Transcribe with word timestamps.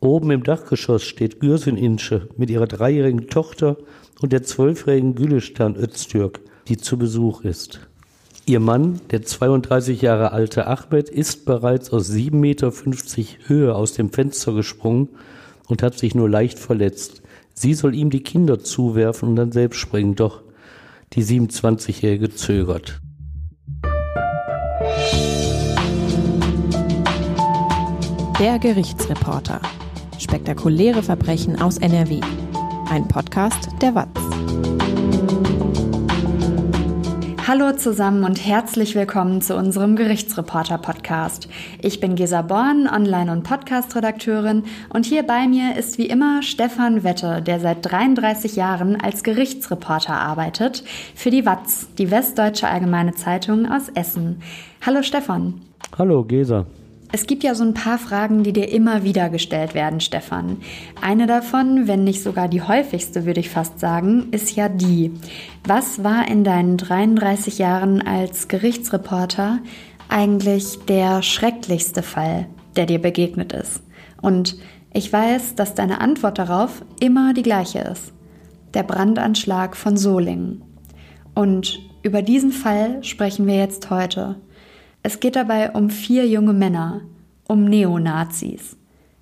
Oben 0.00 0.30
im 0.30 0.44
Dachgeschoss 0.44 1.02
steht 1.02 1.40
Gürsin 1.40 1.76
Ince 1.76 2.28
mit 2.36 2.50
ihrer 2.50 2.68
dreijährigen 2.68 3.26
Tochter 3.26 3.76
und 4.20 4.32
der 4.32 4.44
zwölfjährigen 4.44 5.16
Gülistan 5.16 5.74
Öztürk, 5.74 6.40
die 6.68 6.76
zu 6.76 6.98
Besuch 6.98 7.42
ist. 7.42 7.80
Ihr 8.46 8.60
Mann, 8.60 9.00
der 9.10 9.22
32 9.22 10.00
Jahre 10.00 10.32
alte 10.32 10.68
Ahmed, 10.68 11.08
ist 11.08 11.44
bereits 11.44 11.90
aus 11.90 12.10
7,50 12.10 12.32
Meter 12.32 12.72
Höhe 13.46 13.74
aus 13.74 13.92
dem 13.92 14.10
Fenster 14.10 14.54
gesprungen 14.54 15.08
und 15.66 15.82
hat 15.82 15.98
sich 15.98 16.14
nur 16.14 16.30
leicht 16.30 16.58
verletzt. 16.58 17.20
Sie 17.52 17.74
soll 17.74 17.94
ihm 17.94 18.10
die 18.10 18.22
Kinder 18.22 18.60
zuwerfen 18.60 19.30
und 19.30 19.36
dann 19.36 19.52
selbst 19.52 19.78
springen, 19.78 20.14
doch 20.14 20.42
die 21.12 21.24
27-Jährige 21.24 22.30
zögert. 22.30 23.00
Der 28.38 28.60
Gerichtsreporter. 28.60 29.60
Spektakuläre 30.18 31.02
Verbrechen 31.02 31.60
aus 31.60 31.78
NRW. 31.78 32.20
Ein 32.90 33.06
Podcast 33.06 33.68
der 33.80 33.94
WAZ. 33.94 34.08
Hallo 37.46 37.72
zusammen 37.72 38.24
und 38.24 38.44
herzlich 38.44 38.94
willkommen 38.94 39.40
zu 39.40 39.56
unserem 39.56 39.94
Gerichtsreporter-Podcast. 39.96 41.48
Ich 41.80 42.00
bin 42.00 42.16
Gesa 42.16 42.42
Born, 42.42 42.88
Online- 42.88 43.30
und 43.30 43.44
Podcast-Redakteurin 43.44 44.64
und 44.92 45.06
hier 45.06 45.22
bei 45.22 45.46
mir 45.46 45.76
ist 45.76 45.98
wie 45.98 46.06
immer 46.06 46.42
Stefan 46.42 47.04
Wette, 47.04 47.40
der 47.40 47.60
seit 47.60 47.78
33 47.88 48.56
Jahren 48.56 49.00
als 49.00 49.22
Gerichtsreporter 49.22 50.14
arbeitet 50.14 50.82
für 51.14 51.30
die 51.30 51.46
WAZ, 51.46 51.94
die 51.96 52.10
Westdeutsche 52.10 52.68
Allgemeine 52.68 53.14
Zeitung 53.14 53.70
aus 53.70 53.88
Essen. 53.94 54.42
Hallo 54.84 55.02
Stefan. 55.02 55.60
Hallo 55.96 56.24
Gesa. 56.24 56.66
Es 57.10 57.26
gibt 57.26 57.42
ja 57.42 57.54
so 57.54 57.64
ein 57.64 57.72
paar 57.72 57.98
Fragen, 57.98 58.42
die 58.42 58.52
dir 58.52 58.70
immer 58.70 59.02
wieder 59.02 59.30
gestellt 59.30 59.72
werden, 59.74 60.00
Stefan. 60.00 60.58
Eine 61.00 61.26
davon, 61.26 61.88
wenn 61.88 62.04
nicht 62.04 62.22
sogar 62.22 62.48
die 62.48 62.60
häufigste, 62.60 63.24
würde 63.24 63.40
ich 63.40 63.48
fast 63.48 63.80
sagen, 63.80 64.28
ist 64.30 64.54
ja 64.56 64.68
die. 64.68 65.12
Was 65.64 66.04
war 66.04 66.28
in 66.28 66.44
deinen 66.44 66.76
33 66.76 67.58
Jahren 67.58 68.06
als 68.06 68.48
Gerichtsreporter 68.48 69.60
eigentlich 70.10 70.78
der 70.86 71.22
schrecklichste 71.22 72.02
Fall, 72.02 72.46
der 72.76 72.84
dir 72.84 73.00
begegnet 73.00 73.54
ist? 73.54 73.82
Und 74.20 74.58
ich 74.92 75.10
weiß, 75.10 75.54
dass 75.54 75.74
deine 75.74 76.02
Antwort 76.02 76.38
darauf 76.38 76.84
immer 77.00 77.32
die 77.32 77.42
gleiche 77.42 77.80
ist. 77.80 78.12
Der 78.74 78.82
Brandanschlag 78.82 79.76
von 79.76 79.96
Solingen. 79.96 80.62
Und 81.34 81.80
über 82.02 82.20
diesen 82.20 82.52
Fall 82.52 83.02
sprechen 83.02 83.46
wir 83.46 83.56
jetzt 83.56 83.88
heute. 83.88 84.36
Es 85.02 85.20
geht 85.20 85.36
dabei 85.36 85.70
um 85.72 85.90
vier 85.90 86.26
junge 86.26 86.52
Männer, 86.52 87.02
um 87.46 87.64
Neonazis. 87.64 88.76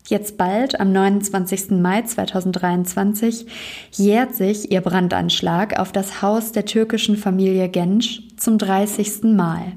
Jetzt 0.08 0.36
bald, 0.38 0.78
am 0.78 0.92
29. 0.92 1.72
Mai 1.72 2.02
2023, 2.02 3.46
jährt 3.92 4.36
sich 4.36 4.70
ihr 4.70 4.80
Brandanschlag 4.80 5.78
auf 5.78 5.90
das 5.90 6.22
Haus 6.22 6.52
der 6.52 6.64
türkischen 6.64 7.16
Familie 7.16 7.68
Gensch 7.68 8.22
zum 8.36 8.56
30. 8.58 9.24
Mal. 9.24 9.72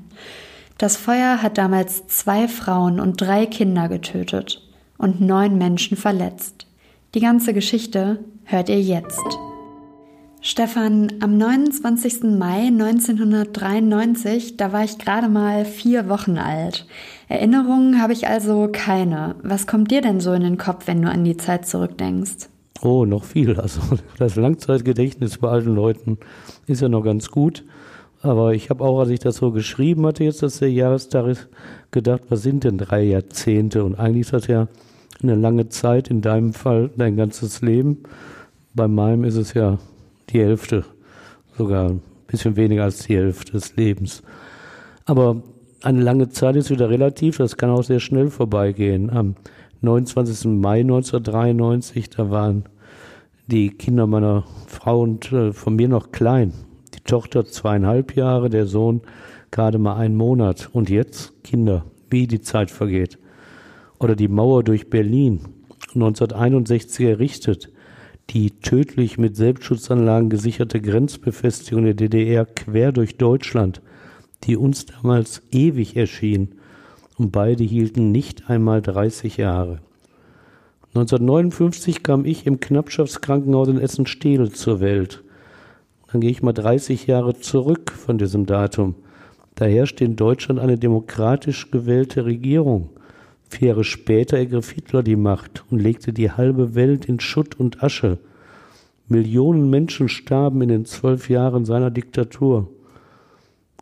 Das 0.78 0.98
Feuer 0.98 1.42
hat 1.42 1.58
damals 1.58 2.08
zwei 2.08 2.48
Frauen 2.48 3.00
und 3.00 3.20
drei 3.20 3.48
Kinder 3.48 3.90
getötet 3.90 4.62
und 4.98 5.20
neun 5.20 5.58
Menschen 5.58 5.98
verletzt. 5.98 6.68
Die 7.16 7.22
ganze 7.22 7.54
Geschichte 7.54 8.20
hört 8.46 8.70
ihr 8.70 8.82
jetzt. 8.82 9.49
Stefan, 10.42 11.12
am 11.20 11.38
29. 11.38 12.24
Mai 12.24 12.68
1993, 12.68 14.56
da 14.56 14.72
war 14.72 14.86
ich 14.86 14.98
gerade 14.98 15.28
mal 15.28 15.66
vier 15.66 16.08
Wochen 16.08 16.38
alt. 16.38 16.88
Erinnerungen 17.28 18.02
habe 18.02 18.14
ich 18.14 18.26
also 18.26 18.70
keine. 18.72 19.36
Was 19.44 19.68
kommt 19.68 19.92
dir 19.92 20.00
denn 20.00 20.22
so 20.22 20.32
in 20.32 20.44
den 20.44 20.58
Kopf, 20.58 20.88
wenn 20.88 21.02
du 21.02 21.10
an 21.10 21.26
die 21.26 21.36
Zeit 21.36 21.68
zurückdenkst? 21.68 22.48
Oh, 22.82 23.04
noch 23.04 23.26
viel. 23.26 23.60
Also 23.60 23.82
das 24.18 24.38
Langzeitgedächtnis 24.38 25.40
bei 25.40 25.50
alten 25.50 25.76
Leuten 25.76 26.18
ist 26.68 26.82
ja 26.82 26.88
noch 26.88 27.04
ganz 27.04 27.30
gut. 27.30 27.66
Aber 28.22 28.54
ich 28.54 28.70
habe 28.70 28.86
auch, 28.86 29.02
als 29.02 29.10
ich 29.10 29.20
das 29.20 29.36
so 29.36 29.52
geschrieben 29.52 30.06
hatte, 30.06 30.24
jetzt, 30.24 30.42
dass 30.42 30.60
der 30.60 30.72
Jahrestag 30.72 31.28
ist, 31.28 31.50
gedacht, 31.92 32.22
was 32.30 32.44
sind 32.44 32.64
denn 32.64 32.78
drei 32.78 33.04
Jahrzehnte? 33.04 33.84
Und 33.84 33.96
eigentlich 33.96 34.22
ist 34.22 34.34
das 34.34 34.48
ja 34.48 34.70
eine 35.22 35.36
lange 35.36 35.68
Zeit, 35.68 36.08
in 36.08 36.22
deinem 36.22 36.54
Fall 36.54 36.92
dein 36.96 37.18
ganzes 37.18 37.62
Leben. 37.62 38.04
Bei 38.74 38.88
meinem 38.88 39.26
ist 39.26 39.36
es 39.36 39.54
ja 39.54 39.78
die 40.30 40.40
Hälfte, 40.40 40.86
sogar 41.58 41.90
ein 41.90 42.02
bisschen 42.28 42.56
weniger 42.56 42.84
als 42.84 43.00
die 43.00 43.16
Hälfte 43.16 43.54
des 43.54 43.76
Lebens. 43.76 44.24
Aber 45.06 45.42
eine 45.82 46.02
lange 46.02 46.30
Zeit 46.30 46.56
ist 46.56 46.70
wieder 46.70 46.90
relativ, 46.90 47.38
das 47.38 47.58
kann 47.58 47.70
auch 47.70 47.84
sehr 47.84 48.00
schnell 48.00 48.30
vorbeigehen. 48.30 49.10
Am 49.10 49.36
29. 49.82 50.46
Mai 50.46 50.82
1993, 50.82 52.10
da 52.10 52.30
waren 52.30 52.66
die 53.48 53.70
Kinder 53.70 54.06
meiner 54.06 54.44
Frau 54.68 55.02
und 55.02 55.32
äh, 55.32 55.54
von 55.54 55.76
mir 55.76 55.88
noch 55.88 56.12
klein. 56.12 56.54
Die 56.94 57.02
Tochter 57.02 57.46
zweieinhalb 57.46 58.16
Jahre, 58.16 58.50
der 58.50 58.66
Sohn 58.66 59.02
gerade 59.52 59.80
mal 59.80 59.96
einen 59.96 60.16
Monat. 60.16 60.70
Und 60.74 60.90
jetzt 60.90 61.44
Kinder, 61.44 61.86
wie 62.10 62.28
die 62.28 62.42
Zeit 62.42 62.72
vergeht. 62.72 63.18
Oder 64.00 64.16
die 64.16 64.28
Mauer 64.28 64.64
durch 64.64 64.90
Berlin, 64.90 65.40
1961 65.96 67.06
errichtet 67.06 67.70
die 68.30 68.52
tödlich 68.52 69.18
mit 69.18 69.36
Selbstschutzanlagen 69.36 70.30
gesicherte 70.30 70.80
Grenzbefestigung 70.82 71.84
der 71.84 71.96
DDR 71.96 72.46
quer 72.46 72.92
durch 72.92 73.18
Deutschland, 73.18 73.82
die 74.44 74.56
uns 74.56 74.86
damals 74.86 75.42
ewig 75.52 75.96
erschien, 75.96 76.56
und 77.18 77.32
beide 77.32 77.64
hielten 77.64 78.12
nicht 78.12 78.50
einmal 78.50 78.82
30 78.82 79.38
Jahre. 79.38 79.80
1959 80.94 82.02
kam 82.02 82.26
ich 82.26 82.48
im 82.48 82.60
Knappschaftskrankenhaus 82.60 83.68
in 83.68 83.80
Essen-Stehl 83.80 84.52
zur 84.52 84.80
Welt. 84.80 85.24
Dann 86.12 86.22
gehe 86.22 86.32
ich 86.32 86.42
mal 86.42 86.54
30 86.54 87.08
Jahre 87.08 87.38
zurück 87.40 87.92
von 87.92 88.18
diesem 88.18 88.46
Datum. 88.46 88.96
Da 89.56 89.66
herrscht 89.66 90.02
in 90.02 90.16
Deutschland 90.16 90.60
eine 90.60 90.78
demokratisch 90.78 91.70
gewählte 91.70 92.26
Regierung. 92.26 92.90
Vier 93.50 93.70
Jahre 93.70 93.84
später 93.84 94.38
ergriff 94.38 94.70
Hitler 94.70 95.02
die 95.02 95.16
Macht 95.16 95.66
und 95.70 95.80
legte 95.80 96.14
die 96.14 96.32
halbe 96.32 96.76
Welt 96.76 97.06
in 97.06 97.20
Schutt 97.20 97.60
und 97.60 97.84
Asche. 97.84 98.20
Millionen 99.08 99.72
Menschen 99.72 100.08
starben 100.08 100.62
in 100.62 100.70
den 100.70 100.86
zwölf 100.86 101.30
Jahren 101.30 101.66
seiner 101.66 101.90
Diktatur. 101.90 102.70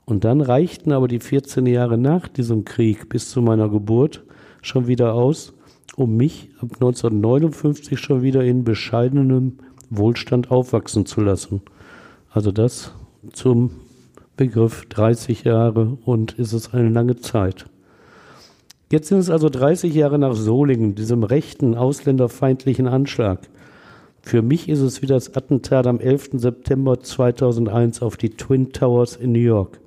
Und 0.05 0.23
dann 0.23 0.39
reichten 0.39 0.93
aber 0.93 1.09
die 1.09 1.19
14 1.19 1.65
Jahre 1.65 1.97
nach 1.97 2.29
diesem 2.29 2.63
Krieg 2.63 3.09
bis 3.09 3.29
zu 3.29 3.41
meiner 3.41 3.67
Geburt 3.67 4.23
schon 4.61 4.87
wieder 4.87 5.13
aus, 5.13 5.53
um 5.97 6.15
mich 6.15 6.49
ab 6.59 6.69
1959 6.75 7.99
schon 7.99 8.21
wieder 8.21 8.45
in 8.45 8.63
bescheidenem 8.63 9.57
Wohlstand 9.89 10.49
aufwachsen 10.49 11.05
zu 11.05 11.19
lassen. 11.19 11.61
Also 12.31 12.53
das 12.53 12.93
zum 13.33 13.71
Begriff 14.37 14.85
30 14.85 15.43
Jahre 15.43 15.97
und 16.05 16.33
ist 16.33 16.53
es 16.53 16.73
eine 16.73 16.89
lange 16.89 17.17
Zeit. 17.17 17.65
Jetzt 18.89 19.09
sind 19.09 19.17
es 19.17 19.29
also 19.29 19.49
30 19.49 19.93
Jahre 19.93 20.17
nach 20.17 20.33
Solingen, 20.33 20.95
diesem 20.95 21.23
rechten, 21.23 21.75
ausländerfeindlichen 21.75 22.87
Anschlag. 22.87 23.39
Für 24.21 24.41
mich 24.41 24.69
ist 24.69 24.79
es 24.79 25.01
wie 25.01 25.07
das 25.07 25.35
Attentat 25.35 25.87
am 25.87 25.99
11. 25.99 26.29
September 26.33 26.97
2001 27.01 28.01
auf 28.01 28.15
die 28.15 28.29
Twin 28.29 28.71
Towers 28.71 29.17
in 29.17 29.33
New 29.33 29.39
York. 29.39 29.81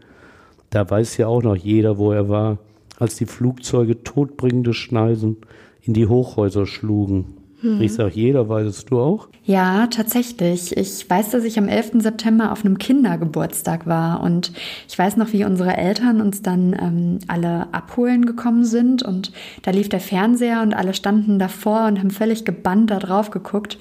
Da 0.69 0.89
weiß 0.89 1.17
ja 1.17 1.29
auch 1.29 1.43
noch 1.43 1.57
jeder, 1.57 1.97
wo 1.97 2.13
er 2.13 2.29
war, 2.29 2.59
als 2.99 3.17
die 3.17 3.25
Flugzeuge 3.25 4.05
todbringende 4.05 4.75
Schneisen 4.75 5.39
in 5.81 5.95
die 5.95 6.07
Hochhäuser 6.07 6.67
schlugen. 6.67 7.40
Hm. 7.63 7.81
Ich 7.81 7.93
sage, 7.93 8.13
jeder 8.15 8.49
weiß 8.49 8.67
es, 8.67 8.85
du 8.87 9.01
auch? 9.01 9.29
Ja, 9.45 9.87
tatsächlich. 9.89 10.77
Ich 10.77 11.09
weiß, 11.09 11.31
dass 11.31 11.45
ich 11.45 11.59
am 11.59 11.69
11. 11.69 12.03
September 12.03 12.53
auf 12.53 12.65
einem 12.65 12.79
Kindergeburtstag 12.79 13.87
war 13.87 14.23
und 14.23 14.53
ich 14.89 14.99
weiß 14.99 15.17
noch, 15.17 15.33
wie 15.33 15.45
unsere 15.45 15.77
Eltern 15.77 16.21
uns 16.21 16.41
dann 16.41 16.73
ähm, 16.73 17.19
alle 17.29 17.73
abholen 17.73 18.25
gekommen 18.25 18.65
sind 18.65 19.03
und 19.03 19.33
da 19.63 19.73
lief 19.73 19.89
der 19.89 20.01
Fernseher 20.01 20.63
und 20.63 20.73
alle 20.73 20.95
standen 20.95 21.39
davor 21.39 21.87
und 21.87 21.99
haben 21.99 22.11
völlig 22.11 22.45
gebannt 22.45 22.91
da 22.91 22.99
drauf 22.99 23.31
geguckt. 23.31 23.79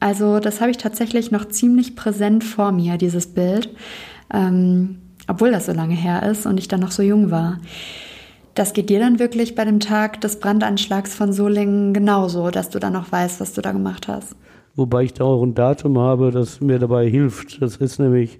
Also 0.00 0.40
das 0.40 0.60
habe 0.60 0.70
ich 0.70 0.76
tatsächlich 0.76 1.30
noch 1.30 1.46
ziemlich 1.46 1.96
präsent 1.96 2.44
vor 2.44 2.72
mir, 2.72 2.98
dieses 2.98 3.28
Bild, 3.28 3.70
ähm, 4.32 4.98
obwohl 5.28 5.50
das 5.50 5.66
so 5.66 5.72
lange 5.72 5.94
her 5.94 6.24
ist 6.24 6.46
und 6.46 6.58
ich 6.58 6.68
dann 6.68 6.80
noch 6.80 6.90
so 6.90 7.02
jung 7.02 7.30
war. 7.30 7.58
Das 8.54 8.72
geht 8.72 8.88
dir 8.88 9.00
dann 9.00 9.18
wirklich 9.18 9.56
bei 9.56 9.64
dem 9.64 9.80
Tag 9.80 10.20
des 10.20 10.38
Brandanschlags 10.38 11.12
von 11.12 11.32
Solingen 11.32 11.92
genauso, 11.92 12.50
dass 12.50 12.70
du 12.70 12.78
dann 12.78 12.92
noch 12.92 13.10
weißt, 13.10 13.40
was 13.40 13.52
du 13.52 13.62
da 13.62 13.72
gemacht 13.72 14.06
hast. 14.06 14.36
Wobei 14.76 15.02
ich 15.02 15.12
da 15.12 15.24
auch 15.24 15.42
ein 15.42 15.54
Datum 15.54 15.98
habe, 15.98 16.30
das 16.30 16.60
mir 16.60 16.78
dabei 16.78 17.08
hilft. 17.08 17.60
Das 17.60 17.76
ist 17.76 17.98
nämlich 17.98 18.38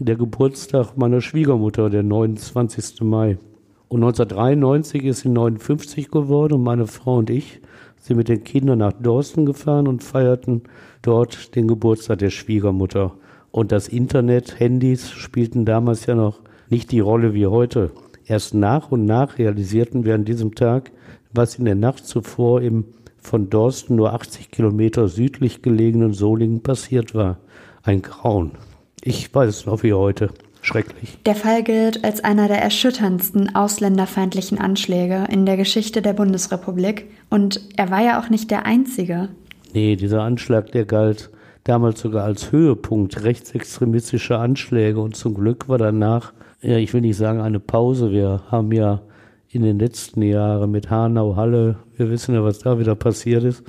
der 0.00 0.16
Geburtstag 0.16 0.96
meiner 0.96 1.20
Schwiegermutter, 1.20 1.90
der 1.90 2.02
29. 2.02 3.02
Mai. 3.02 3.38
Und 3.86 4.02
1993 4.02 5.04
ist 5.04 5.20
sie 5.20 5.28
59 5.28 6.10
geworden 6.10 6.54
und 6.54 6.64
meine 6.64 6.88
Frau 6.88 7.18
und 7.18 7.30
ich 7.30 7.60
sind 8.00 8.16
mit 8.16 8.28
den 8.28 8.42
Kindern 8.42 8.80
nach 8.80 8.92
Dorsten 8.92 9.46
gefahren 9.46 9.86
und 9.86 10.02
feierten 10.02 10.62
dort 11.02 11.54
den 11.54 11.68
Geburtstag 11.68 12.18
der 12.18 12.30
Schwiegermutter. 12.30 13.12
Und 13.52 13.70
das 13.70 13.86
Internet, 13.86 14.58
Handys 14.58 15.10
spielten 15.10 15.64
damals 15.64 16.06
ja 16.06 16.16
noch 16.16 16.40
nicht 16.68 16.90
die 16.90 17.00
Rolle 17.00 17.32
wie 17.32 17.46
heute. 17.46 17.92
Erst 18.26 18.54
nach 18.54 18.90
und 18.90 19.04
nach 19.04 19.38
realisierten 19.38 20.04
wir 20.04 20.14
an 20.14 20.24
diesem 20.24 20.54
Tag, 20.54 20.90
was 21.32 21.56
in 21.56 21.64
der 21.64 21.74
Nacht 21.74 22.06
zuvor 22.06 22.62
im 22.62 22.84
von 23.22 23.48
Dorsten 23.48 23.96
nur 23.96 24.12
80 24.12 24.50
Kilometer 24.50 25.08
südlich 25.08 25.62
gelegenen 25.62 26.12
Solingen 26.12 26.62
passiert 26.62 27.14
war. 27.14 27.38
Ein 27.82 28.02
Grauen. 28.02 28.52
Ich 29.00 29.32
weiß 29.32 29.48
es 29.48 29.66
noch 29.66 29.82
wie 29.82 29.92
heute. 29.92 30.30
Schrecklich. 30.60 31.18
Der 31.26 31.34
Fall 31.34 31.64
gilt 31.64 32.04
als 32.04 32.22
einer 32.22 32.46
der 32.46 32.62
erschütterndsten 32.62 33.54
ausländerfeindlichen 33.54 34.58
Anschläge 34.58 35.26
in 35.28 35.44
der 35.44 35.56
Geschichte 35.56 36.02
der 36.02 36.12
Bundesrepublik. 36.12 37.10
Und 37.30 37.60
er 37.76 37.90
war 37.90 38.02
ja 38.02 38.20
auch 38.20 38.28
nicht 38.28 38.50
der 38.50 38.64
einzige. 38.64 39.28
Nee, 39.72 39.96
dieser 39.96 40.22
Anschlag, 40.22 40.70
der 40.70 40.84
galt 40.84 41.30
damals 41.64 42.00
sogar 42.00 42.24
als 42.24 42.52
Höhepunkt 42.52 43.24
rechtsextremistischer 43.24 44.38
Anschläge. 44.38 45.00
Und 45.00 45.16
zum 45.16 45.34
Glück 45.34 45.68
war 45.68 45.78
danach, 45.78 46.32
ja, 46.62 46.76
ich 46.78 46.94
will 46.94 47.00
nicht 47.00 47.16
sagen 47.16 47.40
eine 47.40 47.60
Pause. 47.60 48.12
Wir 48.12 48.42
haben 48.50 48.72
ja 48.72 49.02
in 49.48 49.62
den 49.62 49.78
letzten 49.78 50.22
Jahren 50.22 50.70
mit 50.70 50.90
Hanau, 50.90 51.36
Halle, 51.36 51.76
wir 51.96 52.10
wissen 52.10 52.34
ja, 52.34 52.42
was 52.42 52.60
da 52.60 52.78
wieder 52.78 52.94
passiert 52.94 53.44
ist. 53.44 53.64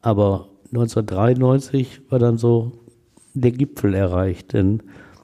Aber 0.00 0.48
1993 0.72 2.02
war 2.10 2.18
dann 2.18 2.38
so 2.38 2.72
der 3.34 3.50
Gipfel 3.50 3.94
erreicht, 3.94 4.52
denn 4.52 4.82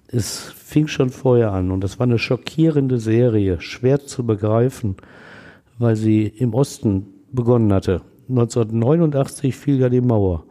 es 0.08 0.40
fing 0.40 0.88
schon 0.88 1.10
vorher 1.10 1.52
an 1.52 1.70
und 1.70 1.84
das 1.84 1.98
war 1.98 2.06
eine 2.06 2.18
schockierende 2.18 2.98
Serie, 2.98 3.60
schwer 3.60 4.00
zu 4.00 4.24
begreifen, 4.24 4.96
weil 5.78 5.96
sie 5.96 6.26
im 6.26 6.54
Osten 6.54 7.06
begonnen 7.30 7.72
hatte. 7.72 8.00
1989 8.28 9.54
fiel 9.54 9.78
ja 9.78 9.88
die 9.88 10.00
Mauer. 10.00 10.44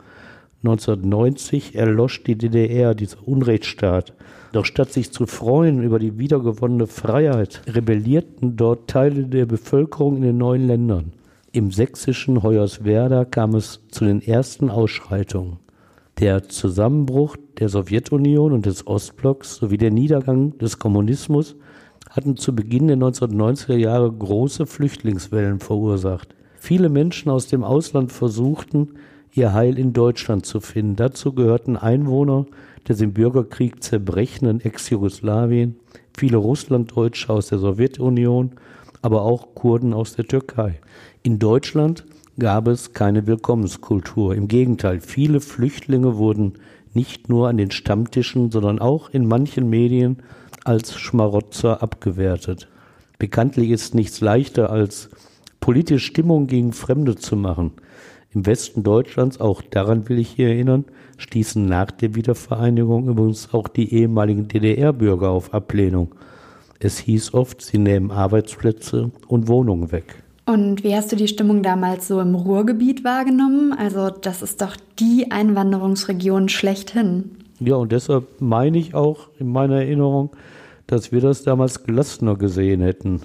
1990 0.64 1.76
erlosch 1.76 2.24
die 2.24 2.36
DDR, 2.36 2.96
dieser 2.96 3.28
Unrechtsstaat. 3.28 4.14
Doch 4.54 4.66
statt 4.66 4.92
sich 4.92 5.12
zu 5.12 5.26
freuen 5.26 5.84
über 5.84 6.00
die 6.00 6.18
wiedergewonnene 6.18 6.88
Freiheit, 6.88 7.62
rebellierten 7.68 8.56
dort 8.56 8.90
Teile 8.90 9.26
der 9.26 9.46
Bevölkerung 9.46 10.18
in 10.18 10.24
den 10.24 10.38
neuen 10.38 10.66
Ländern. 10.66 11.14
Im 11.52 11.72
sächsischen 11.72 12.44
Hoyerswerda 12.44 13.26
kam 13.26 13.56
es 13.56 13.82
zu 13.92 14.06
den 14.06 14.22
ersten 14.22 14.70
Ausschreitungen. 14.70 15.58
Der 16.20 16.50
Zusammenbruch 16.50 17.38
der 17.60 17.70
Sowjetunion 17.70 18.52
und 18.52 18.66
des 18.66 18.88
Ostblocks 18.88 19.58
sowie 19.58 19.78
der 19.78 19.92
Niedergang 19.92 20.58
des 20.58 20.80
Kommunismus 20.80 21.56
hatten 22.10 22.38
zu 22.38 22.56
Beginn 22.56 22.88
der 22.88 22.98
1990er 22.98 23.76
Jahre 23.76 24.12
große 24.12 24.66
Flüchtlingswellen 24.66 25.60
verursacht. 25.60 26.36
Viele 26.56 26.90
Menschen 26.90 27.30
aus 27.30 27.48
dem 27.48 27.64
Ausland 27.64 28.12
versuchten, 28.12 28.96
ihr 29.34 29.54
Heil 29.54 29.78
in 29.78 29.94
Deutschland 29.94 30.46
zu 30.46 30.60
finden. 30.60 30.96
Dazu 30.96 31.34
gehörten 31.34 31.78
Einwohner 31.78 32.46
des 32.88 33.02
im 33.02 33.14
Bürgerkrieg 33.14 33.84
zerbrechenden 33.84 34.62
Ex-Jugoslawien, 34.62 35.76
viele 36.18 36.38
Russlanddeutsche 36.38 37.32
aus 37.32 37.48
der 37.48 37.60
Sowjetunion, 37.60 38.52
aber 39.02 39.22
auch 39.24 39.54
Kurden 39.56 39.94
aus 39.94 40.16
der 40.16 40.26
Türkei. 40.26 40.80
In 41.24 41.40
Deutschland 41.40 42.06
gab 42.40 42.68
es 42.68 42.94
keine 42.94 43.28
Willkommenskultur. 43.28 44.36
Im 44.36 44.48
Gegenteil, 44.48 45.02
viele 45.02 45.42
Flüchtlinge 45.42 46.18
wurden 46.18 46.54
nicht 46.94 47.30
nur 47.30 47.48
an 47.48 47.58
den 47.58 47.72
Stammtischen, 47.72 48.52
sondern 48.52 48.80
auch 48.80 49.10
in 49.10 49.28
manchen 49.28 49.70
Medien 49.70 50.18
als 50.64 50.96
Schmarotzer 50.96 51.82
abgewertet. 51.82 52.68
Bekanntlich 53.20 53.72
ist 53.72 53.96
nichts 53.96 54.22
leichter 54.22 54.70
als 54.70 55.10
politische 55.60 56.06
Stimmung 56.06 56.48
gegen 56.48 56.74
Fremde 56.74 57.16
zu 57.16 57.36
machen. 57.36 57.72
Im 58.38 58.46
Westen 58.46 58.84
Deutschlands, 58.84 59.42
auch 59.42 59.64
daran 59.64 60.08
will 60.10 60.20
ich 60.20 60.30
hier 60.30 60.50
erinnern, 60.50 60.86
stießen 61.18 61.66
nach 61.66 61.90
der 61.90 62.14
Wiedervereinigung 62.14 63.08
übrigens 63.08 63.52
auch 63.52 63.68
die 63.68 63.92
ehemaligen 63.92 64.48
DDR-Bürger 64.48 65.32
auf 65.32 65.56
Ablehnung. 65.56 66.14
Es 66.78 67.00
hieß 67.00 67.34
oft, 67.34 67.64
sie 67.64 67.80
nehmen 67.80 68.12
Arbeitsplätze 68.12 69.10
und 69.28 69.48
Wohnungen 69.48 69.92
weg. 69.92 70.22
Und 70.46 70.84
wie 70.84 70.94
hast 70.94 71.12
du 71.12 71.16
die 71.16 71.28
Stimmung 71.28 71.64
damals 71.64 72.08
so 72.08 72.22
im 72.22 72.36
Ruhrgebiet 72.36 73.04
wahrgenommen? 73.04 73.74
Also 73.74 74.12
das 74.12 74.44
ist 74.44 74.62
doch 74.62 74.78
die 75.00 75.32
Einwanderungsregion 75.32 76.48
schlechthin. 76.48 77.32
Ja, 77.60 77.78
und 77.78 77.92
deshalb 77.92 78.40
meine 78.40 78.78
ich 78.78 78.94
auch 78.94 79.30
in 79.40 79.52
meiner 79.52 79.78
Erinnerung, 79.78 80.30
dass 80.86 81.12
wir 81.12 81.22
das 81.22 81.42
damals 81.42 81.86
gelassener 81.86 82.36
gesehen 82.36 82.82
hätten. 82.82 83.22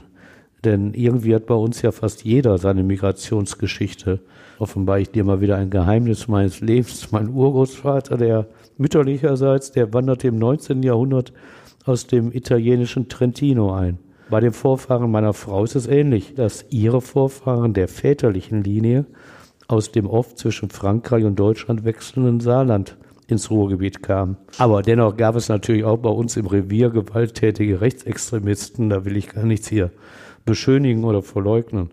Denn 0.65 0.95
irgendwie 0.95 1.35
hat 1.35 1.45
bei 1.45 1.55
uns 1.55 1.83
ja 1.83 1.93
fast 1.93 2.25
jeder 2.25 2.57
seine 2.57 2.83
Migrationsgeschichte. 2.83 4.21
Offenbar 4.63 5.01
ich 5.01 5.11
dir 5.11 5.25
mal 5.25 5.41
wieder 5.41 5.57
ein 5.57 5.71
Geheimnis 5.71 6.29
meines 6.29 6.61
Lebens. 6.61 7.11
Mein 7.11 7.31
Urgroßvater, 7.31 8.17
der 8.17 8.47
mütterlicherseits, 8.79 9.73
der 9.73 9.93
wanderte 9.93 10.29
im 10.29 10.39
19. 10.39 10.85
Jahrhundert 10.85 11.33
aus 11.85 12.07
dem 12.07 12.31
italienischen 12.31 13.09
Trentino 13.09 13.75
ein. 13.75 13.99
Bei 14.31 14.39
den 14.39 14.53
Vorfahren 14.53 15.11
meiner 15.11 15.33
Frau 15.33 15.65
ist 15.65 15.75
es 15.75 15.89
ähnlich, 15.89 16.37
dass 16.37 16.65
ihre 16.71 17.01
Vorfahren 17.01 17.75
der 17.75 17.89
väterlichen 17.89 18.63
Linie 18.63 19.07
aus 19.67 19.91
dem 19.91 20.07
oft 20.07 20.39
zwischen 20.39 20.71
Frankreich 20.71 21.25
und 21.25 21.41
Deutschland 21.41 21.85
wechselnden 21.85 22.39
Saarland 22.39 22.97
ins 23.27 23.51
Ruhrgebiet 23.51 24.01
kamen. 24.01 24.37
Aber 24.59 24.83
dennoch 24.83 25.17
gab 25.17 25.35
es 25.35 25.49
natürlich 25.49 25.83
auch 25.83 25.99
bei 25.99 26.11
uns 26.11 26.37
im 26.37 26.47
Revier 26.47 26.91
gewalttätige 26.91 27.81
Rechtsextremisten, 27.81 28.91
da 28.91 29.05
will 29.05 29.17
ich 29.17 29.29
gar 29.29 29.45
nichts 29.45 29.67
hier 29.67 29.91
beschönigen 30.45 31.03
oder 31.03 31.21
verleugnen. 31.23 31.91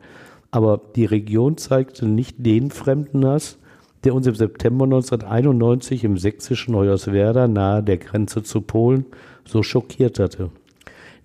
Aber 0.51 0.81
die 0.95 1.05
Region 1.05 1.57
zeigte 1.57 2.07
nicht 2.07 2.37
den 2.39 2.71
Fremdenhass, 2.71 3.57
der 4.03 4.15
uns 4.15 4.27
im 4.27 4.35
September 4.35 4.85
1991 4.85 6.03
im 6.03 6.17
sächsischen 6.17 6.75
Hoyerswerda 6.75 7.47
nahe 7.47 7.83
der 7.83 7.97
Grenze 7.97 8.43
zu 8.43 8.61
Polen 8.61 9.05
so 9.45 9.63
schockiert 9.63 10.19
hatte. 10.19 10.51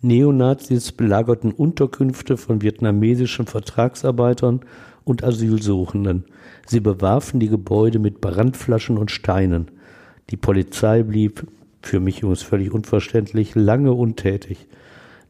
Neonazis 0.03 0.93
belagerten 0.93 1.53
Unterkünfte 1.53 2.37
von 2.37 2.61
vietnamesischen 2.61 3.47
Vertragsarbeitern 3.47 4.61
und 5.05 5.25
Asylsuchenden. 5.25 6.25
Sie 6.67 6.81
bewarfen 6.81 7.41
die 7.41 7.49
Gebäude 7.49 7.99
mit 7.99 8.21
Brandflaschen 8.21 8.99
und 8.99 9.11
Steinen. 9.11 9.71
Die 10.31 10.37
Polizei 10.37 11.03
blieb, 11.03 11.47
für 11.81 12.01
mich 12.01 12.19
übrigens 12.19 12.43
völlig 12.43 12.73
unverständlich, 12.73 13.55
lange 13.55 13.93
untätig. 13.93 14.67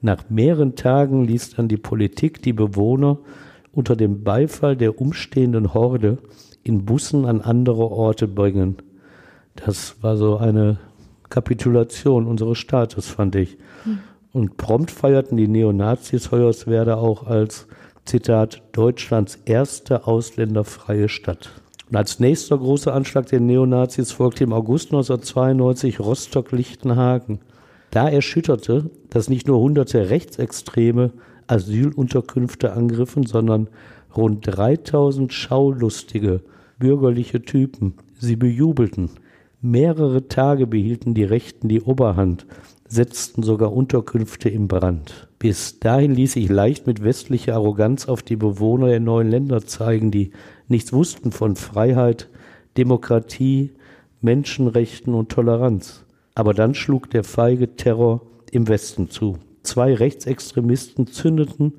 Nach 0.01 0.29
mehreren 0.29 0.77
Tagen 0.77 1.25
ließ 1.25 1.55
dann 1.55 1.69
die 1.69 1.77
Politik 1.77 2.43
die 2.43 2.53
Bewohner 2.53 3.19
unter 3.75 3.97
dem 3.97 4.23
Beifall 4.23 4.77
der 4.77 5.01
umstehenden 5.01 5.75
Horde 5.75 6.19
in 6.63 6.85
Bussen 6.85 7.27
an 7.27 7.41
andere 7.41 7.91
Orte 7.91 8.27
bringen. 8.27 8.77
Das 9.57 9.97
war 10.03 10.17
so 10.17 10.37
eine 10.37 10.79
Kapitulation 11.29 12.27
unseres 12.27 12.59
Staates, 12.59 13.09
fand 13.09 13.37
ich. 13.37 13.59
Hm. 13.85 13.99
Und 14.33 14.57
prompt 14.57 14.91
feierten 14.91 15.37
die 15.37 15.49
Neonazis 15.49 16.33
Hoyerswerda 16.33 16.97
auch 16.97 17.27
als, 17.27 17.67
Zitat, 18.05 18.63
Deutschlands 18.73 19.39
erste 19.45 20.07
ausländerfreie 20.07 21.09
Stadt. 21.09 21.51
Und 21.91 21.97
als 21.97 22.19
nächster 22.19 22.59
großer 22.59 22.93
Anschlag 22.93 23.27
der 23.27 23.41
Neonazis 23.41 24.13
folgte 24.13 24.45
im 24.45 24.53
August 24.53 24.89
1992 24.89 26.01
Rostock-Lichtenhagen. 26.01 27.41
Da 27.91 28.09
erschütterte, 28.09 28.91
dass 29.11 29.29
nicht 29.29 29.47
nur 29.47 29.61
hunderte 29.61 30.11
Rechtsextreme 30.11 31.13
Asylunterkünfte 31.47 32.73
angriffen, 32.73 33.27
sondern 33.27 33.69
rund 34.17 34.47
3000 34.47 35.33
schaulustige 35.33 36.41
bürgerliche 36.79 37.43
Typen 37.43 37.95
sie 38.19 38.37
bejubelten. 38.37 39.11
Mehrere 39.61 40.29
Tage 40.29 40.67
behielten 40.67 41.15
die 41.15 41.25
Rechten 41.25 41.69
die 41.69 41.81
Oberhand 41.81 42.47
setzten 42.87 43.43
sogar 43.43 43.73
Unterkünfte 43.73 44.49
im 44.49 44.69
Brand. 44.69 45.29
Bis 45.39 45.81
dahin 45.81 46.15
ließ 46.15 46.35
sich 46.35 46.49
leicht 46.49 46.87
mit 46.87 47.03
westlicher 47.03 47.55
Arroganz 47.55 48.07
auf 48.07 48.23
die 48.23 48.37
Bewohner 48.37 48.89
der 48.89 49.01
neuen 49.01 49.31
Länder 49.31 49.67
zeigen, 49.67 50.11
die 50.11 50.31
nichts 50.69 50.93
wussten 50.93 51.33
von 51.33 51.57
Freiheit, 51.57 52.29
Demokratie, 52.77 53.73
Menschenrechten 54.21 55.15
und 55.15 55.31
Toleranz. 55.31 56.05
Aber 56.35 56.55
dann 56.55 56.75
schlug 56.75 57.11
der 57.11 57.25
feige 57.25 57.77
Terror 57.77 58.23
im 58.51 58.69
Westen 58.69 59.11
zu. 59.11 59.39
Zwei 59.65 59.95
Rechtsextremisten 59.95 61.09
zündeten 61.09 61.75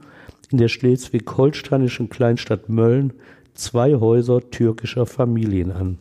in 0.51 0.57
der 0.57 0.67
schleswig-holsteinischen 0.67 2.09
Kleinstadt 2.09 2.67
Mölln 2.67 3.13
zwei 3.53 3.95
Häuser 3.95 4.41
türkischer 4.49 5.05
Familien 5.05 5.71
an. 5.71 5.97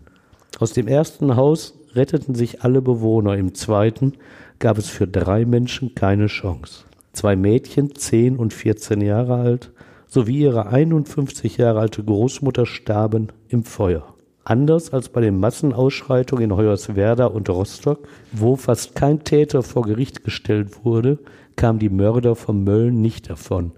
Aus 0.58 0.72
dem 0.72 0.88
ersten 0.88 1.36
Haus 1.36 1.78
retteten 1.94 2.34
sich 2.34 2.62
alle 2.62 2.82
Bewohner, 2.82 3.36
im 3.36 3.54
zweiten 3.54 4.14
gab 4.58 4.78
es 4.78 4.88
für 4.88 5.06
drei 5.06 5.44
Menschen 5.44 5.94
keine 5.94 6.26
Chance. 6.26 6.84
Zwei 7.12 7.36
Mädchen, 7.36 7.94
zehn 7.94 8.36
und 8.36 8.52
vierzehn 8.52 9.00
Jahre 9.00 9.36
alt, 9.36 9.70
sowie 10.06 10.40
ihre 10.40 10.66
51 10.66 11.58
Jahre 11.58 11.80
alte 11.80 12.02
Großmutter 12.02 12.66
starben 12.66 13.28
im 13.48 13.62
Feuer. 13.64 14.14
Anders 14.44 14.92
als 14.92 15.08
bei 15.08 15.22
den 15.22 15.38
Massenausschreitungen 15.38 16.50
in 16.50 16.56
Hoyerswerda 16.56 17.26
und 17.26 17.48
Rostock, 17.48 18.06
wo 18.30 18.56
fast 18.56 18.94
kein 18.94 19.24
Täter 19.24 19.62
vor 19.62 19.82
Gericht 19.84 20.22
gestellt 20.22 20.84
wurde, 20.84 21.18
kamen 21.56 21.78
die 21.78 21.88
Mörder 21.88 22.34
von 22.37 22.64
Mölln 22.64 23.00
nicht 23.00 23.30
davon. 23.30 23.73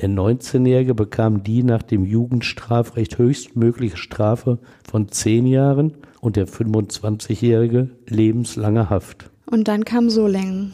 Der 0.00 0.08
19-Jährige 0.08 0.94
bekam 0.94 1.42
die 1.42 1.64
nach 1.64 1.82
dem 1.82 2.04
Jugendstrafrecht 2.04 3.18
höchstmögliche 3.18 3.96
Strafe 3.96 4.58
von 4.88 5.08
zehn 5.08 5.46
Jahren 5.46 5.94
und 6.20 6.36
der 6.36 6.46
25-Jährige 6.46 7.90
lebenslange 8.06 8.90
Haft. 8.90 9.30
Und 9.50 9.66
dann 9.66 9.84
kam 9.84 10.08
Solingen. 10.08 10.72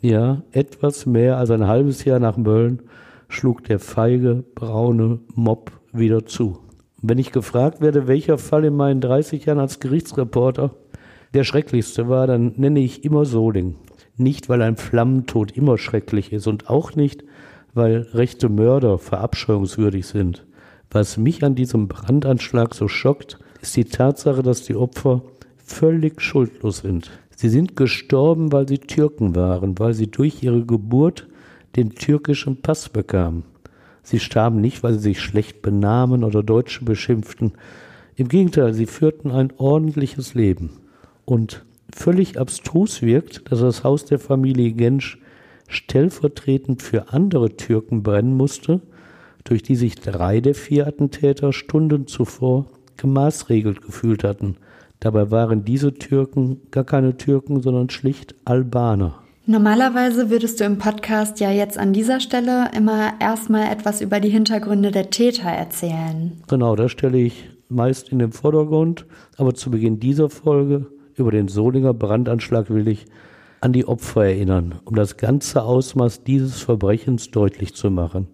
Ja, 0.00 0.42
etwas 0.50 1.06
mehr 1.06 1.36
als 1.36 1.50
ein 1.50 1.68
halbes 1.68 2.04
Jahr 2.04 2.18
nach 2.18 2.36
Mölln 2.36 2.82
schlug 3.28 3.62
der 3.64 3.78
feige, 3.78 4.44
braune 4.54 5.20
Mob 5.34 5.70
wieder 5.92 6.26
zu. 6.26 6.58
wenn 7.02 7.18
ich 7.18 7.32
gefragt 7.32 7.80
werde, 7.80 8.06
welcher 8.06 8.38
Fall 8.38 8.64
in 8.64 8.76
meinen 8.76 9.00
30 9.00 9.44
Jahren 9.44 9.58
als 9.58 9.80
Gerichtsreporter 9.80 10.70
der 11.34 11.44
schrecklichste 11.44 12.08
war, 12.08 12.26
dann 12.26 12.52
nenne 12.56 12.80
ich 12.80 13.04
immer 13.04 13.24
Soling. 13.24 13.76
Nicht, 14.16 14.48
weil 14.48 14.62
ein 14.62 14.76
Flammentod 14.76 15.52
immer 15.52 15.78
schrecklich 15.78 16.32
ist 16.32 16.46
und 16.46 16.68
auch 16.68 16.94
nicht, 16.94 17.24
weil 17.74 18.06
rechte 18.12 18.48
Mörder 18.48 18.98
verabscheuungswürdig 18.98 20.06
sind. 20.06 20.44
Was 20.90 21.16
mich 21.16 21.42
an 21.42 21.54
diesem 21.54 21.88
Brandanschlag 21.88 22.74
so 22.74 22.88
schockt, 22.88 23.38
ist 23.62 23.76
die 23.76 23.86
Tatsache, 23.86 24.42
dass 24.42 24.64
die 24.64 24.76
Opfer 24.76 25.22
völlig 25.56 26.20
schuldlos 26.20 26.78
sind. 26.78 27.10
Sie 27.34 27.48
sind 27.48 27.76
gestorben, 27.76 28.52
weil 28.52 28.68
sie 28.68 28.78
Türken 28.78 29.34
waren, 29.34 29.78
weil 29.78 29.94
sie 29.94 30.08
durch 30.08 30.42
ihre 30.42 30.64
Geburt 30.64 31.26
den 31.76 31.94
türkischen 31.94 32.60
Pass 32.60 32.90
bekamen. 32.90 33.44
Sie 34.02 34.20
starben 34.20 34.60
nicht, 34.60 34.82
weil 34.82 34.94
sie 34.94 35.00
sich 35.00 35.20
schlecht 35.20 35.62
benahmen 35.62 36.24
oder 36.24 36.42
Deutsche 36.42 36.84
beschimpften. 36.84 37.52
Im 38.16 38.28
Gegenteil, 38.28 38.74
sie 38.74 38.86
führten 38.86 39.30
ein 39.30 39.52
ordentliches 39.56 40.34
Leben. 40.34 40.70
Und 41.24 41.64
völlig 41.94 42.38
abstrus 42.38 43.02
wirkt, 43.02 43.50
dass 43.50 43.60
das 43.60 43.84
Haus 43.84 44.04
der 44.04 44.18
Familie 44.18 44.72
Gensch 44.72 45.18
stellvertretend 45.68 46.82
für 46.82 47.12
andere 47.12 47.56
Türken 47.56 48.02
brennen 48.02 48.36
musste, 48.36 48.80
durch 49.44 49.62
die 49.62 49.76
sich 49.76 49.96
drei 49.96 50.40
der 50.40 50.54
vier 50.54 50.86
Attentäter 50.86 51.52
Stunden 51.52 52.06
zuvor 52.06 52.66
gemaßregelt 52.96 53.82
gefühlt 53.82 54.24
hatten. 54.24 54.56
Dabei 55.00 55.30
waren 55.30 55.64
diese 55.64 55.94
Türken 55.94 56.60
gar 56.70 56.84
keine 56.84 57.16
Türken, 57.16 57.60
sondern 57.60 57.90
schlicht 57.90 58.34
Albaner. 58.44 59.18
Normalerweise 59.46 60.30
würdest 60.30 60.60
du 60.60 60.64
im 60.64 60.78
Podcast 60.78 61.40
ja 61.40 61.50
jetzt 61.50 61.76
an 61.76 61.92
dieser 61.92 62.20
Stelle 62.20 62.70
immer 62.76 63.14
erstmal 63.18 63.72
etwas 63.72 64.00
über 64.00 64.20
die 64.20 64.28
Hintergründe 64.28 64.92
der 64.92 65.10
Täter 65.10 65.48
erzählen. 65.48 66.40
Genau, 66.46 66.76
das 66.76 66.92
stelle 66.92 67.18
ich 67.18 67.50
meist 67.68 68.10
in 68.10 68.20
den 68.20 68.30
Vordergrund. 68.30 69.06
Aber 69.36 69.54
zu 69.54 69.72
Beginn 69.72 69.98
dieser 69.98 70.30
Folge 70.30 70.86
über 71.16 71.30
den 71.30 71.48
Solinger 71.48 71.94
Brandanschlag 71.94 72.70
will 72.70 72.88
ich 72.88 73.06
an 73.60 73.72
die 73.72 73.86
Opfer 73.86 74.24
erinnern, 74.24 74.76
um 74.84 74.96
das 74.96 75.16
ganze 75.16 75.62
Ausmaß 75.62 76.24
dieses 76.24 76.60
Verbrechens 76.60 77.30
deutlich 77.30 77.74
zu 77.74 77.90
machen. 77.90 78.28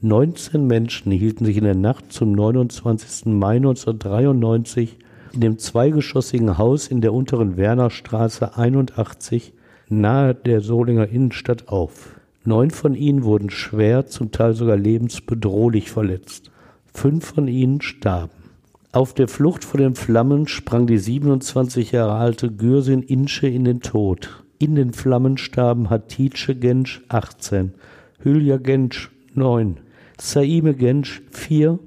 19 0.00 0.66
Menschen 0.66 1.12
hielten 1.12 1.44
sich 1.44 1.58
in 1.58 1.64
der 1.64 1.74
Nacht 1.74 2.12
zum 2.12 2.32
29. 2.32 3.26
Mai 3.26 3.56
1993 3.56 4.98
in 5.32 5.40
dem 5.40 5.58
zweigeschossigen 5.58 6.56
Haus 6.56 6.88
in 6.88 7.02
der 7.02 7.12
unteren 7.12 7.56
Wernerstraße 7.56 8.56
81 8.56 9.52
nahe 9.88 10.34
der 10.34 10.60
Solinger 10.60 11.08
Innenstadt 11.08 11.68
auf. 11.68 12.20
Neun 12.44 12.70
von 12.70 12.94
ihnen 12.94 13.24
wurden 13.24 13.50
schwer, 13.50 14.06
zum 14.06 14.32
Teil 14.32 14.54
sogar 14.54 14.76
lebensbedrohlich 14.76 15.90
verletzt. 15.90 16.50
Fünf 16.94 17.26
von 17.26 17.48
ihnen 17.48 17.82
starben. 17.82 18.39
Auf 18.92 19.14
der 19.14 19.28
Flucht 19.28 19.64
vor 19.64 19.78
den 19.78 19.94
Flammen 19.94 20.48
sprang 20.48 20.88
die 20.88 20.98
27 20.98 21.92
Jahre 21.92 22.14
alte 22.14 22.50
Gürsin 22.50 23.04
Insche 23.04 23.46
in 23.46 23.64
den 23.64 23.80
Tod. 23.82 24.42
In 24.58 24.74
den 24.74 24.92
Flammen 24.92 25.38
starben 25.38 25.90
Hatice 25.90 26.56
Gensch 26.58 27.00
18, 27.08 27.72
Hülya 28.18 28.56
Gensch 28.56 29.12
9, 29.34 29.76
Saime 30.18 30.74
Gensch 30.74 31.22
4 31.30 31.78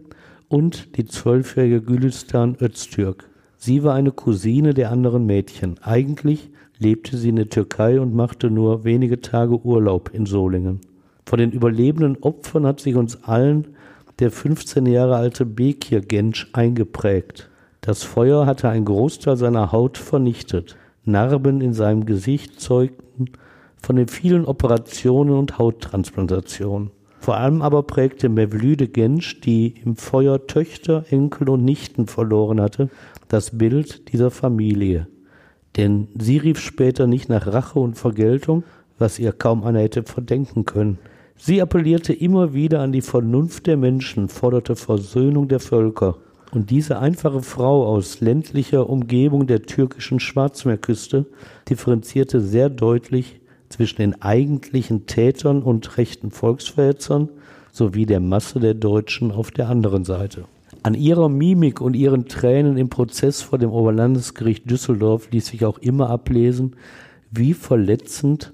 und 0.47 0.95
die 0.95 1.03
zwölfjährige 1.03 1.81
Gülistan 1.81 2.55
Öztürk. 2.61 3.29
Sie 3.57 3.83
war 3.83 3.95
eine 3.95 4.13
Cousine 4.13 4.73
der 4.73 4.89
anderen 4.89 5.25
Mädchen. 5.25 5.75
Eigentlich 5.81 6.51
lebte 6.79 7.17
sie 7.17 7.29
in 7.29 7.35
der 7.35 7.49
Türkei 7.49 7.99
und 7.99 8.15
machte 8.15 8.49
nur 8.49 8.85
wenige 8.85 9.19
Tage 9.19 9.59
Urlaub 9.65 10.11
in 10.13 10.25
Solingen. 10.25 10.79
Von 11.25 11.39
den 11.39 11.51
überlebenden 11.51 12.15
Opfern 12.21 12.65
hat 12.65 12.79
sich 12.79 12.95
uns 12.95 13.25
allen 13.25 13.75
der 14.19 14.31
15 14.31 14.85
Jahre 14.85 15.15
alte 15.15 15.45
Bekir 15.45 16.01
Gensch 16.01 16.49
eingeprägt. 16.53 17.49
Das 17.81 18.03
Feuer 18.03 18.45
hatte 18.45 18.69
einen 18.69 18.85
Großteil 18.85 19.37
seiner 19.37 19.71
Haut 19.71 19.97
vernichtet. 19.97 20.77
Narben 21.05 21.61
in 21.61 21.73
seinem 21.73 22.05
Gesicht 22.05 22.61
zeugten 22.61 23.31
von 23.81 23.97
den 23.97 24.07
vielen 24.07 24.45
Operationen 24.45 25.35
und 25.35 25.57
Hauttransplantationen. 25.57 26.91
Vor 27.19 27.37
allem 27.37 27.61
aber 27.61 27.83
prägte 27.83 28.29
Mevlüde 28.29 28.87
Gensch, 28.87 29.41
die 29.41 29.75
im 29.83 29.95
Feuer 29.95 30.45
Töchter, 30.47 31.05
Enkel 31.09 31.49
und 31.49 31.63
Nichten 31.63 32.07
verloren 32.07 32.59
hatte, 32.59 32.89
das 33.27 33.57
Bild 33.57 34.11
dieser 34.11 34.31
Familie. 34.31 35.07
Denn 35.77 36.07
sie 36.17 36.37
rief 36.37 36.59
später 36.59 37.07
nicht 37.07 37.29
nach 37.29 37.47
Rache 37.47 37.79
und 37.79 37.95
Vergeltung, 37.95 38.63
was 38.99 39.19
ihr 39.19 39.31
kaum 39.31 39.63
einer 39.63 39.79
hätte 39.79 40.03
verdenken 40.03 40.65
können. 40.65 40.99
Sie 41.35 41.61
appellierte 41.61 42.13
immer 42.13 42.53
wieder 42.53 42.81
an 42.81 42.91
die 42.91 43.01
Vernunft 43.01 43.67
der 43.67 43.77
Menschen, 43.77 44.29
forderte 44.29 44.75
Versöhnung 44.75 45.47
der 45.47 45.59
Völker. 45.59 46.17
Und 46.51 46.69
diese 46.69 46.99
einfache 46.99 47.41
Frau 47.41 47.87
aus 47.87 48.21
ländlicher 48.21 48.87
Umgebung 48.89 49.47
der 49.47 49.63
türkischen 49.63 50.19
Schwarzmeerküste 50.19 51.25
differenzierte 51.67 52.41
sehr 52.41 52.69
deutlich 52.69 53.41
zwischen 53.69 53.97
den 53.97 54.21
eigentlichen 54.21 55.07
Tätern 55.07 55.63
und 55.63 55.97
rechten 55.97 56.29
Volksverhetzern 56.29 57.29
sowie 57.71 58.05
der 58.05 58.19
Masse 58.19 58.59
der 58.59 58.75
Deutschen 58.75 59.31
auf 59.31 59.49
der 59.49 59.67
anderen 59.67 60.05
Seite. 60.05 60.45
An 60.83 60.93
ihrer 60.93 61.27
Mimik 61.27 61.81
und 61.81 61.95
ihren 61.95 62.27
Tränen 62.27 62.77
im 62.77 62.89
Prozess 62.89 63.41
vor 63.41 63.57
dem 63.57 63.71
Oberlandesgericht 63.71 64.69
Düsseldorf 64.69 65.31
ließ 65.31 65.47
sich 65.47 65.65
auch 65.65 65.79
immer 65.79 66.09
ablesen, 66.09 66.75
wie 67.31 67.55
verletzend 67.55 68.53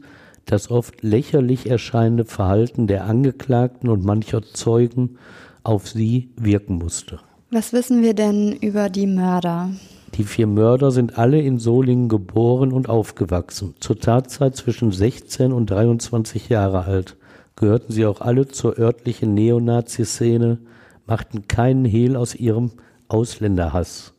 das 0.51 0.71
oft 0.71 1.03
lächerlich 1.03 1.69
erscheinende 1.69 2.25
Verhalten 2.25 2.87
der 2.87 3.05
Angeklagten 3.05 3.89
und 3.89 4.03
mancher 4.03 4.41
Zeugen 4.41 5.17
auf 5.63 5.87
sie 5.87 6.29
wirken 6.35 6.75
musste. 6.75 7.19
Was 7.51 7.73
wissen 7.73 8.01
wir 8.01 8.13
denn 8.13 8.53
über 8.53 8.89
die 8.89 9.07
Mörder? 9.07 9.71
Die 10.15 10.23
vier 10.23 10.47
Mörder 10.47 10.91
sind 10.91 11.17
alle 11.17 11.39
in 11.41 11.59
Solingen 11.59 12.09
geboren 12.09 12.71
und 12.71 12.89
aufgewachsen. 12.89 13.75
Zur 13.79 13.99
Tatzeit 13.99 14.55
zwischen 14.55 14.91
16 14.91 15.51
und 15.51 15.69
23 15.69 16.49
Jahre 16.49 16.85
alt. 16.85 17.15
Gehörten 17.55 17.93
sie 17.93 18.05
auch 18.05 18.21
alle 18.21 18.47
zur 18.47 18.77
örtlichen 18.79 19.33
Neonazi-Szene, 19.33 20.59
machten 21.05 21.47
keinen 21.47 21.85
Hehl 21.85 22.15
aus 22.15 22.35
ihrem 22.35 22.71
Ausländerhass. 23.07 24.13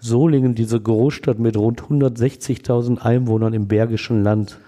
Solingen, 0.00 0.54
diese 0.54 0.80
Großstadt 0.80 1.38
mit 1.38 1.56
rund 1.56 1.82
160.000 1.82 2.98
Einwohnern 2.98 3.52
im 3.52 3.66
Bergischen 3.66 4.22
Land, 4.22 4.58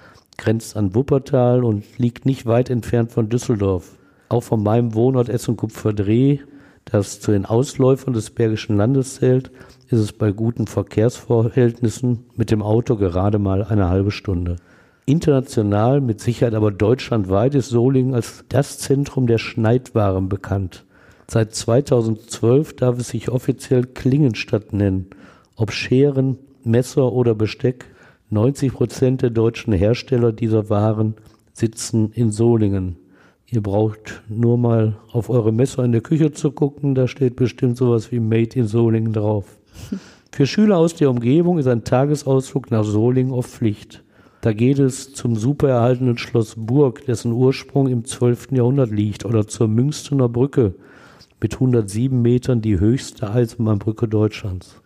grenzt 0.40 0.76
an 0.76 0.94
Wuppertal 0.94 1.62
und 1.62 1.84
liegt 1.98 2.26
nicht 2.26 2.46
weit 2.46 2.70
entfernt 2.70 3.12
von 3.12 3.28
Düsseldorf. 3.28 3.96
Auch 4.30 4.42
von 4.42 4.62
meinem 4.62 4.94
Wohnort 4.94 5.28
Essen-Kupferdreh, 5.28 6.38
das 6.86 7.20
zu 7.20 7.30
den 7.30 7.44
Ausläufern 7.44 8.14
des 8.14 8.30
Bergischen 8.30 8.76
Landes 8.76 9.16
zählt, 9.16 9.50
ist 9.88 10.00
es 10.00 10.12
bei 10.12 10.32
guten 10.32 10.66
Verkehrsverhältnissen 10.66 12.24
mit 12.36 12.50
dem 12.50 12.62
Auto 12.62 12.96
gerade 12.96 13.38
mal 13.38 13.62
eine 13.64 13.88
halbe 13.88 14.10
Stunde. 14.10 14.56
International, 15.04 16.00
mit 16.00 16.20
Sicherheit 16.20 16.54
aber 16.54 16.70
deutschlandweit, 16.70 17.54
ist 17.54 17.68
Solingen 17.68 18.14
als 18.14 18.44
das 18.48 18.78
Zentrum 18.78 19.26
der 19.26 19.38
Schneidwaren 19.38 20.28
bekannt. 20.28 20.84
Seit 21.26 21.54
2012 21.54 22.76
darf 22.76 22.98
es 22.98 23.08
sich 23.08 23.28
offiziell 23.28 23.84
Klingenstadt 23.84 24.72
nennen. 24.72 25.10
Ob 25.56 25.72
Scheren, 25.72 26.38
Messer 26.64 27.12
oder 27.12 27.34
Besteck, 27.34 27.86
90 28.30 28.72
Prozent 28.72 29.22
der 29.22 29.30
deutschen 29.30 29.72
Hersteller 29.72 30.32
dieser 30.32 30.70
Waren 30.70 31.14
sitzen 31.52 32.12
in 32.12 32.30
Solingen. 32.30 32.96
Ihr 33.46 33.60
braucht 33.60 34.22
nur 34.28 34.56
mal 34.56 34.96
auf 35.10 35.28
eure 35.28 35.52
Messer 35.52 35.84
in 35.84 35.90
der 35.90 36.00
Küche 36.00 36.30
zu 36.30 36.52
gucken, 36.52 36.94
da 36.94 37.08
steht 37.08 37.34
bestimmt 37.34 37.76
sowas 37.76 38.12
wie 38.12 38.20
Made 38.20 38.58
in 38.58 38.68
Solingen 38.68 39.12
drauf. 39.12 39.58
Für 40.32 40.46
Schüler 40.46 40.78
aus 40.78 40.94
der 40.94 41.10
Umgebung 41.10 41.58
ist 41.58 41.66
ein 41.66 41.82
Tagesausflug 41.82 42.70
nach 42.70 42.84
Solingen 42.84 43.32
oft 43.32 43.50
Pflicht. 43.50 44.04
Da 44.42 44.52
geht 44.52 44.78
es 44.78 45.12
zum 45.12 45.34
super 45.34 45.68
erhaltenen 45.68 46.16
Schloss 46.16 46.54
Burg, 46.56 47.04
dessen 47.06 47.32
Ursprung 47.32 47.88
im 47.88 48.04
12. 48.04 48.52
Jahrhundert 48.52 48.90
liegt, 48.90 49.24
oder 49.24 49.48
zur 49.48 49.66
Münstener 49.66 50.28
Brücke, 50.28 50.74
mit 51.42 51.54
107 51.54 52.22
Metern 52.22 52.62
die 52.62 52.78
höchste 52.78 53.28
Eisenbahnbrücke 53.28 54.06
Deutschlands. 54.06 54.80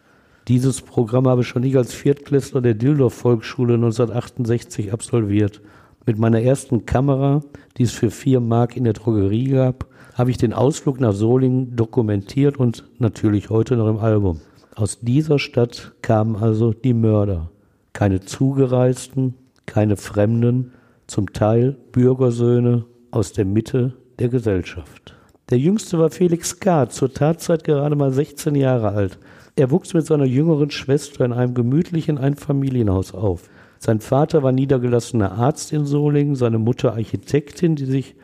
Dieses 0.49 0.83
Programm 0.83 1.27
habe 1.27 1.43
schon 1.43 1.63
ich 1.63 1.75
als 1.77 1.95
Viertklässler 1.95 2.61
der 2.61 2.75
Dildorf 2.75 3.15
Volksschule 3.15 3.75
1968 3.75 4.93
absolviert. 4.93 5.63
Mit 6.05 6.19
meiner 6.19 6.43
ersten 6.43 6.85
Kamera, 6.85 7.41
die 7.79 7.85
es 7.85 7.93
für 7.93 8.11
vier 8.11 8.41
Mark 8.41 8.77
in 8.77 8.85
der 8.85 8.93
Drogerie 8.93 9.49
gab, 9.49 9.87
habe 10.13 10.31
ich 10.31 10.37
den 10.37 10.53
Ausflug 10.53 11.01
nach 11.01 11.15
Solingen 11.15 11.75
dokumentiert 11.77 12.59
und 12.59 12.85
natürlich 12.99 13.49
heute 13.49 13.77
noch 13.77 13.89
im 13.89 13.97
Album. 13.97 14.43
Aus 14.75 15.01
dieser 15.01 15.39
Stadt 15.39 15.93
kamen 16.03 16.37
also 16.37 16.75
die 16.75 16.93
Mörder. 16.93 17.51
Keine 17.95 18.21
Zugereisten, 18.21 19.35
keine 19.65 19.97
Fremden, 19.97 20.73
zum 21.07 21.33
Teil 21.33 21.77
Bürgersöhne 21.93 22.85
aus 23.11 23.33
der 23.33 23.47
Mitte 23.47 23.95
der 24.19 24.29
Gesellschaft. 24.29 25.15
Der 25.51 25.59
jüngste 25.59 25.99
war 25.99 26.11
Felix 26.11 26.59
K., 26.61 26.89
zur 26.89 27.13
Tatzeit 27.13 27.65
gerade 27.65 27.97
mal 27.97 28.13
16 28.13 28.55
Jahre 28.55 28.91
alt. 28.91 29.19
Er 29.57 29.71
wuchs 29.71 29.95
mit 29.95 30.05
seiner 30.05 30.25
jüngeren 30.25 30.71
Schwester 30.71 31.25
in 31.25 31.33
einem 31.33 31.55
gemütlichen 31.55 32.19
Einfamilienhaus 32.19 33.15
auf. 33.15 33.49
Sein 33.79 34.01
Vater 34.01 34.43
war 34.43 34.51
niedergelassener 34.51 35.33
Arzt 35.33 35.73
in 35.73 35.87
Solingen, 35.87 36.35
seine 36.35 36.59
Mutter 36.59 36.95
Architektin, 36.95 37.77
die 37.77 37.85
sich 37.85 38.17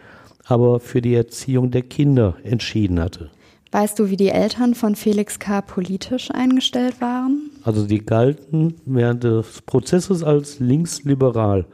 aber 0.47 0.81
für 0.81 1.01
die 1.01 1.15
Erziehung 1.15 1.71
der 1.71 1.83
Kinder 1.83 2.35
entschieden 2.43 2.99
hatte. 2.99 3.31
Weißt 3.71 4.01
du, 4.01 4.11
wie 4.11 4.17
die 4.17 4.31
Eltern 4.31 4.75
von 4.75 4.97
Felix 4.97 5.39
K. 5.39 5.61
politisch 5.61 6.33
eingestellt 6.33 7.01
waren? 7.01 7.51
Also 7.63 7.87
die 7.87 8.05
galten 8.05 8.75
während 8.85 9.23
des 9.23 9.63
Prozesses 9.63 10.25
als 10.25 10.59
linksliberal. 10.59 11.67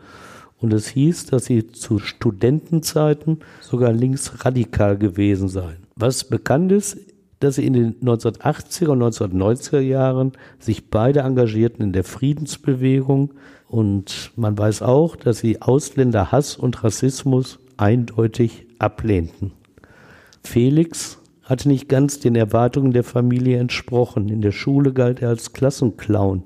Und 0.60 0.75
es 0.75 0.88
hieß, 0.88 1.26
dass 1.26 1.46
sie 1.46 1.68
zu 1.68 1.98
Studentenzeiten 1.98 3.40
sogar 3.62 3.92
linksradikal 3.92 4.98
gewesen 4.98 5.48
seien. 5.48 5.86
Was 5.96 6.25
bekannt 6.25 6.72
ist, 6.72 6.98
dass 7.40 7.57
sie 7.57 7.66
in 7.66 7.75
den 7.75 8.00
1980er 8.00 8.88
und 8.88 9.02
1990er 9.02 9.81
Jahren 9.81 10.33
sich 10.59 10.90
beide 10.90 11.21
engagierten 11.21 11.83
in 11.83 11.93
der 11.93 12.05
Friedensbewegung. 12.05 13.33
Und 13.69 14.33
man 14.37 14.57
weiß 14.57 14.83
auch, 14.83 15.16
dass 15.16 15.38
sie 15.38 15.61
Ausländerhass 15.61 16.57
und 16.57 16.83
Rassismus 16.83 17.59
eindeutig 17.76 18.66
ablehnten. 18.78 19.52
Felix 20.43 21.19
hatte 21.43 21.69
nicht 21.69 21.88
ganz 21.88 22.21
den 22.21 22.35
Erwartungen 22.37 22.93
der 22.93 23.05
Familie 23.05 23.59
entsprochen. 23.59 24.28
In 24.28 24.40
der 24.40 24.52
Schule 24.52 24.93
galt 24.93 25.23
er 25.23 25.28
als 25.28 25.52
Klassenclown, 25.52 26.45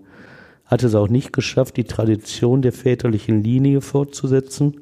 hatte 0.66 0.86
es 0.86 0.94
auch 0.94 1.08
nicht 1.08 1.32
geschafft, 1.32 1.76
die 1.76 1.84
Tradition 1.84 2.62
der 2.62 2.72
väterlichen 2.72 3.42
Linie 3.42 3.80
fortzusetzen, 3.80 4.80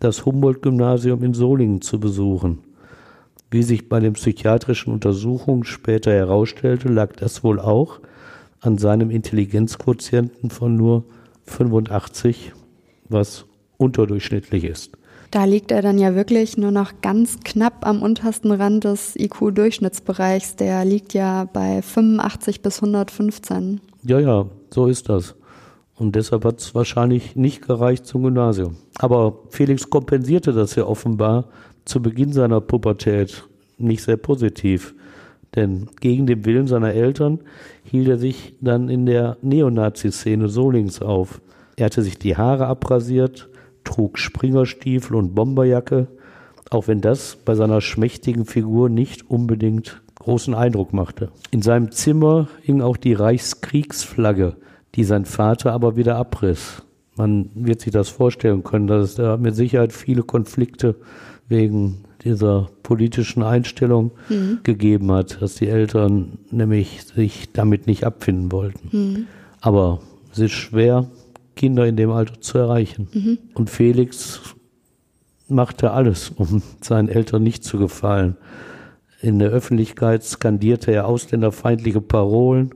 das 0.00 0.24
Humboldt-Gymnasium 0.24 1.22
in 1.22 1.34
Solingen 1.34 1.80
zu 1.80 2.00
besuchen. 2.00 2.58
Wie 3.52 3.62
sich 3.62 3.90
bei 3.90 4.00
den 4.00 4.14
psychiatrischen 4.14 4.94
Untersuchungen 4.94 5.64
später 5.64 6.10
herausstellte, 6.10 6.88
lag 6.88 7.12
das 7.12 7.44
wohl 7.44 7.60
auch 7.60 8.00
an 8.60 8.78
seinem 8.78 9.10
Intelligenzquotienten 9.10 10.48
von 10.48 10.74
nur 10.74 11.04
85, 11.44 12.54
was 13.10 13.44
unterdurchschnittlich 13.76 14.64
ist. 14.64 14.92
Da 15.30 15.44
liegt 15.44 15.70
er 15.70 15.82
dann 15.82 15.98
ja 15.98 16.14
wirklich 16.14 16.56
nur 16.56 16.70
noch 16.70 17.02
ganz 17.02 17.40
knapp 17.44 17.86
am 17.86 18.00
untersten 18.00 18.52
Rand 18.52 18.84
des 18.84 19.16
IQ-Durchschnittsbereichs. 19.16 20.56
Der 20.56 20.86
liegt 20.86 21.12
ja 21.12 21.44
bei 21.44 21.82
85 21.82 22.62
bis 22.62 22.82
115. 22.82 23.82
Ja, 24.04 24.18
ja, 24.18 24.46
so 24.70 24.86
ist 24.86 25.10
das. 25.10 25.34
Und 25.94 26.16
deshalb 26.16 26.46
hat 26.46 26.58
es 26.58 26.74
wahrscheinlich 26.74 27.36
nicht 27.36 27.66
gereicht 27.66 28.06
zum 28.06 28.22
Gymnasium. 28.22 28.76
Aber 28.98 29.40
Felix 29.50 29.90
kompensierte 29.90 30.54
das 30.54 30.74
ja 30.74 30.84
offenbar 30.84 31.48
zu 31.84 32.00
Beginn 32.00 32.32
seiner 32.32 32.60
Pubertät 32.60 33.44
nicht 33.78 34.02
sehr 34.02 34.16
positiv. 34.16 34.94
Denn 35.54 35.88
gegen 36.00 36.26
den 36.26 36.44
Willen 36.44 36.66
seiner 36.66 36.94
Eltern 36.94 37.40
hielt 37.84 38.08
er 38.08 38.18
sich 38.18 38.54
dann 38.60 38.88
in 38.88 39.04
der 39.06 39.36
Neonazi-Szene 39.42 40.48
Solings 40.48 41.02
auf. 41.02 41.40
Er 41.76 41.86
hatte 41.86 42.02
sich 42.02 42.18
die 42.18 42.36
Haare 42.36 42.66
abrasiert, 42.66 43.48
trug 43.84 44.18
Springerstiefel 44.18 45.16
und 45.16 45.34
Bomberjacke, 45.34 46.06
auch 46.70 46.88
wenn 46.88 47.00
das 47.00 47.36
bei 47.36 47.54
seiner 47.54 47.80
schmächtigen 47.80 48.46
Figur 48.46 48.88
nicht 48.88 49.30
unbedingt 49.30 50.00
großen 50.18 50.54
Eindruck 50.54 50.92
machte. 50.92 51.30
In 51.50 51.62
seinem 51.62 51.90
Zimmer 51.90 52.48
hing 52.62 52.80
auch 52.80 52.96
die 52.96 53.12
Reichskriegsflagge, 53.12 54.56
die 54.94 55.04
sein 55.04 55.24
Vater 55.24 55.72
aber 55.72 55.96
wieder 55.96 56.16
abriss. 56.16 56.82
Man 57.16 57.50
wird 57.54 57.80
sich 57.82 57.92
das 57.92 58.08
vorstellen 58.08 58.62
können, 58.62 58.86
dass 58.86 59.10
es 59.10 59.14
da 59.16 59.36
mit 59.36 59.54
Sicherheit 59.54 59.92
viele 59.92 60.22
Konflikte 60.22 60.96
wegen 61.52 62.04
dieser 62.24 62.70
politischen 62.82 63.42
Einstellung 63.42 64.12
mhm. 64.28 64.60
gegeben 64.62 65.12
hat, 65.12 65.40
dass 65.40 65.56
die 65.56 65.68
Eltern 65.68 66.38
nämlich 66.50 67.04
sich 67.04 67.52
damit 67.52 67.86
nicht 67.86 68.04
abfinden 68.04 68.50
wollten. 68.50 68.96
Mhm. 68.96 69.26
Aber 69.60 70.00
es 70.32 70.38
ist 70.38 70.52
schwer, 70.52 71.06
Kinder 71.54 71.86
in 71.86 71.96
dem 71.96 72.10
Alter 72.10 72.40
zu 72.40 72.58
erreichen. 72.58 73.08
Mhm. 73.12 73.38
Und 73.54 73.70
Felix 73.70 74.40
machte 75.48 75.90
alles, 75.90 76.30
um 76.30 76.62
seinen 76.80 77.08
Eltern 77.08 77.42
nicht 77.42 77.64
zu 77.64 77.78
gefallen. 77.78 78.36
In 79.20 79.38
der 79.38 79.50
Öffentlichkeit 79.50 80.24
skandierte 80.24 80.90
er 80.90 81.06
ausländerfeindliche 81.06 82.00
Parolen, 82.00 82.74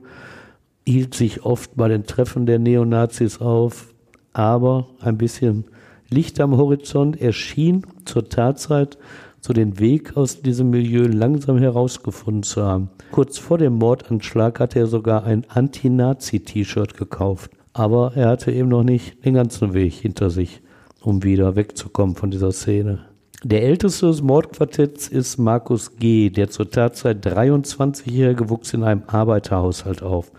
hielt 0.85 1.13
sich 1.13 1.43
oft 1.43 1.75
bei 1.75 1.89
den 1.89 2.05
Treffen 2.05 2.45
der 2.45 2.59
Neonazis 2.59 3.41
auf, 3.41 3.93
aber 4.31 4.87
ein 5.01 5.17
bisschen 5.17 5.65
Licht 6.09 6.39
am 6.39 6.55
Horizont 6.57 7.19
erschien 7.21 7.85
zur 8.05 8.29
Tatzeit 8.29 8.97
so 9.41 9.53
den 9.53 9.79
Weg 9.79 10.17
aus 10.17 10.41
diesem 10.41 10.69
Milieu 10.69 11.07
langsam 11.07 11.57
herausgefunden 11.57 12.43
zu 12.43 12.63
haben. 12.63 12.89
Kurz 13.11 13.37
vor 13.37 13.57
dem 13.57 13.73
Mordanschlag 13.73 14.59
hatte 14.59 14.79
er 14.79 14.87
sogar 14.87 15.23
ein 15.23 15.45
Anti-Nazi-T-Shirt 15.49 16.97
gekauft 16.97 17.51
aber 17.77 18.13
er 18.15 18.29
hatte 18.29 18.51
eben 18.51 18.69
noch 18.69 18.83
nicht 18.83 19.23
den 19.23 19.35
ganzen 19.35 19.75
Weg 19.75 19.93
hinter 19.93 20.31
sich, 20.31 20.61
um 21.01 21.23
wieder 21.23 21.55
wegzukommen 21.55 22.15
von 22.15 22.31
dieser 22.31 22.51
Szene. 22.51 23.05
Der 23.43 23.61
älteste 23.61 24.07
des 24.07 24.23
Mordquartetts 24.23 25.07
ist 25.07 25.37
Markus 25.37 25.95
G., 25.97 26.31
der 26.31 26.49
zur 26.49 26.71
Tatzeit 26.71 27.23
23-Jährige 27.23 28.49
wuchs 28.49 28.73
in 28.73 28.83
einem 28.83 29.03
Arbeiterhaushalt 29.05 30.01
auf, 30.01 30.31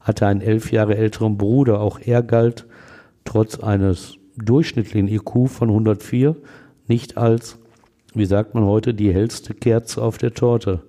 hatte 0.00 0.28
einen 0.28 0.40
elf 0.40 0.70
Jahre 0.70 0.96
älteren 0.96 1.36
Bruder, 1.36 1.80
auch 1.80 1.98
er 1.98 2.22
galt 2.22 2.66
trotz 3.24 3.58
eines 3.58 4.16
durchschnittlichen 4.36 5.08
IQ 5.08 5.48
von 5.48 5.68
104 5.68 6.36
nicht 6.88 7.16
als, 7.16 7.58
wie 8.14 8.26
sagt 8.26 8.54
man 8.54 8.64
heute, 8.64 8.94
die 8.94 9.12
hellste 9.12 9.54
Kerze 9.54 10.02
auf 10.02 10.18
der 10.18 10.34
Torte. 10.34 10.82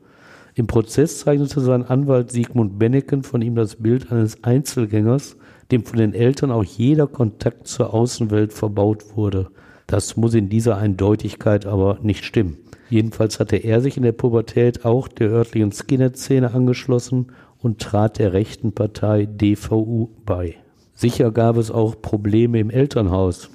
Im 0.56 0.68
Prozess 0.68 1.20
zeichnete 1.20 1.62
sein 1.62 1.84
Anwalt 1.84 2.32
Sigmund 2.32 2.80
Benneken 2.80 3.24
von 3.24 3.42
ihm 3.42 3.56
das 3.56 3.76
Bild 3.76 4.12
eines 4.12 4.44
Einzelgängers, 4.44 5.38
dem 5.72 5.84
von 5.84 6.00
den 6.00 6.14
Eltern 6.14 6.52
auch 6.52 6.64
jeder 6.64 7.08
Kontakt 7.08 7.68
zur 7.68 7.94
Außenwelt 7.94 8.54
verbaut 8.54 9.16
wurde. 9.16 9.50
Das 9.86 10.18
muss 10.18 10.34
in 10.34 10.50
dieser 10.50 10.78
Eindeutigkeit 10.78 11.66
aber 11.66 12.00
nicht 12.02 12.26
stimmen. 12.26 12.58
Jedenfalls 12.90 13.40
hatte 13.40 13.58
er 13.58 13.82
sich 13.82 13.98
in 13.98 14.04
der 14.04 14.14
Pubertät 14.14 14.86
auch 14.86 15.08
der 15.08 15.30
örtlichen 15.30 15.72
Skinhead-Szene 15.72 16.54
angeschlossen 16.54 17.28
und 17.60 17.80
trat 17.80 18.18
der 18.18 18.34
rechten 18.34 18.72
Partei 18.72 19.26
DVU 19.26 20.10
bei. 20.26 20.56
Sicher 21.00 21.30
gab 21.30 21.58
es 21.58 21.70
auch 21.70 22.02
Probleme 22.02 22.60
im 22.60 22.72
Elternhaus. 22.72 23.52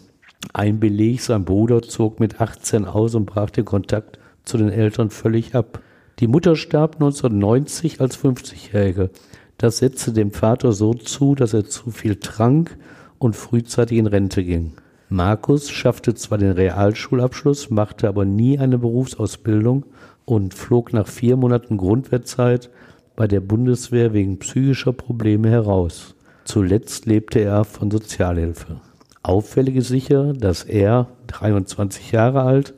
Ein 0.52 0.78
Beleg, 0.78 1.22
sein 1.22 1.44
Bruder 1.44 1.82
zog 1.82 2.20
mit 2.20 2.40
18 2.40 2.84
aus 2.84 3.16
und 3.16 3.26
brach 3.26 3.50
den 3.50 3.64
Kontakt 3.64 4.20
zu 4.44 4.58
den 4.58 4.68
Eltern 4.68 5.10
völlig 5.10 5.56
ab. 5.56 5.80
Die 6.20 6.28
Mutter 6.28 6.54
starb 6.54 6.94
1990 6.94 8.00
als 8.00 8.16
50-Jährige. 8.16 9.10
Das 9.58 9.78
setzte 9.78 10.12
dem 10.12 10.30
Vater 10.30 10.70
so 10.70 10.94
zu, 10.94 11.34
dass 11.34 11.52
er 11.52 11.64
zu 11.64 11.90
viel 11.90 12.14
trank 12.14 12.78
und 13.18 13.34
frühzeitig 13.34 13.98
in 13.98 14.06
Rente 14.06 14.44
ging. 14.44 14.74
Markus 15.08 15.68
schaffte 15.68 16.14
zwar 16.14 16.38
den 16.38 16.52
Realschulabschluss, 16.52 17.70
machte 17.70 18.06
aber 18.06 18.24
nie 18.24 18.60
eine 18.60 18.78
Berufsausbildung 18.78 19.84
und 20.24 20.54
flog 20.54 20.92
nach 20.92 21.08
vier 21.08 21.36
Monaten 21.36 21.76
Grundwehrzeit 21.76 22.70
bei 23.16 23.26
der 23.26 23.40
Bundeswehr 23.40 24.12
wegen 24.12 24.38
psychischer 24.38 24.92
Probleme 24.92 25.50
heraus. 25.50 26.14
Zuletzt 26.44 27.06
lebte 27.06 27.40
er 27.40 27.64
von 27.64 27.90
Sozialhilfe. 27.90 28.80
Auffällig 29.22 29.76
ist 29.76 29.88
sicher, 29.88 30.32
dass 30.32 30.64
er, 30.64 31.08
23 31.28 32.12
Jahre 32.12 32.42
alt, 32.42 32.74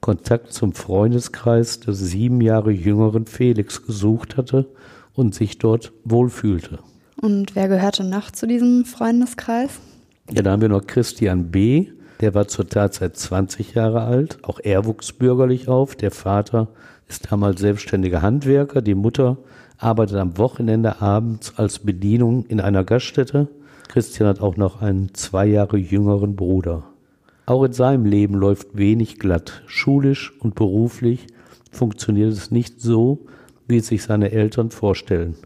Kontakt 0.00 0.52
zum 0.52 0.72
Freundeskreis 0.72 1.80
des 1.80 1.98
sieben 1.98 2.40
Jahre 2.40 2.70
jüngeren 2.70 3.26
Felix 3.26 3.84
gesucht 3.84 4.36
hatte 4.36 4.66
und 5.14 5.34
sich 5.34 5.58
dort 5.58 5.92
wohlfühlte. 6.04 6.78
Und 7.20 7.56
wer 7.56 7.66
gehörte 7.66 8.04
noch 8.04 8.30
zu 8.30 8.46
diesem 8.46 8.84
Freundeskreis? 8.84 9.80
Ja, 10.30 10.42
da 10.42 10.52
haben 10.52 10.62
wir 10.62 10.68
noch 10.68 10.86
Christian 10.86 11.50
B., 11.50 11.88
der 12.20 12.34
war 12.34 12.48
zur 12.48 12.68
Tatzeit 12.68 13.16
20 13.16 13.74
Jahre 13.74 14.02
alt. 14.02 14.38
Auch 14.42 14.58
er 14.60 14.84
wuchs 14.86 15.12
bürgerlich 15.12 15.68
auf. 15.68 15.94
Der 15.94 16.10
Vater 16.10 16.68
ist 17.06 17.30
damals 17.30 17.60
selbstständiger 17.60 18.22
Handwerker. 18.22 18.82
Die 18.82 18.96
Mutter 18.96 19.38
arbeitet 19.78 20.16
am 20.16 20.36
Wochenende 20.36 21.00
abends 21.00 21.54
als 21.56 21.78
Bedienung 21.78 22.44
in 22.46 22.60
einer 22.60 22.84
Gaststätte. 22.84 23.48
Christian 23.88 24.28
hat 24.28 24.40
auch 24.40 24.56
noch 24.56 24.82
einen 24.82 25.14
zwei 25.14 25.46
Jahre 25.46 25.78
jüngeren 25.78 26.36
Bruder. 26.36 26.84
Auch 27.46 27.64
in 27.64 27.72
seinem 27.72 28.04
Leben 28.04 28.34
läuft 28.34 28.76
wenig 28.76 29.18
glatt. 29.18 29.62
Schulisch 29.66 30.34
und 30.40 30.54
beruflich 30.54 31.26
funktioniert 31.70 32.32
es 32.32 32.50
nicht 32.50 32.80
so, 32.80 33.26
wie 33.66 33.78
es 33.78 33.86
sich 33.86 34.02
seine 34.02 34.32
Eltern 34.32 34.70
vorstellen. 34.70 35.36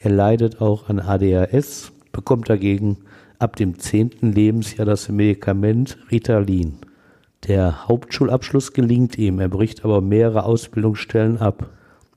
Er 0.00 0.10
leidet 0.10 0.60
auch 0.60 0.88
an 0.88 0.98
ADHS, 0.98 1.92
bekommt 2.10 2.50
dagegen 2.50 2.98
ab 3.38 3.56
dem 3.56 3.78
zehnten 3.78 4.32
Lebensjahr 4.32 4.86
das 4.86 5.08
Medikament 5.08 5.98
Ritalin. 6.10 6.78
Der 7.46 7.88
Hauptschulabschluss 7.88 8.72
gelingt 8.72 9.18
ihm, 9.18 9.40
er 9.40 9.48
bricht 9.48 9.84
aber 9.84 10.00
mehrere 10.00 10.44
Ausbildungsstellen 10.44 11.38
ab. 11.38 11.70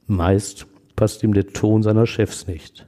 Meist 0.07 0.67
passt 0.95 1.23
ihm 1.23 1.34
der 1.34 1.47
Ton 1.47 1.84
seiner 1.84 2.08
Chefs 2.08 2.47
nicht. 2.47 2.86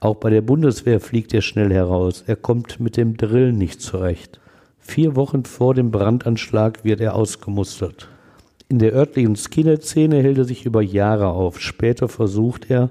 Auch 0.00 0.16
bei 0.16 0.30
der 0.30 0.42
Bundeswehr 0.42 1.00
fliegt 1.00 1.34
er 1.34 1.42
schnell 1.42 1.72
heraus. 1.72 2.22
Er 2.26 2.36
kommt 2.36 2.78
mit 2.78 2.96
dem 2.96 3.16
Drill 3.16 3.52
nicht 3.52 3.80
zurecht. 3.80 4.40
Vier 4.78 5.16
Wochen 5.16 5.44
vor 5.44 5.74
dem 5.74 5.90
Brandanschlag 5.90 6.84
wird 6.84 7.00
er 7.00 7.14
ausgemustert. 7.14 8.08
In 8.68 8.78
der 8.78 8.92
örtlichen 8.92 9.34
Skinhead-Szene 9.34 10.22
hält 10.22 10.38
er 10.38 10.44
sich 10.44 10.66
über 10.66 10.82
Jahre 10.82 11.28
auf. 11.28 11.60
Später 11.60 12.08
versucht 12.08 12.70
er, 12.70 12.90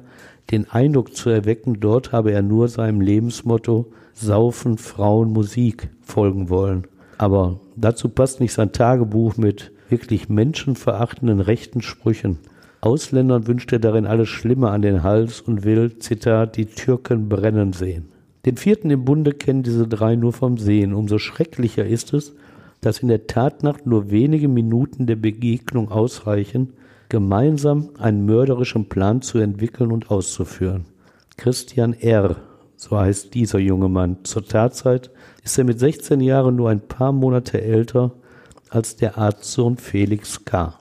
den 0.51 0.69
Eindruck 0.69 1.15
zu 1.15 1.29
erwecken, 1.29 1.79
dort 1.79 2.11
habe 2.11 2.31
er 2.31 2.41
nur 2.41 2.67
seinem 2.67 3.01
Lebensmotto 3.01 3.91
Saufen, 4.13 4.77
Frauen, 4.77 5.31
Musik 5.31 5.89
folgen 6.01 6.49
wollen. 6.49 6.87
Aber 7.17 7.59
dazu 7.75 8.09
passt 8.09 8.39
nicht 8.39 8.53
sein 8.53 8.71
Tagebuch 8.71 9.37
mit 9.37 9.71
wirklich 9.89 10.29
menschenverachtenden 10.29 11.39
rechten 11.39 11.81
Sprüchen. 11.81 12.39
Ausländern 12.81 13.47
wünscht 13.47 13.71
er 13.73 13.79
darin 13.79 14.05
alles 14.05 14.29
Schlimme 14.29 14.69
an 14.69 14.81
den 14.81 15.03
Hals 15.03 15.41
und 15.41 15.63
will, 15.63 15.97
Zitat, 15.99 16.57
die 16.57 16.65
Türken 16.65 17.27
brennen 17.27 17.73
sehen. 17.73 18.09
Den 18.45 18.55
vierten 18.55 18.89
im 18.91 19.03
Bunde 19.03 19.33
kennen 19.33 19.63
diese 19.63 19.87
drei 19.87 20.15
nur 20.15 20.31
vom 20.31 20.57
Sehen. 20.57 20.93
Umso 20.93 21.17
schrecklicher 21.17 21.85
ist 21.85 22.13
es, 22.13 22.33
dass 22.81 22.99
in 22.99 23.07
der 23.07 23.27
Tatnacht 23.27 23.85
nur 23.85 24.11
wenige 24.11 24.47
Minuten 24.47 25.07
der 25.07 25.15
Begegnung 25.15 25.91
ausreichen, 25.91 26.73
gemeinsam 27.09 27.89
einen 27.97 28.25
mörderischen 28.25 28.87
Plan 28.87 29.21
zu 29.21 29.39
entwickeln 29.39 29.91
und 29.91 30.11
auszuführen. 30.11 30.85
Christian 31.35 31.93
R., 31.93 32.37
so 32.75 32.97
heißt 32.97 33.33
dieser 33.33 33.59
junge 33.59 33.89
Mann. 33.89 34.17
Zur 34.23 34.45
Tatzeit 34.45 35.09
ist 35.43 35.57
er 35.57 35.63
mit 35.63 35.79
16 35.79 36.21
Jahren 36.21 36.55
nur 36.55 36.69
ein 36.69 36.81
paar 36.81 37.11
Monate 37.11 37.61
älter 37.61 38.11
als 38.69 38.95
der 38.95 39.17
Arztsohn 39.17 39.77
Felix 39.77 40.45
K. 40.45 40.77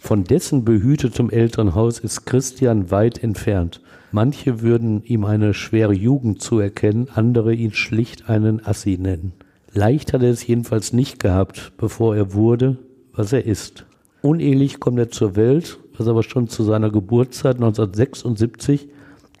Von 0.00 0.24
dessen 0.24 0.64
behütetem 0.64 1.28
Elternhaus 1.28 1.98
ist 1.98 2.24
Christian 2.24 2.90
weit 2.90 3.22
entfernt. 3.22 3.82
Manche 4.12 4.62
würden 4.62 5.04
ihm 5.04 5.24
eine 5.26 5.52
schwere 5.52 5.92
Jugend 5.92 6.42
zuerkennen, 6.42 7.08
andere 7.14 7.54
ihn 7.54 7.74
schlicht 7.74 8.28
einen 8.28 8.64
Assi 8.64 8.96
nennen. 8.98 9.34
Leicht 9.72 10.14
hat 10.14 10.22
er 10.22 10.30
es 10.30 10.44
jedenfalls 10.46 10.94
nicht 10.94 11.20
gehabt, 11.20 11.72
bevor 11.76 12.16
er 12.16 12.32
wurde, 12.32 12.78
was 13.12 13.32
er 13.32 13.44
ist. 13.44 13.84
Unehelich 14.22 14.80
kommt 14.80 14.98
er 14.98 15.10
zur 15.10 15.36
Welt, 15.36 15.78
was 15.96 16.08
aber 16.08 16.22
schon 16.22 16.48
zu 16.48 16.64
seiner 16.64 16.90
Geburtszeit 16.90 17.56
1976 17.56 18.88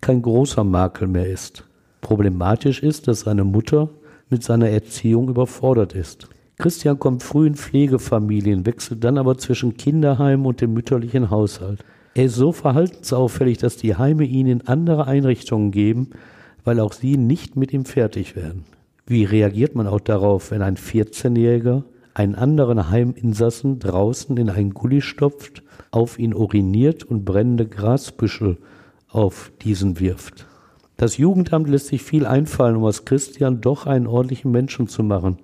kein 0.02 0.20
großer 0.20 0.62
Makel 0.62 1.08
mehr 1.08 1.28
ist. 1.28 1.64
Problematisch 2.02 2.82
ist, 2.82 3.08
dass 3.08 3.20
seine 3.20 3.44
Mutter 3.44 3.88
mit 4.28 4.44
seiner 4.44 4.68
Erziehung 4.68 5.30
überfordert 5.30 5.94
ist. 5.94 6.28
Christian 6.60 6.98
kommt 6.98 7.22
früh 7.22 7.46
in 7.46 7.54
Pflegefamilien, 7.54 8.66
wechselt 8.66 9.02
dann 9.02 9.16
aber 9.16 9.38
zwischen 9.38 9.78
Kinderheim 9.78 10.44
und 10.44 10.60
dem 10.60 10.74
mütterlichen 10.74 11.30
Haushalt. 11.30 11.82
Er 12.14 12.26
ist 12.26 12.34
so 12.34 12.52
verhaltensauffällig, 12.52 13.56
dass 13.56 13.78
die 13.78 13.96
Heime 13.96 14.24
ihn 14.24 14.46
in 14.46 14.66
andere 14.66 15.06
Einrichtungen 15.06 15.70
geben, 15.70 16.10
weil 16.62 16.78
auch 16.80 16.92
sie 16.92 17.16
nicht 17.16 17.56
mit 17.56 17.72
ihm 17.72 17.86
fertig 17.86 18.36
werden. 18.36 18.64
Wie 19.06 19.24
reagiert 19.24 19.74
man 19.74 19.86
auch 19.86 20.00
darauf, 20.00 20.50
wenn 20.50 20.60
ein 20.60 20.76
14-Jähriger 20.76 21.84
einen 22.12 22.34
anderen 22.34 22.90
Heiminsassen 22.90 23.78
draußen 23.78 24.36
in 24.36 24.50
einen 24.50 24.74
Gully 24.74 25.00
stopft, 25.00 25.62
auf 25.90 26.18
ihn 26.18 26.34
uriniert 26.34 27.04
und 27.04 27.24
brennende 27.24 27.66
Grasbüschel 27.66 28.58
auf 29.08 29.50
diesen 29.62 29.98
wirft? 29.98 30.46
Das 30.98 31.16
Jugendamt 31.16 31.70
lässt 31.70 31.86
sich 31.86 32.02
viel 32.02 32.26
einfallen, 32.26 32.76
um 32.76 32.84
aus 32.84 33.06
Christian 33.06 33.62
doch 33.62 33.86
einen 33.86 34.06
ordentlichen 34.06 34.50
Menschen 34.50 34.88
zu 34.88 35.02
machen. 35.02 35.38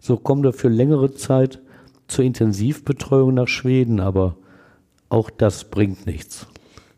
So 0.00 0.16
kommt 0.16 0.44
er 0.44 0.52
für 0.52 0.68
längere 0.68 1.14
Zeit 1.14 1.60
zur 2.08 2.24
Intensivbetreuung 2.24 3.34
nach 3.34 3.48
Schweden, 3.48 4.00
aber 4.00 4.36
auch 5.08 5.30
das 5.30 5.64
bringt 5.64 6.06
nichts. 6.06 6.46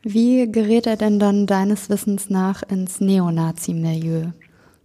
Wie 0.03 0.51
gerät 0.51 0.87
er 0.87 0.97
denn 0.97 1.19
dann 1.19 1.47
deines 1.47 1.91
Wissens 1.91 2.31
nach 2.31 2.63
ins 2.63 3.01
Neonazi-Milieu? 3.01 4.29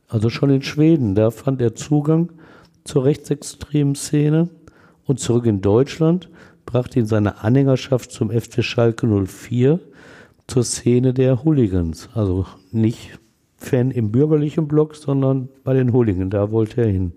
Also 0.07 0.29
schon 0.29 0.49
in 0.49 0.61
Schweden, 0.61 1.15
da 1.15 1.31
fand 1.31 1.61
er 1.61 1.75
Zugang 1.75 2.31
zur 2.83 3.05
rechtsextremen 3.05 3.95
Szene 3.95 4.49
und 5.05 5.19
zurück 5.19 5.45
in 5.45 5.61
Deutschland 5.61 6.29
brachte 6.65 6.99
ihn 6.99 7.05
seine 7.05 7.43
Anhängerschaft 7.43 8.11
zum 8.11 8.29
FC 8.29 8.63
Schalke 8.63 9.07
04 9.07 9.79
zur 10.47 10.63
Szene 10.63 11.13
der 11.13 11.43
Hooligans. 11.43 12.09
Also 12.13 12.45
nicht 12.71 13.19
Fan 13.57 13.89
im 13.89 14.11
bürgerlichen 14.11 14.67
Block, 14.67 14.95
sondern 14.95 15.49
bei 15.63 15.73
den 15.73 15.91
Hooligans, 15.91 16.29
da 16.31 16.51
wollte 16.51 16.81
er 16.81 16.89
hin. 16.89 17.13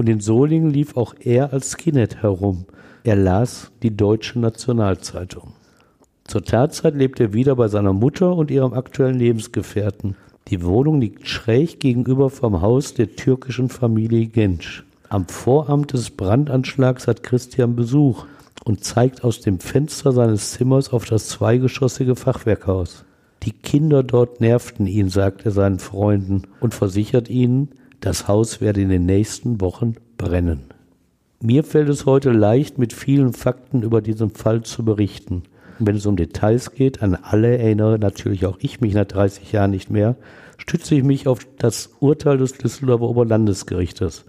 Und 0.00 0.08
in 0.08 0.20
Solingen 0.20 0.70
lief 0.70 0.96
auch 0.96 1.14
er 1.20 1.52
als 1.52 1.72
Skinhead 1.72 2.22
herum. 2.22 2.64
Er 3.04 3.16
las 3.16 3.70
die 3.82 3.94
Deutsche 3.94 4.38
Nationalzeitung. 4.38 5.52
Zur 6.24 6.42
Tatzeit 6.42 6.94
lebt 6.94 7.20
er 7.20 7.34
wieder 7.34 7.54
bei 7.54 7.68
seiner 7.68 7.92
Mutter 7.92 8.34
und 8.34 8.50
ihrem 8.50 8.72
aktuellen 8.72 9.18
Lebensgefährten. 9.18 10.16
Die 10.48 10.64
Wohnung 10.64 11.02
liegt 11.02 11.28
schräg 11.28 11.80
gegenüber 11.80 12.30
vom 12.30 12.62
Haus 12.62 12.94
der 12.94 13.14
türkischen 13.14 13.68
Familie 13.68 14.24
Gensch. 14.28 14.86
Am 15.10 15.28
Vorabend 15.28 15.92
des 15.92 16.08
Brandanschlags 16.08 17.06
hat 17.06 17.22
Christian 17.22 17.76
Besuch 17.76 18.24
und 18.64 18.82
zeigt 18.82 19.22
aus 19.22 19.42
dem 19.42 19.60
Fenster 19.60 20.12
seines 20.12 20.52
Zimmers 20.52 20.94
auf 20.94 21.04
das 21.04 21.28
zweigeschossige 21.28 22.16
Fachwerkhaus. 22.16 23.04
Die 23.42 23.52
Kinder 23.52 24.02
dort 24.02 24.40
nervten 24.40 24.86
ihn, 24.86 25.10
sagt 25.10 25.44
er 25.44 25.50
seinen 25.50 25.78
Freunden 25.78 26.44
und 26.58 26.72
versichert 26.72 27.28
ihnen, 27.28 27.68
das 28.00 28.28
Haus 28.28 28.60
werde 28.60 28.80
in 28.80 28.88
den 28.88 29.06
nächsten 29.06 29.60
Wochen 29.60 29.94
brennen. 30.16 30.64
Mir 31.42 31.64
fällt 31.64 31.88
es 31.88 32.06
heute 32.06 32.32
leicht, 32.32 32.78
mit 32.78 32.92
vielen 32.92 33.32
Fakten 33.32 33.82
über 33.82 34.02
diesen 34.02 34.30
Fall 34.30 34.62
zu 34.62 34.84
berichten. 34.84 35.44
Wenn 35.78 35.96
es 35.96 36.04
um 36.04 36.16
Details 36.16 36.72
geht, 36.72 37.02
an 37.02 37.14
alle 37.14 37.56
erinnere 37.56 37.98
natürlich 37.98 38.44
auch 38.44 38.58
ich 38.60 38.82
mich 38.82 38.92
nach 38.92 39.06
30 39.06 39.50
Jahren 39.52 39.70
nicht 39.70 39.90
mehr, 39.90 40.16
stütze 40.58 40.94
ich 40.94 41.02
mich 41.02 41.26
auf 41.26 41.46
das 41.56 41.90
Urteil 42.00 42.36
des 42.36 42.52
Düsseldorfer 42.52 43.08
Oberlandesgerichtes. 43.08 44.26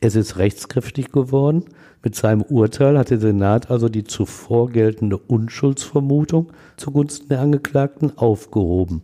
Es 0.00 0.16
ist 0.16 0.38
rechtskräftig 0.38 1.12
geworden. 1.12 1.64
Mit 2.02 2.16
seinem 2.16 2.42
Urteil 2.42 2.98
hat 2.98 3.10
der 3.10 3.20
Senat 3.20 3.70
also 3.70 3.88
die 3.88 4.04
zuvor 4.04 4.70
geltende 4.70 5.18
Unschuldsvermutung 5.18 6.52
zugunsten 6.76 7.28
der 7.28 7.40
Angeklagten 7.40 8.18
aufgehoben. 8.18 9.02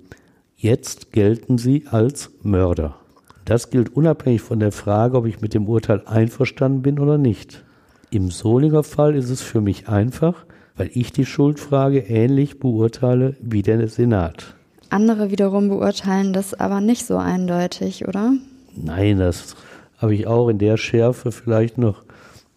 Jetzt 0.56 1.12
gelten 1.12 1.58
sie 1.58 1.84
als 1.88 2.30
Mörder. 2.42 2.96
Das 3.44 3.68
gilt 3.70 3.94
unabhängig 3.94 4.40
von 4.40 4.58
der 4.58 4.72
Frage, 4.72 5.18
ob 5.18 5.26
ich 5.26 5.40
mit 5.40 5.52
dem 5.52 5.68
Urteil 5.68 6.02
einverstanden 6.06 6.82
bin 6.82 6.98
oder 6.98 7.18
nicht. 7.18 7.62
Im 8.10 8.30
Solinger 8.30 8.82
Fall 8.82 9.14
ist 9.14 9.28
es 9.28 9.42
für 9.42 9.60
mich 9.60 9.88
einfach, 9.88 10.46
weil 10.76 10.90
ich 10.94 11.12
die 11.12 11.26
Schuldfrage 11.26 11.98
ähnlich 11.98 12.58
beurteile 12.58 13.36
wie 13.40 13.62
der 13.62 13.88
Senat. 13.88 14.54
Andere 14.88 15.30
wiederum 15.30 15.68
beurteilen 15.68 16.32
das 16.32 16.54
aber 16.54 16.80
nicht 16.80 17.04
so 17.04 17.16
eindeutig, 17.16 18.06
oder? 18.08 18.32
Nein, 18.76 19.18
das 19.18 19.56
habe 19.98 20.14
ich 20.14 20.26
auch 20.26 20.48
in 20.48 20.58
der 20.58 20.76
Schärfe 20.76 21.32
vielleicht 21.32 21.78
noch 21.78 22.04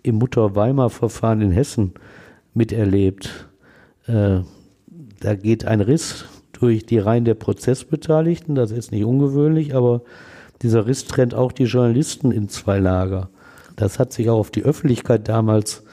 im 0.04 0.16
Mutter-Weimar-Verfahren 0.16 1.42
in 1.42 1.52
Hessen 1.52 1.94
miterlebt. 2.54 3.48
Äh, 4.08 4.40
da 5.20 5.36
geht 5.36 5.66
ein 5.66 5.82
Riss 5.82 6.26
durch 6.54 6.86
die 6.86 7.00
Reihen 7.00 7.26
der 7.26 7.34
Prozessbeteiligten, 7.36 8.56
das 8.56 8.72
ist 8.72 8.92
nicht 8.92 9.06
ungewöhnlich, 9.06 9.76
aber 9.76 10.02
dieser 10.62 10.88
Riss 10.88 11.06
trennt 11.06 11.34
auch 11.34 11.52
die 11.52 11.66
Journalisten 11.66 12.32
in 12.32 12.50
zwei 12.50 12.80
Lager. 12.80 13.30
Das 13.76 14.00
hat 14.00 14.12
sich 14.12 14.30
auch 14.30 14.40
auf 14.40 14.52
die 14.52 14.64
Öffentlichkeit 14.64 15.28
damals 15.28 15.84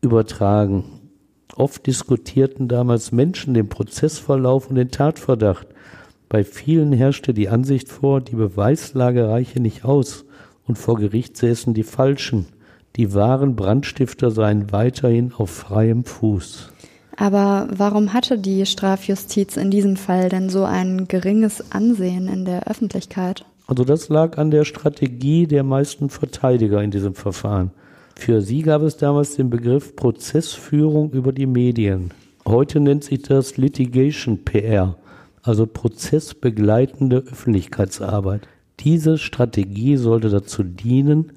übertragen. 0.00 0.84
Oft 1.54 1.86
diskutierten 1.86 2.66
damals 2.68 3.12
Menschen 3.12 3.54
den 3.54 3.68
Prozessverlauf 3.68 4.68
und 4.68 4.76
den 4.76 4.90
Tatverdacht. 4.90 5.66
Bei 6.28 6.44
vielen 6.44 6.92
herrschte 6.92 7.34
die 7.34 7.48
Ansicht 7.48 7.88
vor, 7.88 8.20
die 8.20 8.36
Beweislage 8.36 9.28
reiche 9.28 9.60
nicht 9.60 9.84
aus 9.84 10.24
und 10.66 10.78
vor 10.78 10.96
Gericht 10.96 11.36
säßen 11.36 11.74
die 11.74 11.82
Falschen. 11.82 12.46
Die 12.96 13.14
wahren 13.14 13.54
Brandstifter 13.54 14.30
seien 14.30 14.72
weiterhin 14.72 15.32
auf 15.32 15.50
freiem 15.50 16.04
Fuß. 16.04 16.70
Aber 17.16 17.68
warum 17.70 18.12
hatte 18.12 18.38
die 18.38 18.64
Strafjustiz 18.66 19.56
in 19.56 19.70
diesem 19.70 19.96
Fall 19.96 20.28
denn 20.28 20.48
so 20.48 20.64
ein 20.64 21.06
geringes 21.08 21.70
Ansehen 21.70 22.28
in 22.28 22.44
der 22.44 22.66
Öffentlichkeit? 22.66 23.44
Also 23.72 23.84
das 23.84 24.10
lag 24.10 24.36
an 24.36 24.50
der 24.50 24.66
Strategie 24.66 25.46
der 25.46 25.62
meisten 25.62 26.10
Verteidiger 26.10 26.82
in 26.82 26.90
diesem 26.90 27.14
Verfahren. 27.14 27.70
Für 28.14 28.42
sie 28.42 28.60
gab 28.60 28.82
es 28.82 28.98
damals 28.98 29.36
den 29.36 29.48
Begriff 29.48 29.96
Prozessführung 29.96 31.10
über 31.12 31.32
die 31.32 31.46
Medien. 31.46 32.10
Heute 32.46 32.80
nennt 32.80 33.02
sich 33.02 33.22
das 33.22 33.56
Litigation 33.56 34.44
PR, 34.44 34.98
also 35.42 35.64
prozessbegleitende 35.64 37.24
Öffentlichkeitsarbeit. 37.32 38.46
Diese 38.80 39.16
Strategie 39.16 39.96
sollte 39.96 40.28
dazu 40.28 40.64
dienen, 40.64 41.32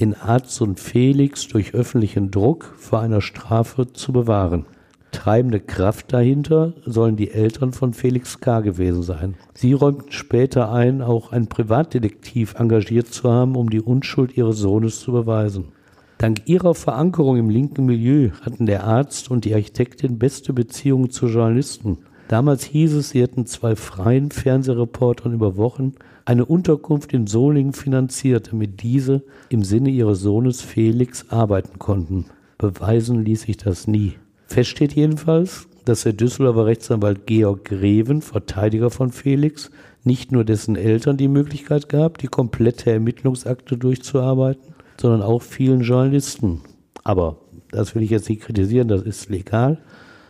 den 0.00 0.14
Arzt 0.14 0.60
und 0.60 0.78
Felix 0.80 1.48
durch 1.48 1.72
öffentlichen 1.72 2.30
Druck 2.30 2.74
vor 2.76 3.00
einer 3.00 3.22
Strafe 3.22 3.90
zu 3.90 4.12
bewahren. 4.12 4.66
Treibende 5.12 5.60
Kraft 5.60 6.12
dahinter 6.12 6.74
sollen 6.86 7.16
die 7.16 7.30
Eltern 7.30 7.72
von 7.72 7.92
Felix 7.92 8.40
K. 8.40 8.60
gewesen 8.60 9.02
sein. 9.02 9.34
Sie 9.54 9.72
räumten 9.72 10.12
später 10.12 10.72
ein, 10.72 11.02
auch 11.02 11.32
einen 11.32 11.48
Privatdetektiv 11.48 12.54
engagiert 12.58 13.08
zu 13.08 13.30
haben, 13.30 13.56
um 13.56 13.70
die 13.70 13.80
Unschuld 13.80 14.36
ihres 14.36 14.58
Sohnes 14.58 15.00
zu 15.00 15.12
beweisen. 15.12 15.72
Dank 16.18 16.42
ihrer 16.46 16.74
Verankerung 16.74 17.38
im 17.38 17.50
linken 17.50 17.86
Milieu 17.86 18.30
hatten 18.42 18.66
der 18.66 18.84
Arzt 18.84 19.30
und 19.30 19.44
die 19.44 19.54
Architektin 19.54 20.18
beste 20.18 20.52
Beziehungen 20.52 21.10
zu 21.10 21.26
Journalisten. 21.26 21.98
Damals 22.28 22.64
hieß 22.64 22.94
es, 22.94 23.10
sie 23.10 23.22
hätten 23.22 23.46
zwei 23.46 23.74
freien 23.74 24.30
Fernsehreportern 24.30 25.32
über 25.32 25.56
Wochen 25.56 25.94
eine 26.26 26.44
Unterkunft 26.44 27.12
in 27.12 27.26
Solingen 27.26 27.72
finanziert, 27.72 28.52
damit 28.52 28.82
diese 28.82 29.24
im 29.48 29.64
Sinne 29.64 29.90
ihres 29.90 30.20
Sohnes 30.20 30.60
Felix 30.60 31.26
arbeiten 31.30 31.78
konnten. 31.78 32.26
Beweisen 32.58 33.24
ließ 33.24 33.42
sich 33.42 33.56
das 33.56 33.88
nie. 33.88 34.14
Fest 34.50 34.70
steht 34.70 34.94
jedenfalls, 34.94 35.68
dass 35.84 36.02
der 36.02 36.12
Düsseldorfer 36.12 36.66
Rechtsanwalt 36.66 37.24
Georg 37.24 37.66
Greven, 37.66 38.20
Verteidiger 38.20 38.90
von 38.90 39.12
Felix, 39.12 39.70
nicht 40.02 40.32
nur 40.32 40.44
dessen 40.44 40.74
Eltern 40.74 41.16
die 41.16 41.28
Möglichkeit 41.28 41.88
gab, 41.88 42.18
die 42.18 42.26
komplette 42.26 42.90
Ermittlungsakte 42.90 43.78
durchzuarbeiten, 43.78 44.74
sondern 45.00 45.22
auch 45.22 45.42
vielen 45.42 45.82
Journalisten. 45.82 46.62
Aber 47.04 47.36
das 47.70 47.94
will 47.94 48.02
ich 48.02 48.10
jetzt 48.10 48.28
nicht 48.28 48.42
kritisieren, 48.42 48.88
das 48.88 49.02
ist 49.02 49.30
legal. 49.30 49.78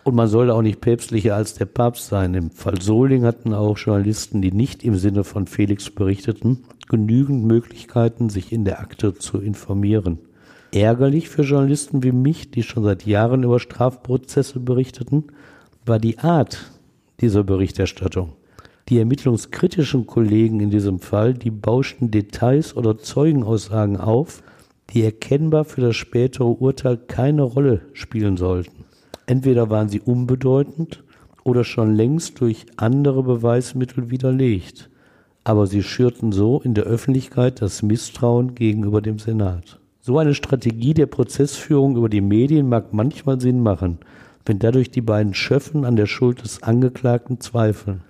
Und 0.04 0.16
man 0.16 0.28
soll 0.28 0.50
auch 0.50 0.60
nicht 0.60 0.82
päpstlicher 0.82 1.34
als 1.34 1.54
der 1.54 1.64
Papst 1.64 2.08
sein. 2.08 2.34
Im 2.34 2.50
Fall 2.50 2.82
Soling 2.82 3.24
hatten 3.24 3.54
auch 3.54 3.78
Journalisten, 3.78 4.42
die 4.42 4.52
nicht 4.52 4.84
im 4.84 4.96
Sinne 4.96 5.24
von 5.24 5.46
Felix 5.46 5.88
berichteten, 5.88 6.64
genügend 6.90 7.46
Möglichkeiten, 7.46 8.28
sich 8.28 8.52
in 8.52 8.66
der 8.66 8.80
Akte 8.80 9.14
zu 9.14 9.38
informieren. 9.38 10.18
Ärgerlich 10.72 11.28
für 11.28 11.42
Journalisten 11.42 12.04
wie 12.04 12.12
mich, 12.12 12.52
die 12.52 12.62
schon 12.62 12.84
seit 12.84 13.04
Jahren 13.04 13.42
über 13.42 13.58
Strafprozesse 13.58 14.60
berichteten, 14.60 15.24
war 15.84 15.98
die 15.98 16.18
Art 16.20 16.70
dieser 17.20 17.42
Berichterstattung. 17.42 18.34
Die 18.88 18.98
ermittlungskritischen 18.98 20.06
Kollegen 20.06 20.60
in 20.60 20.70
diesem 20.70 21.00
Fall, 21.00 21.34
die 21.34 21.50
bauschten 21.50 22.12
Details 22.12 22.76
oder 22.76 22.98
Zeugenaussagen 22.98 23.96
auf, 23.96 24.44
die 24.90 25.02
erkennbar 25.02 25.64
für 25.64 25.80
das 25.80 25.96
spätere 25.96 26.60
Urteil 26.60 26.96
keine 26.96 27.42
Rolle 27.42 27.80
spielen 27.92 28.36
sollten. 28.36 28.84
Entweder 29.26 29.70
waren 29.70 29.88
sie 29.88 30.00
unbedeutend 30.00 31.02
oder 31.42 31.64
schon 31.64 31.96
längst 31.96 32.40
durch 32.40 32.66
andere 32.76 33.24
Beweismittel 33.24 34.10
widerlegt, 34.10 34.88
aber 35.42 35.66
sie 35.66 35.82
schürten 35.82 36.30
so 36.30 36.60
in 36.60 36.74
der 36.74 36.84
Öffentlichkeit 36.84 37.60
das 37.60 37.82
Misstrauen 37.82 38.54
gegenüber 38.54 39.02
dem 39.02 39.18
Senat. 39.18 39.79
So 40.02 40.18
eine 40.18 40.34
Strategie 40.34 40.94
der 40.94 41.04
Prozessführung 41.06 41.94
über 41.96 42.08
die 42.08 42.22
Medien 42.22 42.70
mag 42.70 42.94
manchmal 42.94 43.38
Sinn 43.38 43.62
machen, 43.62 43.98
wenn 44.46 44.58
dadurch 44.58 44.90
die 44.90 45.02
beiden 45.02 45.34
Schöffen 45.34 45.84
an 45.84 45.96
der 45.96 46.06
Schuld 46.06 46.42
des 46.42 46.62
Angeklagten 46.62 47.40
zweifeln. 47.40 48.00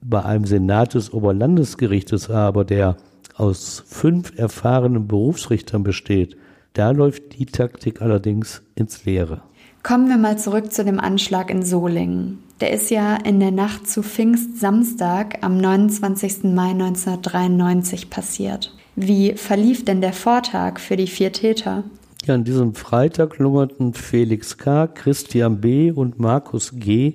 Bei 0.00 0.24
einem 0.24 0.44
Senat 0.44 0.94
des 0.94 1.12
Oberlandesgerichtes 1.12 2.30
aber, 2.30 2.64
der 2.64 2.96
aus 3.34 3.82
fünf 3.84 4.38
erfahrenen 4.38 5.08
Berufsrichtern 5.08 5.82
besteht, 5.82 6.36
da 6.74 6.92
läuft 6.92 7.36
die 7.36 7.46
Taktik 7.46 8.00
allerdings 8.00 8.62
ins 8.76 9.04
Leere. 9.04 9.42
Kommen 9.82 10.08
wir 10.08 10.18
mal 10.18 10.38
zurück 10.38 10.72
zu 10.72 10.84
dem 10.84 11.00
Anschlag 11.00 11.50
in 11.50 11.64
Solingen. 11.64 12.38
Der 12.60 12.70
ist 12.70 12.90
ja 12.90 13.16
in 13.16 13.40
der 13.40 13.50
Nacht 13.50 13.88
zu 13.88 14.04
Pfingstsamstag 14.04 15.38
am 15.40 15.58
29. 15.58 16.44
Mai 16.44 16.70
1993 16.70 18.08
passiert. 18.08 18.72
Wie 19.02 19.32
verlief 19.32 19.86
denn 19.86 20.02
der 20.02 20.12
Vortag 20.12 20.78
für 20.78 20.94
die 20.94 21.06
vier 21.06 21.32
Täter? 21.32 21.84
Ja, 22.26 22.34
an 22.34 22.44
diesem 22.44 22.74
Freitag 22.74 23.38
lungerten 23.38 23.94
Felix 23.94 24.58
K., 24.58 24.88
Christian 24.88 25.58
B. 25.62 25.90
und 25.90 26.18
Markus 26.18 26.72
G. 26.74 27.14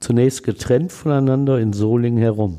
zunächst 0.00 0.42
getrennt 0.42 0.90
voneinander 0.90 1.60
in 1.60 1.72
Solingen 1.72 2.18
herum. 2.18 2.58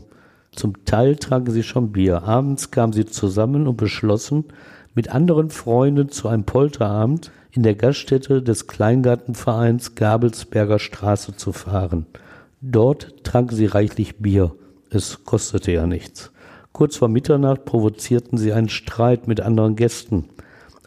Zum 0.54 0.86
Teil 0.86 1.18
tranken 1.18 1.52
sie 1.52 1.64
schon 1.64 1.92
Bier. 1.92 2.24
Abends 2.24 2.72
kamen 2.72 2.94
sie 2.94 3.06
zusammen 3.06 3.68
und 3.68 3.76
beschlossen, 3.76 4.46
mit 4.96 5.10
anderen 5.10 5.50
Freunden 5.50 6.08
zu 6.08 6.30
einem 6.30 6.46
Polterabend 6.46 7.30
in 7.52 7.64
der 7.64 7.76
Gaststätte 7.76 8.42
des 8.42 8.68
Kleingartenvereins 8.68 9.96
Gabelsberger 9.96 10.80
Straße 10.80 11.36
zu 11.36 11.52
fahren. 11.52 12.06
Dort 12.62 13.26
tranken 13.26 13.54
sie 13.58 13.66
reichlich 13.66 14.20
Bier. 14.20 14.56
Es 14.90 15.26
kostete 15.26 15.74
ja 15.74 15.86
nichts. 15.88 16.32
Kurz 16.82 16.96
vor 16.96 17.10
Mitternacht 17.10 17.66
provozierten 17.66 18.40
sie 18.40 18.54
einen 18.54 18.68
Streit 18.68 19.28
mit 19.28 19.40
anderen 19.40 19.76
Gästen. 19.76 20.30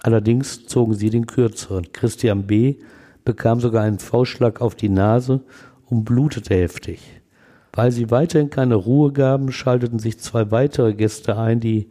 Allerdings 0.03 0.67
zogen 0.67 0.95
sie 0.95 1.09
den 1.09 1.29
kürzeren. 1.29 1.93
Christian 1.93 2.49
B. 2.49 2.79
bekam 3.25 3.61
sogar 3.61 3.85
einen 3.85 4.01
Faustschlag 4.01 4.61
auf 4.61 4.75
die 4.75 4.89
Nase 4.89 5.43
und 5.87 6.03
blutete 6.05 6.53
heftig. 6.53 7.01
Weil 7.73 7.93
sie 7.93 8.11
weiterhin 8.11 8.51
keine 8.51 8.75
Ruhe 8.75 9.13
gaben, 9.13 9.53
schalteten 9.53 10.01
sich 10.01 10.19
zwei 10.19 10.51
weitere 10.51 10.95
Gäste 10.95 11.39
ein, 11.39 11.61
die 11.61 11.87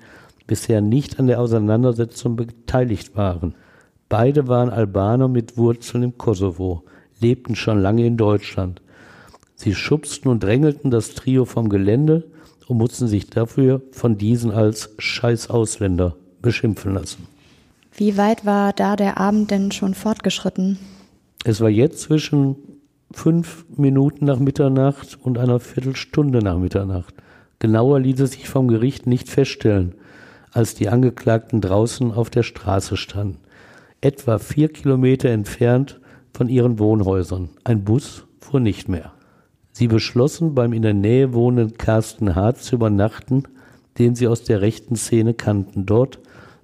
bisher 0.48 0.82
nicht 0.82 1.18
an 1.18 1.28
der 1.28 1.40
Auseinandersetzung 1.40 2.36
beteiligt 2.36 3.16
waren. 3.16 3.56
Beide 4.10 4.50
waren 4.50 4.70
Albaner 4.70 5.30
mit 5.30 5.56
Wurzeln 5.56 6.04
im 6.04 6.18
Kosovo, 6.18 6.84
lebten 7.22 7.56
schon 7.56 7.82
lange 7.82 8.06
in 8.06 8.18
Deutschland. 8.18 8.82
Sie 9.56 9.74
schubsten 9.74 10.30
und 10.30 10.44
drängelten 10.44 10.92
das 10.92 11.14
Trio 11.14 11.46
vom 11.46 11.70
Gelände 11.70 12.33
und 12.68 12.78
mussten 12.78 13.08
sich 13.08 13.30
dafür 13.30 13.82
von 13.92 14.18
diesen 14.18 14.52
als 14.52 14.90
Scheiß 14.98 15.50
Ausländer 15.50 16.16
beschimpfen 16.42 16.94
lassen. 16.94 17.28
Wie 17.96 18.18
weit 18.18 18.46
war 18.46 18.74
da 18.74 18.96
der 18.96 19.18
Abend 19.18 19.52
denn 19.52 19.72
schon 19.72 19.94
fortgeschritten? 19.94 20.80
Es 21.44 21.62
war 21.62 21.70
jetzt 21.70 22.02
zwischen 22.02 22.56
fünf 23.12 23.66
Minuten 23.76 24.26
nach 24.26 24.40
Mitternacht 24.40 25.18
und 25.22 25.38
einer 25.38 25.60
Viertelstunde 25.60 26.40
nach 26.40 26.58
Mitternacht. 26.58 27.14
Genauer 27.60 28.00
ließ 28.00 28.20
es 28.22 28.32
sich 28.32 28.50
vom 28.50 28.68
Gericht 28.68 29.08
nicht 29.08 29.30
feststellen, 29.30 29.96
als 30.52 30.76
die 30.76 30.90
Angeklagten 30.90 31.62
draußen 31.62 32.12
auf 32.12 32.30
der 32.30 32.44
Straße 32.44 32.98
standen, 32.98 33.40
etwa 34.02 34.40
vier 34.40 34.70
Kilometer 34.70 35.30
entfernt 35.30 36.00
von 36.34 36.50
ihren 36.50 36.80
Wohnhäusern. 36.80 37.50
Ein 37.64 37.84
Bus 37.84 38.24
fuhr 38.40 38.60
nicht 38.60 38.90
mehr. 38.90 39.14
Sie 39.74 39.88
beschlossen, 39.88 40.54
beim 40.54 40.72
in 40.72 40.84
der 40.84 40.94
Nähe 40.94 41.34
wohnenden 41.34 41.78
Carsten 41.78 42.36
Hart 42.36 42.60
zu 42.60 42.76
übernachten, 42.76 43.44
den 43.98 44.16
sie 44.16 44.28
aus 44.28 44.44
der 44.44 44.62
rechten 44.62 44.96
Szene 44.96 45.34
kannten. 45.34 45.86
Dort 45.86 46.20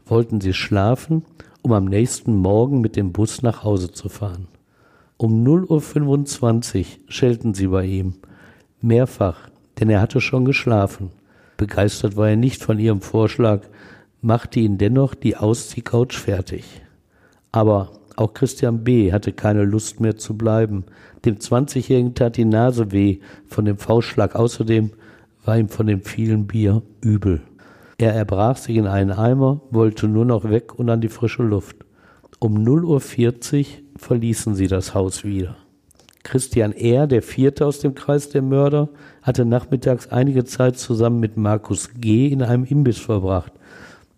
wollten 0.05 0.39
sie 0.39 0.53
schlafen, 0.53 1.25
um 1.63 1.73
am 1.73 1.85
nächsten 1.85 2.35
Morgen 2.35 2.81
mit 2.81 2.95
dem 2.95 3.11
Bus 3.11 3.41
nach 3.41 3.63
Hause 3.63 3.91
zu 3.91 4.09
fahren. 4.09 4.47
Um 5.17 5.43
0.25 5.43 6.79
Uhr 6.79 6.85
schelten 7.07 7.53
sie 7.55 7.67
bei 7.67 7.85
ihm. 7.85 8.13
Mehrfach, 8.79 9.49
denn 9.79 9.89
er 9.89 10.01
hatte 10.01 10.21
schon 10.21 10.45
geschlafen. 10.45 11.09
Begeistert 11.57 12.15
war 12.15 12.29
er 12.29 12.37
nicht 12.37 12.63
von 12.63 12.79
ihrem 12.79 13.01
Vorschlag, 13.01 13.63
machte 14.21 14.59
ihn 14.59 14.77
dennoch 14.77 15.15
die 15.15 15.35
Ausziehcouch 15.35 16.13
fertig. 16.13 16.63
Aber 17.51 17.91
auch 18.15 18.33
Christian 18.33 18.83
B. 18.83 19.11
hatte 19.11 19.33
keine 19.33 19.63
Lust 19.63 19.99
mehr 19.99 20.17
zu 20.17 20.37
bleiben. 20.37 20.85
Dem 21.25 21.36
20-Jährigen 21.36 22.15
tat 22.15 22.38
die 22.38 22.45
Nase 22.45 22.91
weh 22.91 23.19
von 23.47 23.65
dem 23.65 23.77
Faustschlag. 23.77 24.36
Außerdem 24.36 24.91
war 25.43 25.58
ihm 25.58 25.69
von 25.69 25.88
dem 25.88 26.01
vielen 26.01 26.47
Bier 26.47 26.82
übel. 27.01 27.41
Er 27.97 28.13
erbrach 28.13 28.58
sich 28.58 28.77
in 28.77 28.88
einen 28.88 29.12
Eimer, 29.12 29.62
wollte 29.71 30.08
nur 30.08 30.25
noch 30.25 30.49
weg 30.49 30.77
und 30.77 30.89
an 30.89 31.01
die 31.01 31.10
frische 31.10 31.43
Luft. 31.43 31.75
Um 32.39 32.55
0.40 32.55 33.60
Uhr 33.60 33.65
verließen 33.97 34.55
sie 34.55 34.67
das 34.67 34.93
Haus 34.93 35.25
wieder. 35.25 35.58
Christian 36.23 36.71
R., 36.71 37.08
der 37.08 37.21
vierte 37.21 37.65
aus 37.65 37.79
dem 37.79 37.95
Kreis 37.95 38.29
der 38.29 38.41
Mörder, 38.41 38.89
hatte 39.21 39.43
nachmittags 39.45 40.08
einige 40.08 40.45
Zeit 40.45 40.77
zusammen 40.77 41.19
mit 41.19 41.36
Markus 41.36 41.89
G. 41.95 42.27
in 42.27 42.41
einem 42.41 42.63
Imbiss 42.63 42.99
verbracht. 42.99 43.51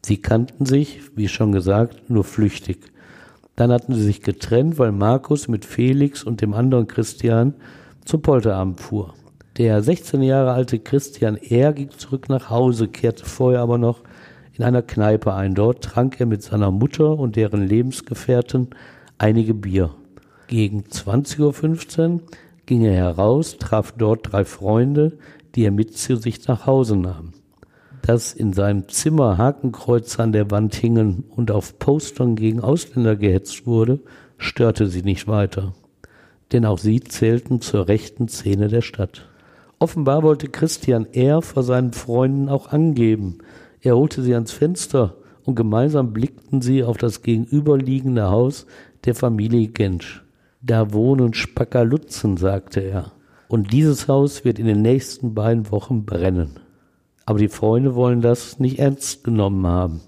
Sie 0.04 0.18
kannten 0.18 0.66
sich, 0.66 1.00
wie 1.16 1.28
schon 1.28 1.52
gesagt, 1.52 2.10
nur 2.10 2.24
flüchtig. 2.24 2.91
Dann 3.62 3.72
hatten 3.72 3.94
sie 3.94 4.02
sich 4.02 4.24
getrennt, 4.24 4.80
weil 4.80 4.92
Markus 4.92 5.48
mit 5.48 5.66
Felix 5.66 6.24
und 6.24 6.42
dem 6.42 6.56
anderen 6.56 6.88
Christian 6.88 7.54
zum 8.04 8.24
Polterabend 8.24 8.80
fuhr. 8.80 9.14
Der 9.58 9.84
16 9.84 10.24
Jahre 10.24 10.54
alte 10.54 10.80
Christian 10.80 11.38
R. 11.38 11.72
ging 11.72 11.92
zurück 11.92 12.28
nach 12.28 12.50
Hause, 12.50 12.88
kehrte 12.88 13.24
vorher 13.24 13.62
aber 13.62 13.78
noch 13.78 14.00
in 14.58 14.64
einer 14.64 14.82
Kneipe 14.82 15.36
ein. 15.36 15.54
Dort 15.54 15.84
trank 15.84 16.20
er 16.20 16.26
mit 16.26 16.42
seiner 16.42 16.72
Mutter 16.72 17.20
und 17.20 17.36
deren 17.36 17.62
Lebensgefährten 17.62 18.70
einige 19.20 19.54
Bier. 19.54 19.92
Gegen 20.48 20.86
20.15 20.86 22.14
Uhr 22.14 22.20
ging 22.66 22.84
er 22.84 22.96
heraus, 22.96 23.60
traf 23.60 23.94
dort 23.96 24.32
drei 24.32 24.44
Freunde, 24.44 25.20
die 25.54 25.66
er 25.66 25.72
mit 25.72 25.96
zu 25.96 26.16
sich 26.16 26.48
nach 26.48 26.66
Hause 26.66 26.96
nahm. 26.96 27.34
Dass 28.02 28.34
in 28.34 28.54
seinem 28.54 28.88
Zimmer 28.90 29.38
Hakenkreuze 29.38 30.24
an 30.24 30.32
der 30.32 30.50
Wand 30.50 30.76
hingen 30.76 31.24
und 31.30 31.52
auf 31.52 31.78
Postern 31.78 32.36
gegen 32.36 32.62
Ausländer 32.62 33.16
gehetzt 33.16 33.68
wurde, 33.68 34.00
störte 34.38 34.88
sie 34.88 35.04
nicht 35.04 35.28
weiter. 35.28 35.74
Denn 36.52 36.66
auch 36.66 36.80
sie 36.80 37.00
zählten 37.00 37.62
zur 37.62 37.88
rechten 37.88 38.28
Szene 38.28 38.68
der 38.68 38.82
Stadt. 38.82 39.30
Offenbar 39.80 40.24
wollte 40.24 40.48
Christian 40.48 41.06
R. 41.14 41.42
vor 41.42 41.64
seinen 41.64 41.94
Freunden 41.94 42.50
auch 42.50 42.72
angeben. 42.72 43.40
Er 43.82 43.96
holte 43.96 44.22
sie 44.22 44.34
ans 44.34 44.52
Fenster 44.52 45.16
und 45.44 45.56
gemeinsam 45.56 46.14
blickten 46.14 46.62
sie 46.62 46.84
auf 46.84 46.98
das 46.98 47.22
gegenüberliegende 47.22 48.30
Haus 48.30 48.66
der 49.06 49.16
Familie 49.16 49.68
Gensch. 49.68 50.24
Da 50.62 50.94
wohnen 50.94 51.34
Spackerlutzen, 51.34 52.38
sagte 52.38 52.82
er. 52.82 53.12
Und 53.48 53.74
dieses 53.74 54.08
Haus 54.08 54.46
wird 54.46 54.60
in 54.60 54.68
den 54.68 54.82
nächsten 54.82 55.34
beiden 55.34 55.72
Wochen 55.72 56.06
brennen. 56.06 56.60
Aber 57.32 57.40
die 57.40 57.48
Freunde 57.48 57.96
wollen 57.96 58.20
das 58.20 58.60
nicht 58.60 58.78
ernst 58.78 59.24
genommen 59.24 59.66
haben, 59.66 60.02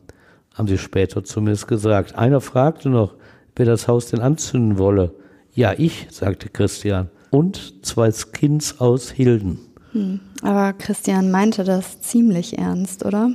haben 0.56 0.68
sie 0.68 0.78
später 0.78 1.24
zumindest 1.24 1.70
gesagt. 1.70 2.16
Einer 2.16 2.42
fragte 2.42 2.90
noch, 2.90 3.14
wer 3.56 3.66
das 3.66 3.88
Haus 3.88 4.08
denn 4.08 4.20
anzünden 4.20 4.78
wolle. 4.78 5.14
Ja, 5.54 5.74
ich, 5.78 6.08
sagte 6.10 6.50
Christian. 6.50 7.10
Und 7.32 7.86
zwei 7.86 8.12
Skins 8.12 8.82
aus 8.82 9.10
Hilden. 9.10 9.58
Hm, 9.94 10.20
aber 10.42 10.74
Christian 10.74 11.32
meinte 11.32 11.64
das 11.64 12.02
ziemlich 12.02 12.58
ernst, 12.58 13.06
oder? 13.06 13.32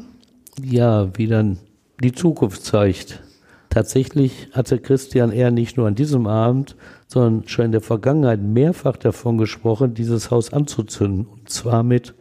Ja, 0.62 1.09
wie 1.16 1.27
dann 1.27 1.57
die 2.03 2.12
Zukunft 2.12 2.62
zeigt. 2.66 3.22
Tatsächlich 3.70 4.48
hatte 4.53 4.81
Christian 4.81 5.33
eher 5.33 5.51
nicht 5.51 5.79
nur 5.79 5.87
an 5.87 5.94
diesem 5.94 6.27
Abend, 6.27 6.77
sondern 7.07 7.48
schon 7.48 7.64
in 7.64 7.72
der 7.72 7.81
Vergangenheit 7.81 8.42
mehrfach 8.42 8.98
davon 8.98 9.38
gesprochen, 9.38 9.94
dieses 9.94 10.31
Haus 10.31 10.53
anzuzünden. 10.53 11.24
Und 11.24 11.48
zwar 11.48 11.83
mit, 11.83 12.12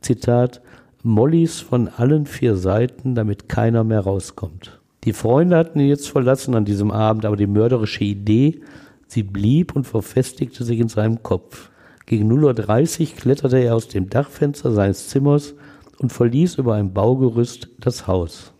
Zitat, 0.00 0.60
Mollys 1.06 1.60
von 1.60 1.88
allen 1.88 2.26
vier 2.26 2.56
Seiten, 2.56 3.14
damit 3.14 3.48
keiner 3.48 3.84
mehr 3.84 4.00
rauskommt. 4.00 4.80
Die 5.04 5.12
Freunde 5.12 5.56
hatten 5.56 5.80
ihn 5.80 5.88
jetzt 5.88 6.08
verlassen 6.08 6.54
an 6.54 6.64
diesem 6.64 6.90
Abend, 6.90 7.24
aber 7.24 7.36
die 7.36 7.46
mörderische 7.46 8.04
Idee 8.04 8.60
Sie 9.06 9.22
blieb 9.22 9.74
und 9.76 9.84
verfestigte 9.84 10.64
sich 10.64 10.80
in 10.80 10.88
seinem 10.88 11.22
Kopf. 11.22 11.70
Gegen 12.06 12.30
0.30 12.30 13.00
Uhr 13.00 13.16
kletterte 13.16 13.58
er 13.58 13.74
aus 13.74 13.88
dem 13.88 14.10
Dachfenster 14.10 14.72
seines 14.72 15.08
Zimmers 15.08 15.54
und 15.98 16.12
verließ 16.12 16.56
über 16.56 16.74
ein 16.74 16.92
Baugerüst 16.92 17.68
das 17.80 18.06
Haus. 18.06 18.52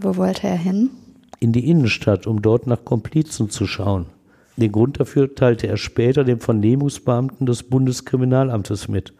Wo 0.00 0.16
wollte 0.16 0.46
er 0.46 0.56
hin? 0.56 0.90
In 1.40 1.52
die 1.52 1.68
Innenstadt, 1.68 2.26
um 2.26 2.42
dort 2.42 2.66
nach 2.66 2.84
Komplizen 2.84 3.50
zu 3.50 3.66
schauen. 3.66 4.06
Den 4.56 4.70
Grund 4.70 5.00
dafür 5.00 5.34
teilte 5.34 5.66
er 5.66 5.76
später 5.76 6.24
dem 6.24 6.40
Vernehmungsbeamten 6.40 7.46
des 7.46 7.62
Bundeskriminalamtes 7.62 8.88
mit. 8.88 9.14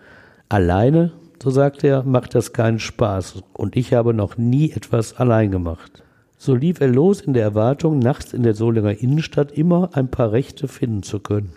Alleine, 0.48 1.12
so 1.42 1.50
sagte 1.50 1.88
er, 1.88 2.04
macht 2.04 2.36
das 2.36 2.52
keinen 2.52 2.78
Spaß 2.78 3.42
und 3.52 3.74
ich 3.74 3.94
habe 3.94 4.14
noch 4.14 4.38
nie 4.38 4.70
etwas 4.70 5.16
allein 5.16 5.50
gemacht. 5.50 6.04
So 6.38 6.54
lief 6.54 6.80
er 6.80 6.86
los 6.86 7.20
in 7.20 7.32
der 7.32 7.42
Erwartung, 7.42 7.98
nachts 7.98 8.32
in 8.32 8.44
der 8.44 8.54
Solinger 8.54 9.00
Innenstadt 9.00 9.50
immer 9.50 9.90
ein 9.94 10.08
paar 10.08 10.30
Rechte 10.30 10.68
finden 10.68 11.02
zu 11.02 11.18
können. 11.18 11.50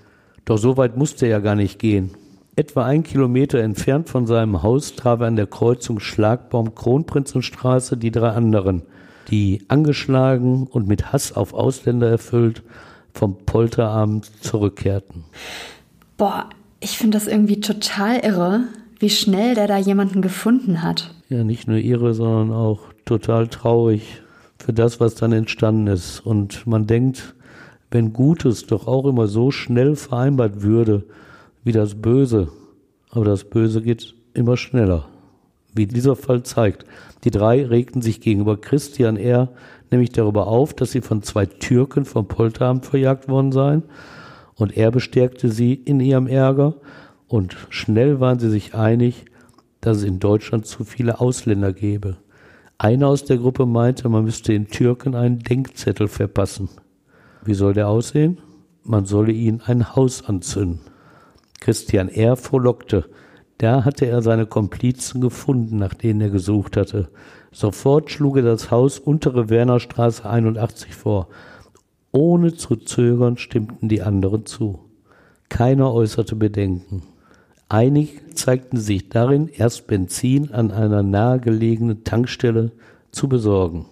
Doch 0.43 0.58
so 0.58 0.76
weit 0.78 0.98
musste 0.98 1.28
er 1.28 1.39
gar 1.39 1.54
nicht 1.54 1.78
gehen. 1.78 2.10
Etwa 2.56 2.84
ein 2.84 3.04
Kilometer 3.04 3.60
entfernt 3.60 4.10
von 4.10 4.26
seinem 4.26 4.63
Haus 4.63 4.95
traf 4.95 5.19
er 5.19 5.28
an 5.28 5.36
der 5.36 5.45
Kreuzung 5.45 6.00
Schlagbaum-Kronprinzenstraße 6.00 7.95
die 7.95 8.10
drei 8.10 8.30
anderen, 8.30 8.82
die 9.30 9.65
angeschlagen 9.67 10.65
und 10.65 10.88
mit 10.88 11.13
Hass 11.13 11.32
auf 11.32 11.54
Ausländer 11.54 12.10
erfüllt 12.10 12.63
vom 13.13 13.38
Polterabend 13.45 14.32
zurückkehrten. 14.43 15.26
Boah, 16.17 16.50
ich 16.80 16.98
finde 16.98 17.19
das 17.19 17.28
irgendwie 17.28 17.60
total 17.60 18.17
irre, 18.21 18.63
wie 18.99 19.10
schnell 19.10 19.55
der 19.55 19.67
da 19.67 19.77
jemanden 19.77 20.21
gefunden 20.21 20.81
hat. 20.81 21.13
Ja, 21.29 21.43
nicht 21.43 21.67
nur 21.67 21.77
irre, 21.77 22.13
sondern 22.13 22.51
auch 22.55 22.81
total 23.05 23.47
traurig 23.47 24.21
für 24.58 24.73
das, 24.73 24.99
was 24.99 25.15
dann 25.15 25.31
entstanden 25.31 25.88
ist. 25.88 26.19
Und 26.19 26.65
man 26.65 26.88
denkt, 26.88 27.36
wenn 27.91 28.13
Gutes 28.13 28.65
doch 28.65 28.88
auch 28.88 29.05
immer 29.05 29.27
so 29.27 29.51
schnell 29.51 29.95
vereinbart 29.95 30.62
würde 30.62 31.03
wie 31.63 31.71
das 31.71 31.95
Böse, 31.95 32.49
aber 33.10 33.25
das 33.25 33.45
Böse 33.45 33.81
geht 33.81 34.13
immer 34.34 34.58
schneller, 34.58 35.08
wie 35.73 35.88
dieser 35.88 36.15
Fall 36.15 36.43
zeigt. 36.43 36.86
Die 37.23 37.31
drei 37.31 37.65
regten 37.65 38.01
sich 38.01 38.21
gegenüber 38.21 38.58
Christian 38.58 39.17
R. 39.17 39.49
nämlich 39.91 40.12
darüber 40.12 40.47
auf, 40.47 40.73
dass 40.73 40.91
sie 40.91 41.01
von 41.01 41.23
zwei 41.23 41.45
Türken 41.45 42.05
vom 42.05 42.27
Polteramt 42.27 42.86
verjagt 42.86 43.27
worden 43.27 43.51
seien, 43.51 43.84
und 44.58 44.77
er 44.77 44.89
bestärkte 44.89 45.49
sie 45.49 45.73
in 45.73 45.99
ihrem 45.99 46.27
Ärger, 46.27 46.75
und 47.27 47.55
schnell 47.69 48.19
waren 48.19 48.39
sie 48.39 48.49
sich 48.49 48.75
einig, 48.75 49.25
dass 49.81 49.97
es 49.97 50.03
in 50.03 50.19
Deutschland 50.19 50.65
zu 50.65 50.83
viele 50.83 51.19
Ausländer 51.19 51.73
gebe. 51.73 52.17
Einer 52.77 53.07
aus 53.07 53.23
der 53.23 53.38
Gruppe 53.38 53.65
meinte, 53.65 54.09
man 54.09 54.25
müsste 54.25 54.51
den 54.51 54.67
Türken 54.67 55.15
einen 55.15 55.39
Denkzettel 55.39 56.07
verpassen. 56.07 56.69
Wie 57.43 57.53
soll 57.53 57.73
der 57.73 57.88
aussehen? 57.88 58.39
Man 58.83 59.05
solle 59.05 59.31
ihnen 59.31 59.61
ein 59.61 59.95
Haus 59.95 60.27
anzünden. 60.27 60.81
Christian 61.61 62.09
R. 62.09 62.35
frohlockte. 62.35 63.05
Da 63.57 63.85
hatte 63.85 64.05
er 64.05 64.21
seine 64.21 64.45
Komplizen 64.45 65.21
gefunden, 65.21 65.77
nach 65.77 65.93
denen 65.93 66.21
er 66.21 66.29
gesucht 66.29 66.75
hatte. 66.75 67.09
Sofort 67.51 68.11
schlug 68.11 68.38
er 68.38 68.43
das 68.43 68.69
Haus 68.69 68.99
untere 68.99 69.49
Wernerstraße 69.49 70.29
81 70.29 70.93
vor. 70.93 71.29
Ohne 72.11 72.53
zu 72.53 72.75
zögern 72.75 73.38
stimmten 73.38 73.88
die 73.88 74.01
anderen 74.01 74.45
zu. 74.45 74.79
Keiner 75.47 75.93
äußerte 75.93 76.35
Bedenken. 76.35 77.03
Einig 77.69 78.21
zeigten 78.36 78.78
sich 78.78 79.10
darin, 79.10 79.47
erst 79.47 79.88
Benzin 79.88 80.51
an 80.51 80.71
einer 80.71 81.01
nahegelegenen 81.01 82.04
Tankstelle 82.04 82.71
zu 83.12 83.28
besorgen. 83.28 83.88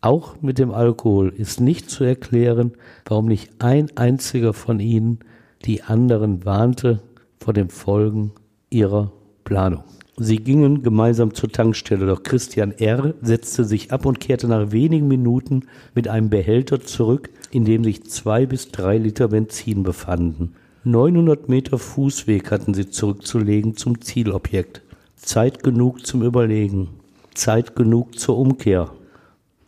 Auch 0.00 0.40
mit 0.40 0.58
dem 0.58 0.70
Alkohol 0.70 1.28
ist 1.36 1.60
nicht 1.60 1.90
zu 1.90 2.04
erklären, 2.04 2.72
warum 3.04 3.26
nicht 3.26 3.50
ein 3.58 3.90
einziger 3.96 4.54
von 4.54 4.80
ihnen 4.80 5.18
die 5.64 5.82
anderen 5.82 6.44
warnte 6.44 7.00
vor 7.38 7.52
den 7.52 7.68
Folgen 7.68 8.32
ihrer 8.70 9.12
Planung. 9.44 9.84
Sie 10.16 10.38
gingen 10.38 10.82
gemeinsam 10.82 11.34
zur 11.34 11.50
Tankstelle, 11.50 12.06
doch 12.06 12.22
Christian 12.22 12.72
R. 12.72 13.14
setzte 13.22 13.64
sich 13.64 13.92
ab 13.92 14.06
und 14.06 14.18
kehrte 14.18 14.48
nach 14.48 14.72
wenigen 14.72 15.08
Minuten 15.08 15.64
mit 15.94 16.08
einem 16.08 16.30
Behälter 16.30 16.80
zurück, 16.80 17.30
in 17.50 17.64
dem 17.64 17.84
sich 17.84 18.04
zwei 18.04 18.46
bis 18.46 18.70
drei 18.72 18.98
Liter 18.98 19.28
Benzin 19.28 19.82
befanden. 19.84 20.54
900 20.90 21.50
Meter 21.50 21.76
Fußweg 21.76 22.50
hatten 22.50 22.72
sie 22.72 22.88
zurückzulegen 22.88 23.76
zum 23.76 24.00
Zielobjekt. 24.00 24.80
Zeit 25.16 25.62
genug 25.62 26.06
zum 26.06 26.22
Überlegen. 26.22 26.88
Zeit 27.34 27.76
genug 27.76 28.18
zur 28.18 28.38
Umkehr. 28.38 28.90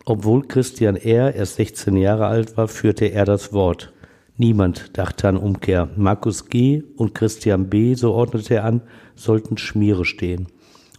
Obwohl 0.03 0.47
Christian 0.47 0.95
R. 0.95 1.35
erst 1.35 1.57
16 1.57 1.95
Jahre 1.95 2.25
alt 2.25 2.57
war, 2.57 2.67
führte 2.67 3.05
er 3.05 3.25
das 3.25 3.53
Wort. 3.53 3.93
Niemand 4.37 4.97
dachte 4.97 5.27
an 5.27 5.37
Umkehr. 5.37 5.89
Markus 5.95 6.49
G. 6.49 6.81
und 6.97 7.13
Christian 7.13 7.69
B., 7.69 7.93
so 7.93 8.13
ordnete 8.13 8.55
er 8.55 8.65
an, 8.65 8.81
sollten 9.15 9.59
Schmiere 9.59 10.05
stehen. 10.05 10.47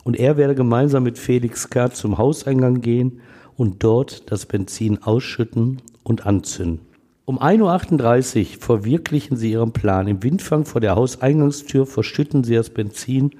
Und 0.04 0.16
er 0.16 0.36
werde 0.36 0.54
gemeinsam 0.54 1.02
mit 1.02 1.18
Felix 1.18 1.68
K. 1.68 1.90
zum 1.90 2.16
Hauseingang 2.16 2.80
gehen 2.80 3.22
und 3.56 3.82
dort 3.82 4.30
das 4.30 4.46
Benzin 4.46 5.02
ausschütten 5.02 5.82
und 6.04 6.26
anzünden. 6.26 6.91
Um 7.24 7.38
1.38 7.38 8.56
Uhr 8.56 8.60
verwirklichen 8.60 9.36
sie 9.36 9.52
ihren 9.52 9.72
Plan. 9.72 10.08
Im 10.08 10.24
Windfang 10.24 10.64
vor 10.64 10.80
der 10.80 10.96
Hauseingangstür 10.96 11.86
verschütten 11.86 12.42
sie 12.42 12.56
das 12.56 12.70
Benzin 12.70 13.30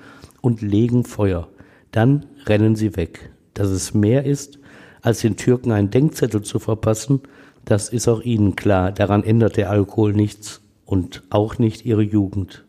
und 0.40 0.62
legen 0.62 1.05
Feuer. 1.05 1.49
Dann 1.90 2.27
rennen 2.47 2.77
sie 2.77 2.97
weg. 2.97 3.33
Dass 3.55 3.68
es 3.68 3.92
mehr 3.92 4.25
ist, 4.25 4.61
als 5.03 5.21
den 5.21 5.37
Türken 5.37 5.73
einen 5.73 5.90
Denkzettel 5.90 6.42
zu 6.42 6.61
verpassen, 6.61 7.23
das 7.64 7.88
ist 7.88 8.07
auch 8.07 8.23
ihnen 8.23 8.55
klar. 8.55 8.92
Daran 8.92 9.25
ändert 9.25 9.57
der 9.57 9.71
Alkohol 9.71 10.12
nichts 10.12 10.61
und 10.87 11.25
auch 11.31 11.59
nicht 11.59 11.85
ihre 11.85 12.03
Jugend. 12.03 12.64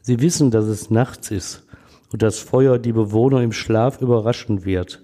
Sie 0.00 0.20
wissen, 0.20 0.52
dass 0.52 0.66
es 0.66 0.90
nachts 0.90 1.32
ist 1.32 1.66
und 2.12 2.22
das 2.22 2.38
Feuer 2.38 2.78
die 2.78 2.92
Bewohner 2.92 3.42
im 3.42 3.52
Schlaf 3.52 4.00
überraschen 4.00 4.64
wird. 4.64 5.02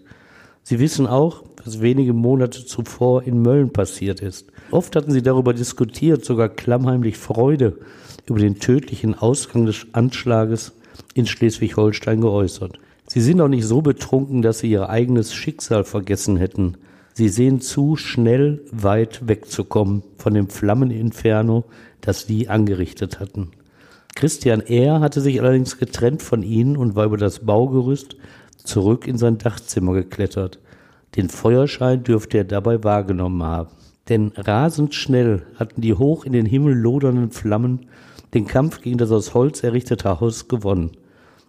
Sie 0.68 0.80
wissen 0.80 1.06
auch, 1.06 1.44
was 1.64 1.80
wenige 1.80 2.12
Monate 2.12 2.66
zuvor 2.66 3.22
in 3.22 3.40
Mölln 3.40 3.72
passiert 3.72 4.20
ist. 4.20 4.48
Oft 4.72 4.96
hatten 4.96 5.12
sie 5.12 5.22
darüber 5.22 5.54
diskutiert, 5.54 6.24
sogar 6.24 6.48
klammheimlich 6.48 7.18
Freude 7.18 7.78
über 8.26 8.40
den 8.40 8.58
tödlichen 8.58 9.14
Ausgang 9.14 9.66
des 9.66 9.86
Anschlages 9.92 10.72
in 11.14 11.24
Schleswig-Holstein 11.24 12.20
geäußert. 12.20 12.80
Sie 13.06 13.20
sind 13.20 13.40
auch 13.40 13.46
nicht 13.46 13.64
so 13.64 13.80
betrunken, 13.80 14.42
dass 14.42 14.58
sie 14.58 14.68
ihr 14.72 14.88
eigenes 14.88 15.32
Schicksal 15.32 15.84
vergessen 15.84 16.36
hätten. 16.36 16.78
Sie 17.14 17.28
sehen 17.28 17.60
zu, 17.60 17.94
schnell 17.94 18.60
weit 18.72 19.28
wegzukommen 19.28 20.02
von 20.18 20.34
dem 20.34 20.48
Flammeninferno, 20.48 21.62
das 22.00 22.22
sie 22.22 22.48
angerichtet 22.48 23.20
hatten. 23.20 23.52
Christian 24.16 24.62
R. 24.62 24.98
hatte 24.98 25.20
sich 25.20 25.40
allerdings 25.40 25.78
getrennt 25.78 26.22
von 26.22 26.42
ihnen 26.42 26.76
und 26.76 26.96
war 26.96 27.04
über 27.04 27.18
das 27.18 27.46
Baugerüst 27.46 28.16
zurück 28.66 29.06
in 29.06 29.18
sein 29.18 29.38
Dachzimmer 29.38 29.94
geklettert. 29.94 30.58
Den 31.16 31.28
Feuerschein 31.28 32.04
dürfte 32.04 32.38
er 32.38 32.44
dabei 32.44 32.84
wahrgenommen 32.84 33.42
haben. 33.42 33.70
Denn 34.08 34.32
rasend 34.36 34.94
schnell 34.94 35.42
hatten 35.56 35.80
die 35.80 35.94
hoch 35.94 36.24
in 36.24 36.32
den 36.32 36.46
Himmel 36.46 36.74
lodernden 36.74 37.30
Flammen 37.30 37.86
den 38.34 38.46
Kampf 38.46 38.82
gegen 38.82 38.98
das 38.98 39.12
aus 39.12 39.32
Holz 39.32 39.62
errichtete 39.62 40.20
Haus 40.20 40.48
gewonnen. 40.48 40.90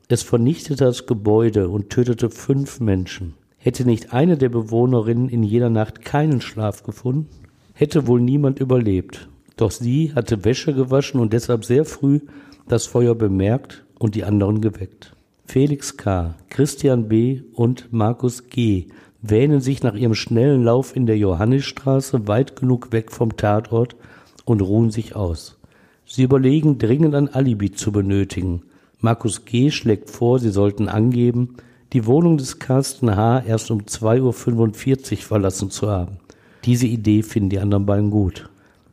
Es 0.08 0.24
vernichtete 0.24 0.86
das 0.86 1.06
Gebäude 1.06 1.68
und 1.68 1.90
tötete 1.90 2.30
fünf 2.30 2.80
Menschen. 2.80 3.34
Hätte 3.58 3.84
nicht 3.84 4.14
eine 4.14 4.38
der 4.38 4.50
Bewohnerinnen 4.50 5.28
in 5.28 5.44
jener 5.44 5.70
Nacht 5.70 6.06
keinen 6.06 6.40
Schlaf 6.40 6.84
gefunden, 6.84 7.28
hätte 7.74 8.08
wohl 8.08 8.22
niemand 8.22 8.60
überlebt. 8.60 9.28
Doch 9.58 9.72
sie 9.72 10.14
hatte 10.14 10.46
Wäsche 10.46 10.74
gewaschen 10.74 11.20
und 11.20 11.34
deshalb 11.34 11.66
sehr 11.66 11.84
früh 11.84 12.22
das 12.70 12.86
Feuer 12.86 13.16
bemerkt 13.16 13.84
und 14.00 14.16
die 14.16 14.24
anderen 14.24 14.62
geweckt. 14.62 15.17
Felix 15.50 15.96
K., 15.96 16.36
Christian 16.50 17.08
B. 17.08 17.42
und 17.54 17.94
Markus 17.94 18.50
G. 18.50 18.88
wähnen 19.22 19.62
sich 19.62 19.82
nach 19.82 19.96
ihrem 19.96 20.14
schnellen 20.14 20.66
Lauf 20.66 20.94
in 20.94 21.06
der 21.06 21.18
Johannisstraße 21.18 22.28
weit 22.28 22.58
genug 22.58 22.92
weg 22.92 23.14
vom 23.14 23.38
Tatort 23.38 23.96
und 24.44 24.62
ruhen 24.62 24.92
sich 24.92 25.16
aus. 25.16 25.58
Sie 26.06 26.24
überlegen, 26.24 26.80
dringend 26.80 27.16
ein 27.16 27.34
Alibi 27.34 27.72
zu 27.72 27.94
benötigen. 27.94 28.64
Markus 29.00 29.46
G. 29.46 29.72
schlägt 29.72 30.10
vor, 30.10 30.40
sie 30.40 30.50
sollten 30.50 30.90
angeben, 30.90 31.56
die 31.94 32.06
Wohnung 32.06 32.38
des 32.38 32.60
Carsten 32.60 33.16
H. 33.16 33.40
erst 33.48 33.72
um 33.72 33.84
2.45 33.84 35.12
Uhr 35.14 35.18
verlassen 35.20 35.72
zu 35.72 35.90
haben. 35.90 36.18
Diese 36.66 36.88
Idee 36.88 37.24
finden 37.24 37.50
die 37.50 37.60
anderen 37.60 37.86
beiden 37.86 38.12
gut. 38.12 38.50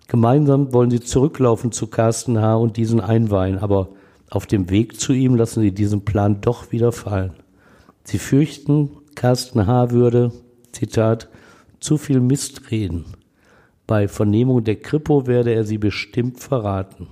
Gemeinsam 0.06 0.72
wollen 0.72 0.92
sie 0.92 1.00
zurücklaufen 1.00 1.72
zu 1.72 1.88
Carsten 1.88 2.40
H. 2.40 2.54
und 2.54 2.76
diesen 2.76 3.00
einweihen, 3.00 3.58
aber 3.58 3.88
auf 4.30 4.46
dem 4.46 4.70
Weg 4.70 5.00
zu 5.00 5.12
ihm 5.12 5.34
lassen 5.34 5.62
sie 5.62 5.72
diesen 5.72 6.04
Plan 6.04 6.40
doch 6.40 6.72
wieder 6.72 6.92
fallen. 6.92 7.34
Sie 8.04 8.18
fürchten, 8.18 8.90
Carsten 9.14 9.66
H. 9.66 9.90
würde, 9.90 10.32
Zitat, 10.72 11.28
zu 11.80 11.98
viel 11.98 12.20
Mist 12.20 12.70
reden. 12.70 13.04
Bei 13.86 14.08
Vernehmung 14.08 14.64
der 14.64 14.76
Kripo 14.76 15.26
werde 15.26 15.54
er 15.54 15.64
sie 15.64 15.78
bestimmt 15.78 16.40
verraten. 16.40 17.08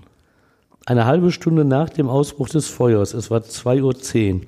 Eine 0.86 1.04
halbe 1.04 1.30
Stunde 1.30 1.64
nach 1.64 1.90
dem 1.90 2.08
Ausbruch 2.08 2.48
des 2.48 2.68
Feuers, 2.68 3.14
es 3.14 3.30
war 3.30 3.40
2.10 3.40 4.34
Uhr, 4.34 4.40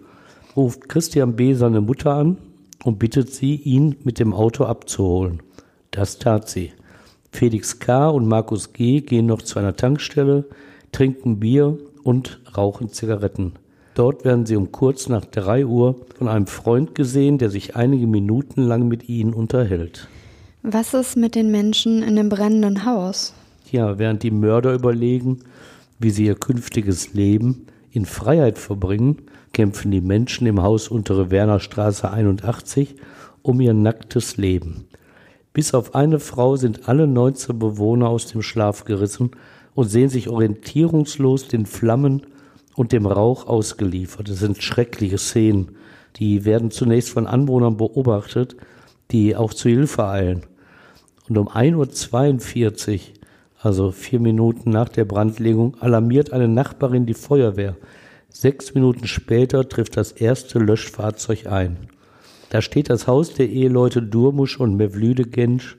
ruft 0.57 0.89
Christian 0.89 1.37
B. 1.37 1.55
seine 1.55 1.81
Mutter 1.81 2.15
an 2.15 2.39
und 2.83 2.99
bittet 2.99 3.33
sie, 3.33 3.57
ihn 3.57 3.97
mit 4.05 4.19
dem 4.19 4.33
Auto 4.33 4.65
abzuholen. 4.65 5.43
Das 5.91 6.19
tat 6.19 6.49
sie. 6.49 6.73
Felix 7.31 7.79
K. 7.79 8.09
und 8.09 8.27
Markus 8.27 8.73
G. 8.73 9.01
gehen 9.01 9.27
noch 9.27 9.43
zu 9.43 9.59
einer 9.59 9.77
Tankstelle, 9.77 10.45
trinken 10.93 11.41
Bier 11.41 11.79
und 12.05 12.41
rauchen 12.57 12.91
Zigaretten. 12.91 13.55
Dort 13.95 14.25
werden 14.25 14.47
sie 14.47 14.57
um 14.57 14.73
kurz 14.73 15.09
nach 15.09 15.25
drei 15.25 15.67
Uhr 15.67 15.97
von 16.17 16.29
einem 16.29 16.47
Freund 16.47 16.95
gesehen, 16.95 17.39
der 17.39 17.51
sich 17.51 17.77
einige 17.77 18.07
Minuten 18.07 18.63
lang 18.63 18.89
mit 18.89 19.09
ihnen 19.09 19.35
unterhält. 19.35 20.09
Was 20.63 20.95
ist 20.95 21.17
mit 21.17 21.35
den 21.35 21.51
Menschen 21.51 22.03
in 22.03 22.17
dem 22.17 22.29
brennenden 22.29 22.85
Haus? 22.85 23.35
Ja, 23.71 23.99
während 23.99 24.23
die 24.23 24.31
Mörder 24.31 24.73
überlegen, 24.75 25.41
wie 25.99 26.11
sie 26.11 26.27
ihr 26.27 26.35
künftiges 26.35 27.15
Leben 27.15 27.67
in 27.93 28.05
Freiheit 28.05 28.59
verbringen, 28.59 29.19
kämpfen 29.53 29.91
die 29.91 30.01
Menschen 30.01 30.47
im 30.47 30.63
Haus 30.63 30.89
Untere 30.89 31.31
Wernerstraße 31.31 32.11
81 32.11 32.97
um 33.43 33.61
ihr 33.61 33.75
nacktes 33.75 34.37
Leben. 34.37 34.87
Bis 35.53 35.73
auf 35.73 35.95
eine 35.95 36.19
Frau 36.19 36.57
sind 36.57 36.89
alle 36.89 37.07
19 37.07 37.59
Bewohner 37.59 38.09
aus 38.09 38.27
dem 38.27 38.43
Schlaf 38.43 38.85
gerissen 38.85 39.31
und 39.75 39.89
sehen 39.89 40.09
sich 40.09 40.29
orientierungslos 40.29 41.49
den 41.49 41.67
Flammen 41.67 42.23
und 42.77 42.93
dem 42.93 43.07
Rauch 43.07 43.47
ausgeliefert. 43.47 44.29
Das 44.29 44.39
sind 44.39 44.63
schreckliche 44.63 45.19
Szenen. 45.19 45.77
Die 46.17 46.45
werden 46.45 46.71
zunächst 46.71 47.11
von 47.11 47.27
Anwohnern 47.27 47.77
beobachtet, 47.77 48.57
die 49.11 49.37
auch 49.37 49.53
zu 49.53 49.69
Hilfe 49.69 50.07
eilen. 50.07 50.43
Und 51.29 51.39
um 51.39 51.49
1.42 51.49 52.93
Uhr, 52.95 53.01
also 53.61 53.91
vier 53.91 54.21
Minuten 54.21 54.71
nach 54.71 54.91
der 54.91 55.07
Brandlegung, 55.07 55.77
alarmiert 55.81 56.33
eine 56.33 56.49
Nachbarin 56.49 57.07
die 57.07 57.15
Feuerwehr. 57.15 57.77
Sechs 58.29 58.75
Minuten 58.75 59.07
später 59.07 59.69
trifft 59.69 59.97
das 59.97 60.13
erste 60.13 60.59
Löschfahrzeug 60.59 61.47
ein. 61.47 61.89
Da 62.51 62.61
steht 62.61 62.91
das 62.91 63.07
Haus 63.07 63.33
der 63.33 63.49
Eheleute 63.49 64.03
Durmusch 64.03 64.61
und 64.61 64.77
Mevlüde 64.77 65.25
Gensch, 65.25 65.77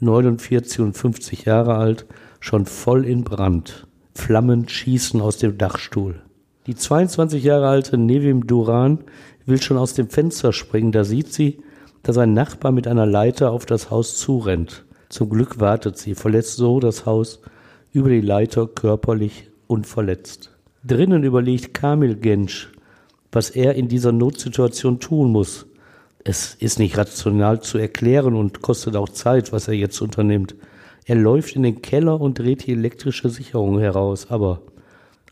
49 0.00 0.80
und 0.80 0.96
50 0.96 1.44
Jahre 1.44 1.74
alt, 1.74 2.06
schon 2.40 2.66
voll 2.66 3.04
in 3.04 3.24
Brand. 3.24 3.86
Flammen 4.14 4.68
schießen 4.68 5.20
aus 5.20 5.38
dem 5.38 5.58
Dachstuhl. 5.58 6.22
Die 6.66 6.74
22 6.74 7.42
Jahre 7.42 7.68
alte 7.68 7.96
Nevim 7.96 8.46
Duran 8.46 8.98
will 9.46 9.62
schon 9.62 9.78
aus 9.78 9.94
dem 9.94 10.08
Fenster 10.08 10.52
springen, 10.52 10.92
da 10.92 11.04
sieht 11.04 11.32
sie, 11.32 11.60
dass 12.02 12.18
ein 12.18 12.34
Nachbar 12.34 12.72
mit 12.72 12.86
einer 12.86 13.06
Leiter 13.06 13.50
auf 13.50 13.64
das 13.64 13.90
Haus 13.90 14.16
zurennt. 14.18 14.84
Zum 15.08 15.30
Glück 15.30 15.60
wartet 15.60 15.96
sie, 15.96 16.14
verlässt 16.14 16.56
so 16.56 16.80
das 16.80 17.06
Haus 17.06 17.40
über 17.92 18.10
die 18.10 18.20
Leiter 18.20 18.66
körperlich 18.66 19.50
unverletzt. 19.66 20.50
Drinnen 20.84 21.24
überlegt 21.24 21.74
Kamil 21.74 22.16
Gensch, 22.16 22.70
was 23.32 23.50
er 23.50 23.74
in 23.74 23.88
dieser 23.88 24.12
Notsituation 24.12 25.00
tun 25.00 25.32
muss. 25.32 25.66
Es 26.24 26.54
ist 26.54 26.78
nicht 26.78 26.98
rational 26.98 27.62
zu 27.62 27.78
erklären 27.78 28.34
und 28.34 28.60
kostet 28.60 28.96
auch 28.96 29.08
Zeit, 29.08 29.52
was 29.52 29.68
er 29.68 29.74
jetzt 29.74 30.00
unternimmt. 30.00 30.54
Er 31.08 31.14
läuft 31.14 31.56
in 31.56 31.62
den 31.62 31.80
Keller 31.80 32.20
und 32.20 32.38
dreht 32.38 32.66
die 32.66 32.72
elektrische 32.72 33.30
Sicherung 33.30 33.78
heraus, 33.78 34.30
aber 34.30 34.60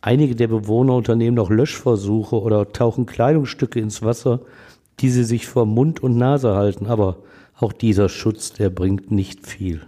einige 0.01 0.35
der 0.35 0.49
Bewohner 0.49 0.95
unternehmen 0.95 1.37
noch 1.37 1.51
Löschversuche 1.51 2.41
oder 2.41 2.73
tauchen 2.73 3.05
Kleidungsstücke 3.05 3.79
ins 3.79 4.01
Wasser, 4.01 4.41
die 5.01 5.11
sie 5.11 5.25
sich 5.25 5.47
vor 5.47 5.67
Mund 5.67 6.03
und 6.03 6.17
Nase 6.17 6.55
halten, 6.55 6.87
aber 6.87 7.19
auch 7.59 7.75
dieser 7.75 8.09
Schutz, 8.09 8.55
der 8.55 8.71
bringt 8.71 9.11
nicht 9.11 9.47
viel. 9.47 9.83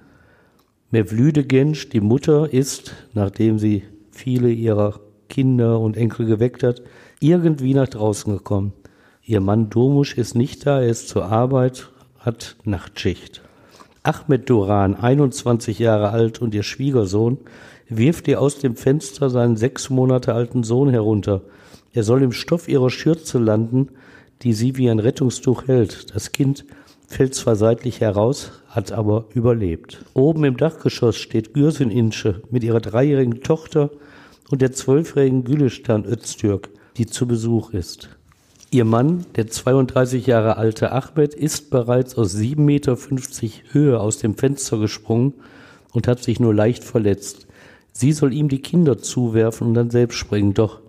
Mevlüde 0.91 1.43
Gensch, 1.45 1.89
die 1.89 2.03
Mutter, 2.03 2.53
ist, 2.53 2.95
nachdem 3.15 3.59
sie 3.59 3.85
viele 4.11 4.51
ihrer 4.51 5.01
Kinder 5.31 5.81
und 5.81 5.97
Enkel 5.97 6.27
geweckt 6.27 6.65
hat, 6.65 6.83
irgendwie 7.21 7.73
nach 7.73 7.89
draußen 7.89 8.31
gekommen. 8.31 8.75
Ihr 9.25 9.41
Mann 9.41 9.71
Domusch 9.71 10.19
ist 10.19 10.35
nicht 10.35 10.67
da, 10.67 10.83
er 10.83 10.89
ist 10.91 11.09
zur 11.09 11.25
Arbeit, 11.25 11.89
hat 12.19 12.57
Nachtschicht. 12.65 13.41
Ahmed 14.09 14.49
Duran, 14.49 14.95
21 14.95 15.79
Jahre 15.79 16.09
alt 16.09 16.41
und 16.41 16.55
ihr 16.55 16.63
Schwiegersohn, 16.63 17.37
wirft 17.91 18.27
ihr 18.27 18.41
aus 18.41 18.59
dem 18.59 18.75
Fenster 18.75 19.29
seinen 19.29 19.59
sechs 19.59 19.91
Monate 19.91 20.33
alten 20.33 20.63
Sohn 20.63 20.89
herunter. 20.89 21.43
Er 21.93 22.05
soll 22.05 22.23
im 22.23 22.33
Stoff 22.33 22.69
ihrer 22.69 22.89
Schürze 22.89 23.39
landen, 23.39 23.91
die 24.41 24.55
sie 24.55 24.79
wie 24.79 24.89
ein 24.89 24.99
Rettungstuch 24.99 25.67
hält. 25.67 26.15
Das 26.15 26.33
Kind 26.33 26.65
fällt 27.07 27.35
zwar 27.35 27.55
seitlich 27.55 28.01
heraus, 28.01 28.63
hat 28.69 28.93
aber 28.93 29.27
überlebt. 29.35 30.03
Oben 30.15 30.45
im 30.45 30.57
Dachgeschoss 30.57 31.19
steht 31.19 31.53
Gürsin 31.53 31.91
Insche 31.91 32.41
mit 32.51 32.65
ihrer 32.65 32.81
dreijährigen 32.81 33.43
Tochter 33.43 33.91
und 34.51 34.63
der 34.63 34.73
zwölfjährigen 34.73 35.45
Gülistan 35.45 36.07
Öztürk, 36.07 36.71
die 36.97 37.05
zu 37.05 37.27
Besuch 37.27 37.75
ist. 37.75 38.09
Ihr 38.71 38.85
Mann, 38.85 39.25
der 39.37 39.49
32 39.49 40.27
Jahre 40.27 40.59
alte 40.59 40.93
Ahmed, 40.93 41.33
ist 41.33 41.71
bereits 41.71 42.19
aus 42.19 42.35
7,50 42.35 42.61
Meter 42.61 42.97
Höhe 43.73 43.99
aus 43.99 44.19
dem 44.19 44.37
Fenster 44.37 44.77
gesprungen 44.77 45.33
und 45.93 46.07
hat 46.07 46.23
sich 46.23 46.39
nur 46.39 46.55
leicht 46.55 46.85
verletzt. 46.85 47.47
Sie 47.93 48.13
soll 48.13 48.35
ihm 48.35 48.51
die 48.51 48.61
Kinder 48.61 48.99
zuwerfen 48.99 49.69
und 49.69 49.75
dann 49.75 49.89
selbst 49.89 50.17
springen, 50.17 50.53
doch 50.53 50.81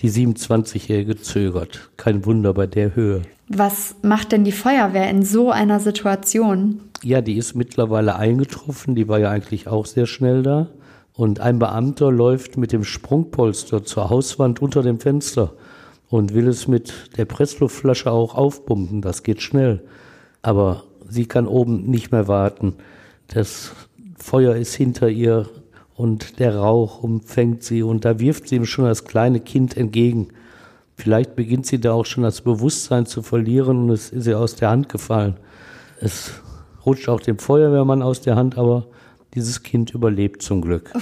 die 0.00 0.10
27-Jährige 0.10 1.16
zögert. 1.16 1.88
Kein 1.96 2.26
Wunder 2.26 2.52
bei 2.52 2.66
der 2.66 2.94
Höhe. 2.94 3.22
Was 3.48 3.94
macht 4.02 4.32
denn 4.32 4.44
die 4.44 4.52
Feuerwehr 4.52 5.08
in 5.08 5.24
so 5.24 5.50
einer 5.50 5.80
Situation? 5.80 6.80
Ja, 7.02 7.22
die 7.22 7.38
ist 7.38 7.54
mittlerweile 7.54 8.16
eingetroffen, 8.16 8.94
die 8.94 9.08
war 9.08 9.18
ja 9.18 9.30
eigentlich 9.30 9.68
auch 9.68 9.86
sehr 9.86 10.06
schnell 10.06 10.42
da. 10.42 10.68
Und 11.14 11.40
ein 11.40 11.58
Beamter 11.58 12.12
läuft 12.12 12.58
mit 12.58 12.72
dem 12.72 12.84
Sprungpolster 12.84 13.84
zur 13.84 14.10
Hauswand 14.10 14.60
unter 14.60 14.82
dem 14.82 15.00
Fenster 15.00 15.54
und 16.08 16.34
will 16.34 16.48
es 16.48 16.68
mit 16.68 17.16
der 17.16 17.24
Pressluftflasche 17.24 18.10
auch 18.10 18.34
aufpumpen. 18.34 19.02
Das 19.02 19.22
geht 19.22 19.42
schnell. 19.42 19.82
Aber 20.42 20.84
sie 21.08 21.26
kann 21.26 21.46
oben 21.46 21.90
nicht 21.90 22.12
mehr 22.12 22.28
warten. 22.28 22.74
Das 23.28 23.72
Feuer 24.16 24.54
ist 24.56 24.74
hinter 24.74 25.08
ihr 25.08 25.48
und 25.94 26.38
der 26.38 26.56
Rauch 26.56 27.02
umfängt 27.02 27.62
sie 27.62 27.82
und 27.82 28.04
da 28.04 28.20
wirft 28.20 28.48
sie 28.48 28.56
ihm 28.56 28.66
schon 28.66 28.84
das 28.84 29.04
kleine 29.04 29.40
Kind 29.40 29.76
entgegen. 29.76 30.28
Vielleicht 30.96 31.36
beginnt 31.36 31.66
sie 31.66 31.80
da 31.80 31.92
auch 31.92 32.06
schon 32.06 32.22
das 32.22 32.40
Bewusstsein 32.40 33.06
zu 33.06 33.22
verlieren 33.22 33.84
und 33.84 33.90
es 33.90 34.10
ist 34.10 34.26
ihr 34.26 34.38
aus 34.38 34.54
der 34.54 34.70
Hand 34.70 34.88
gefallen. 34.88 35.36
Es 36.00 36.30
rutscht 36.84 37.08
auch 37.08 37.20
dem 37.20 37.38
Feuerwehrmann 37.38 38.02
aus 38.02 38.20
der 38.20 38.36
Hand, 38.36 38.56
aber 38.56 38.86
dieses 39.34 39.62
Kind 39.62 39.92
überlebt 39.92 40.42
zum 40.42 40.62
Glück. 40.62 40.92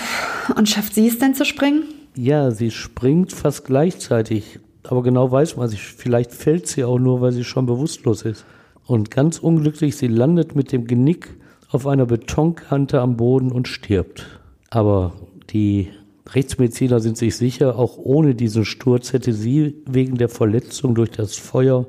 Und 0.57 0.68
schafft 0.68 0.94
sie 0.94 1.07
es 1.07 1.18
denn 1.18 1.34
zu 1.34 1.44
springen? 1.44 1.84
Ja, 2.16 2.50
sie 2.50 2.70
springt 2.70 3.32
fast 3.32 3.64
gleichzeitig. 3.64 4.59
Aber 4.85 5.03
genau 5.03 5.30
weiß 5.30 5.57
man 5.57 5.68
sich, 5.68 5.82
vielleicht 5.82 6.32
fällt 6.32 6.66
sie 6.66 6.85
auch 6.85 6.99
nur, 6.99 7.20
weil 7.20 7.32
sie 7.32 7.45
schon 7.45 7.66
bewusstlos 7.66 8.22
ist. 8.22 8.45
Und 8.87 9.11
ganz 9.11 9.39
unglücklich, 9.39 9.97
sie 9.97 10.09
landet 10.09 10.55
mit 10.55 10.72
dem 10.72 10.87
Genick 10.87 11.35
auf 11.70 11.87
einer 11.87 12.07
Betonkante 12.07 13.01
am 13.01 13.16
Boden 13.16 13.51
und 13.51 13.66
stirbt. 13.66 14.26
Aber 14.70 15.12
die 15.51 15.89
Rechtsmediziner 16.28 17.01
sind 17.01 17.16
sich 17.16 17.37
sicher, 17.37 17.78
auch 17.78 17.97
ohne 17.97 18.35
diesen 18.35 18.64
Sturz 18.64 19.12
hätte 19.12 19.32
sie 19.32 19.82
wegen 19.87 20.16
der 20.16 20.28
Verletzung 20.28 20.95
durch 20.95 21.11
das 21.11 21.37
Feuer 21.37 21.87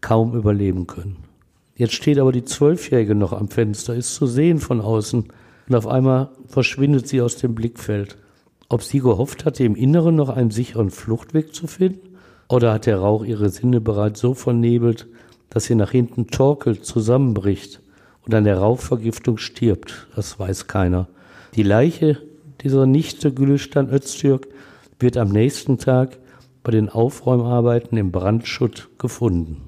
kaum 0.00 0.34
überleben 0.34 0.86
können. 0.86 1.16
Jetzt 1.76 1.94
steht 1.94 2.18
aber 2.18 2.32
die 2.32 2.44
Zwölfjährige 2.44 3.14
noch 3.14 3.32
am 3.32 3.48
Fenster, 3.48 3.94
ist 3.94 4.14
zu 4.14 4.26
sehen 4.26 4.58
von 4.58 4.80
außen 4.80 5.24
und 5.68 5.74
auf 5.74 5.86
einmal 5.86 6.30
verschwindet 6.46 7.08
sie 7.08 7.20
aus 7.20 7.36
dem 7.36 7.54
Blickfeld. 7.54 8.16
Ob 8.68 8.82
sie 8.82 9.00
gehofft 9.00 9.44
hatte, 9.44 9.64
im 9.64 9.76
Inneren 9.76 10.16
noch 10.16 10.28
einen 10.28 10.50
sicheren 10.50 10.90
Fluchtweg 10.90 11.54
zu 11.54 11.66
finden? 11.66 12.05
Oder 12.48 12.72
hat 12.72 12.86
der 12.86 12.98
Rauch 12.98 13.24
ihre 13.24 13.48
Sinne 13.50 13.80
bereits 13.80 14.20
so 14.20 14.34
vernebelt, 14.34 15.06
dass 15.50 15.64
sie 15.64 15.74
nach 15.74 15.90
hinten 15.90 16.28
torkelt, 16.28 16.84
zusammenbricht 16.84 17.80
und 18.24 18.34
an 18.34 18.44
der 18.44 18.58
Rauchvergiftung 18.58 19.38
stirbt? 19.38 20.06
Das 20.14 20.38
weiß 20.38 20.66
keiner. 20.66 21.08
Die 21.54 21.62
Leiche 21.62 22.18
dieser 22.62 22.86
Nichte 22.86 23.32
Gülistan 23.32 23.90
Öztürk 23.90 24.46
wird 24.98 25.16
am 25.16 25.28
nächsten 25.28 25.78
Tag 25.78 26.18
bei 26.62 26.72
den 26.72 26.88
Aufräumarbeiten 26.88 27.98
im 27.98 28.12
Brandschutt 28.12 28.88
gefunden. 28.98 29.62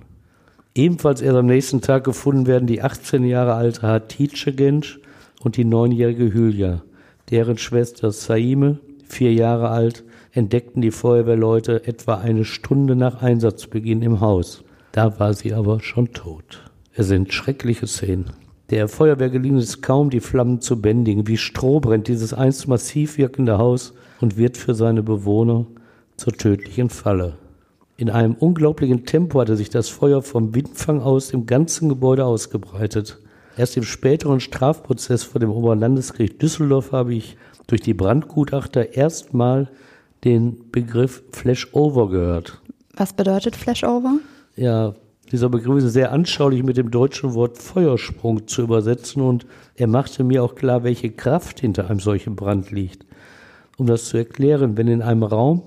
Ebenfalls 0.74 1.20
erst 1.20 1.37
am 1.37 1.47
nächsten 1.47 1.81
Tag 1.81 2.05
gefunden 2.05 2.47
werden 2.47 2.66
die 2.66 2.83
18 2.83 3.24
Jahre 3.24 3.55
alte 3.55 3.83
Hatice 3.83 4.53
Gensch 4.55 5.01
und 5.41 5.57
die 5.57 5.64
neunjährige 5.64 6.33
Hülya. 6.33 6.83
Deren 7.31 7.59
Schwester 7.59 8.11
Saime, 8.11 8.79
vier 9.07 9.33
Jahre 9.33 9.68
alt, 9.70 10.05
entdeckten 10.33 10.83
die 10.83 10.91
Feuerwehrleute 10.91 11.87
etwa 11.87 12.16
eine 12.16 12.45
Stunde 12.45 12.97
nach 12.97 13.22
Einsatzbeginn 13.22 14.03
im 14.03 14.20
Haus. 14.20 14.64
Da 14.93 15.18
war 15.18 15.35
sie 15.35 15.55
aber 15.55 15.81
schon 15.81 16.12
tot. 16.12 16.70
Es 16.95 17.09
sind 17.09 17.33
schreckliche 17.33 17.87
Szenen. 17.87 18.31
Der 18.70 18.89
Feuerwehr 18.89 19.31
gelingt 19.31 19.62
es 19.62 19.81
kaum, 19.81 20.11
die 20.11 20.20
Flammen 20.20 20.61
zu 20.61 20.81
bändigen. 20.81 21.26
Wie 21.26 21.39
Stroh 21.39 21.81
brennt 21.81 22.09
dieses 22.09 22.35
einst 22.35 22.68
massiv 22.68 23.16
wirkende 23.16 23.57
Haus 23.57 23.95
und 24.20 24.37
wird 24.37 24.57
für 24.57 24.74
seine 24.74 25.03
Bewohner 25.03 25.66
zur 26.16 26.35
tödlichen 26.35 26.91
Falle. 26.91 27.39
In 27.97 28.11
einem 28.11 28.35
unglaublichen 28.35 29.07
Tempo 29.07 29.41
hatte 29.41 29.57
sich 29.57 29.70
das 29.70 29.89
Feuer 29.89 30.22
vom 30.22 30.55
Windfang 30.55 31.01
aus 31.01 31.31
im 31.31 31.47
ganzen 31.47 31.89
Gebäude 31.89 32.24
ausgebreitet. 32.24 33.18
Erst 33.57 33.76
im 33.76 33.83
späteren 33.83 34.41
Strafprozess 34.41 35.24
vor 35.24 35.41
dem 35.41 35.51
Oberlandesgericht 35.51 36.41
Düsseldorf 36.41 36.93
habe 36.93 37.14
ich 37.14 37.37
durch 37.66 37.81
die 37.81 37.95
Brandgutachter 37.95 38.95
erstmal 38.95 39.68
den 40.25 40.71
Begriff 40.71 41.23
Flashover 41.33 42.09
gehört. 42.09 42.61
Was 42.97 43.12
bedeutet 43.12 43.57
Flashover? 43.57 44.19
Ja, 44.57 44.95
Dieser 45.31 45.51
Begriff 45.51 45.85
ist 45.85 45.93
sehr 45.93 46.11
anschaulich 46.12 46.62
mit 46.62 46.79
dem 46.79 46.91
deutschen 46.91 47.35
Wort 47.35 47.59
Feuersprung 47.59 48.49
zu 48.49 48.62
übersetzen 48.62 49.21
und 49.21 49.47
er 49.77 49.87
machte 49.87 50.25
mir 50.25 50.43
auch 50.43 50.55
klar, 50.55 50.85
welche 50.85 51.11
Kraft 51.11 51.61
hinter 51.61 51.91
einem 51.91 52.01
solchen 52.01 52.35
Brand 52.35 52.71
liegt. 52.71 53.05
Um 53.77 53.87
das 53.87 54.07
zu 54.07 54.16
erklären, 54.16 54.79
wenn 54.79 54.89
in 54.89 55.03
einem 55.03 55.23
Raum 55.23 55.62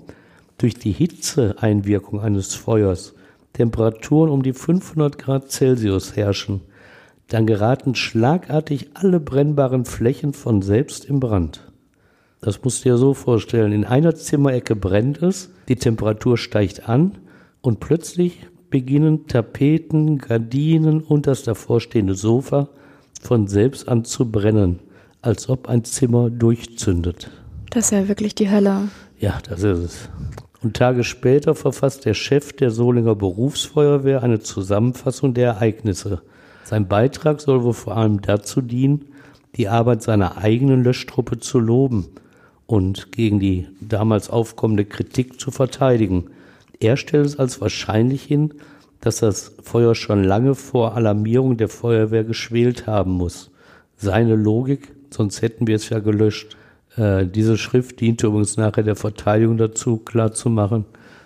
durch 0.57 0.73
die 0.73 0.91
Hitzeeinwirkung 0.91 2.21
eines 2.21 2.55
Feuers 2.55 3.13
Temperaturen 3.53 4.31
um 4.31 4.41
die 4.41 4.53
500 4.53 5.17
Grad 5.17 5.51
Celsius 5.51 6.15
herrschen, 6.15 6.61
dann 7.27 7.45
geraten 7.45 7.95
schlagartig 7.95 8.91
alle 8.95 9.19
brennbaren 9.19 9.85
Flächen 9.85 10.33
von 10.33 10.61
selbst 10.61 11.05
in 11.05 11.19
Brand. 11.19 11.70
Das 12.43 12.63
musst 12.63 12.83
du 12.83 12.89
dir 12.89 12.97
so 12.97 13.13
vorstellen. 13.13 13.71
In 13.71 13.85
einer 13.85 14.15
Zimmerecke 14.15 14.75
brennt 14.75 15.21
es, 15.21 15.51
die 15.67 15.75
Temperatur 15.75 16.39
steigt 16.39 16.89
an 16.89 17.19
und 17.61 17.79
plötzlich 17.79 18.47
beginnen 18.71 19.27
Tapeten, 19.27 20.17
Gardinen 20.17 21.01
und 21.01 21.27
das 21.27 21.43
davorstehende 21.43 22.15
Sofa 22.15 22.69
von 23.21 23.45
selbst 23.45 23.87
an 23.87 24.05
zu 24.05 24.31
brennen, 24.31 24.79
als 25.21 25.49
ob 25.49 25.69
ein 25.69 25.83
Zimmer 25.83 26.31
durchzündet. 26.31 27.29
Das 27.69 27.85
ist 27.85 27.91
ja 27.91 28.07
wirklich 28.07 28.33
die 28.33 28.49
Hölle. 28.49 28.89
Ja, 29.19 29.37
das 29.47 29.61
ist 29.61 29.77
es. 29.77 30.09
Und 30.63 30.75
Tage 30.75 31.03
später 31.03 31.53
verfasst 31.53 32.05
der 32.05 32.15
Chef 32.15 32.53
der 32.53 32.71
Solinger 32.71 33.13
Berufsfeuerwehr 33.13 34.23
eine 34.23 34.39
Zusammenfassung 34.39 35.35
der 35.35 35.49
Ereignisse. 35.49 36.23
Sein 36.63 36.87
Beitrag 36.87 37.39
soll 37.39 37.63
wohl 37.63 37.73
vor 37.73 37.97
allem 37.97 38.19
dazu 38.21 38.61
dienen, 38.61 39.05
die 39.57 39.67
Arbeit 39.67 40.01
seiner 40.01 40.37
eigenen 40.37 40.83
Löschtruppe 40.83 41.37
zu 41.37 41.59
loben 41.59 42.07
und 42.71 43.11
gegen 43.11 43.41
die 43.41 43.67
damals 43.81 44.29
aufkommende 44.29 44.85
Kritik 44.85 45.41
zu 45.41 45.51
verteidigen. 45.51 46.27
Er 46.79 46.95
stellt 46.95 47.25
es 47.25 47.37
als 47.37 47.59
wahrscheinlich 47.59 48.23
hin, 48.23 48.53
dass 49.01 49.19
das 49.19 49.51
Feuer 49.61 49.93
schon 49.93 50.23
lange 50.23 50.55
vor 50.55 50.95
Alarmierung 50.95 51.57
der 51.57 51.67
Feuerwehr 51.67 52.23
geschwelt 52.23 52.87
haben 52.87 53.11
muss. 53.11 53.51
Seine 53.97 54.37
Logik, 54.37 54.93
sonst 55.09 55.41
hätten 55.41 55.67
wir 55.67 55.75
es 55.75 55.89
ja 55.89 55.99
gelöscht. 55.99 56.55
Äh, 56.95 57.25
diese 57.27 57.57
Schrift 57.57 57.99
diente 57.99 58.27
übrigens 58.27 58.55
nachher 58.55 58.83
der 58.83 58.95
Verteidigung 58.95 59.57
dazu, 59.57 59.97
klarzumachen, 59.97 60.85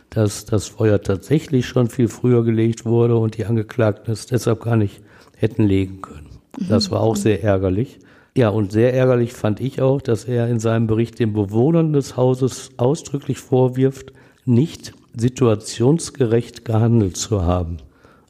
dass 0.09 0.45
das 0.45 0.67
Feuer 0.67 0.99
tatsächlich 0.99 1.67
schon 1.67 1.89
viel 1.89 2.07
früher 2.07 2.43
gelegt 2.43 2.85
wurde 2.85 3.17
und 3.17 3.37
die 3.37 3.45
Angeklagten 3.45 4.11
es 4.11 4.25
deshalb 4.25 4.61
gar 4.61 4.77
nicht 4.77 4.99
hätten 5.37 5.63
legen 5.63 6.01
können. 6.01 6.29
Das 6.69 6.89
war 6.89 7.01
auch 7.01 7.15
sehr 7.15 7.43
ärgerlich. 7.43 7.99
Ja, 8.37 8.49
und 8.49 8.73
sehr 8.73 8.93
ärgerlich 8.93 9.33
fand 9.33 9.61
ich 9.61 9.81
auch, 9.81 10.01
dass 10.01 10.25
er 10.25 10.49
in 10.49 10.59
seinem 10.59 10.87
Bericht 10.87 11.19
den 11.19 11.31
Bewohnern 11.31 11.93
des 11.93 12.17
Hauses 12.17 12.71
ausdrücklich 12.75 13.39
vorwirft, 13.39 14.11
nicht 14.43 14.93
situationsgerecht 15.15 16.65
gehandelt 16.65 17.15
zu 17.15 17.43
haben. 17.43 17.77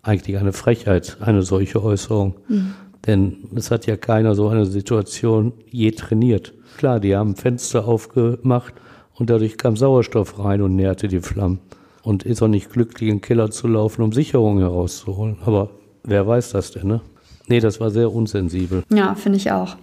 Eigentlich 0.04 0.38
eine 0.38 0.54
Frechheit, 0.54 1.18
eine 1.22 1.42
solche 1.42 1.84
Äußerung. 1.84 2.36
Mhm. 2.48 2.76
Denn 3.08 3.38
es 3.56 3.72
hat 3.72 3.88
ja 3.88 3.98
keiner 3.98 4.36
so 4.36 4.48
eine 4.48 4.68
Situation 4.68 5.54
je 5.72 5.92
trainiert. 5.92 6.54
Klar, 6.78 7.00
die 7.00 7.16
haben 7.16 7.36
Fenster 7.36 7.88
aufgemacht 7.88 8.76
und 9.16 9.32
dadurch 9.32 9.58
kam 9.58 9.76
Sauerstoff 9.76 10.38
rein 10.38 10.62
und 10.62 10.76
nährte 10.76 11.08
die 11.08 11.20
Flammen. 11.20 11.60
Und 12.04 12.24
ist 12.24 12.44
auch 12.44 12.48
nicht 12.48 12.70
glücklich, 12.70 13.10
in 13.10 13.16
den 13.16 13.22
Keller 13.22 13.50
zu 13.50 13.68
laufen, 13.68 14.04
um 14.04 14.12
Sicherungen 14.12 14.60
herauszuholen. 14.60 15.38
Aber 15.46 15.72
wer 16.04 16.28
weiß 16.28 16.52
das 16.52 16.72
denn, 16.72 16.88
ne? 16.88 17.02
Nee, 17.48 17.60
das 17.60 17.80
war 17.80 17.92
sehr 17.92 18.12
unsensibel. 18.12 18.84
Ja, 18.90 19.16
finde 19.16 19.38
ich 19.38 19.52
auch. 19.52 19.78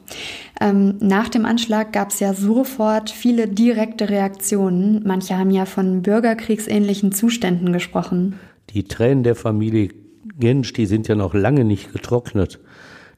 Ähm, 0.61 0.97
nach 1.01 1.29
dem 1.29 1.45
Anschlag 1.45 1.93
gab 1.93 2.11
es 2.11 2.21
ja 2.21 2.35
sofort 2.35 3.11
viele 3.11 3.49
direkte 3.49 4.09
Reaktionen. 4.09 5.03
Manche 5.05 5.39
haben 5.39 5.51
ja 5.51 5.65
von 5.65 6.03
bürgerkriegsähnlichen 6.03 7.13
Zuständen 7.13 7.73
gesprochen. 7.73 8.39
Die 8.71 8.85
Tränen 8.85 9.23
der 9.23 9.37
Familie 9.37 9.91
Gensch, 10.39 10.73
die 10.73 10.87
sind 10.87 11.09
ja 11.09 11.15
noch 11.15 11.35
lange 11.35 11.65
nicht 11.65 11.93
getrocknet. 11.93 12.59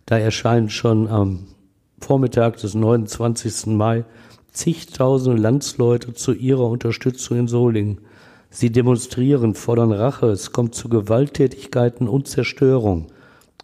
Da 0.06 0.18
erscheinen 0.18 0.68
schon 0.68 1.08
am 1.08 1.46
Vormittag 1.98 2.58
des 2.58 2.74
29. 2.74 3.66
Mai 3.66 4.04
zigtausende 4.52 5.40
Landsleute 5.40 6.14
zu 6.14 6.32
ihrer 6.32 6.68
Unterstützung 6.68 7.38
in 7.38 7.48
Solingen. 7.48 8.00
Sie 8.50 8.70
demonstrieren, 8.70 9.54
fordern 9.54 9.90
Rache, 9.90 10.26
es 10.26 10.52
kommt 10.52 10.74
zu 10.74 10.88
Gewalttätigkeiten 10.88 12.08
und 12.08 12.28
Zerstörung. 12.28 13.08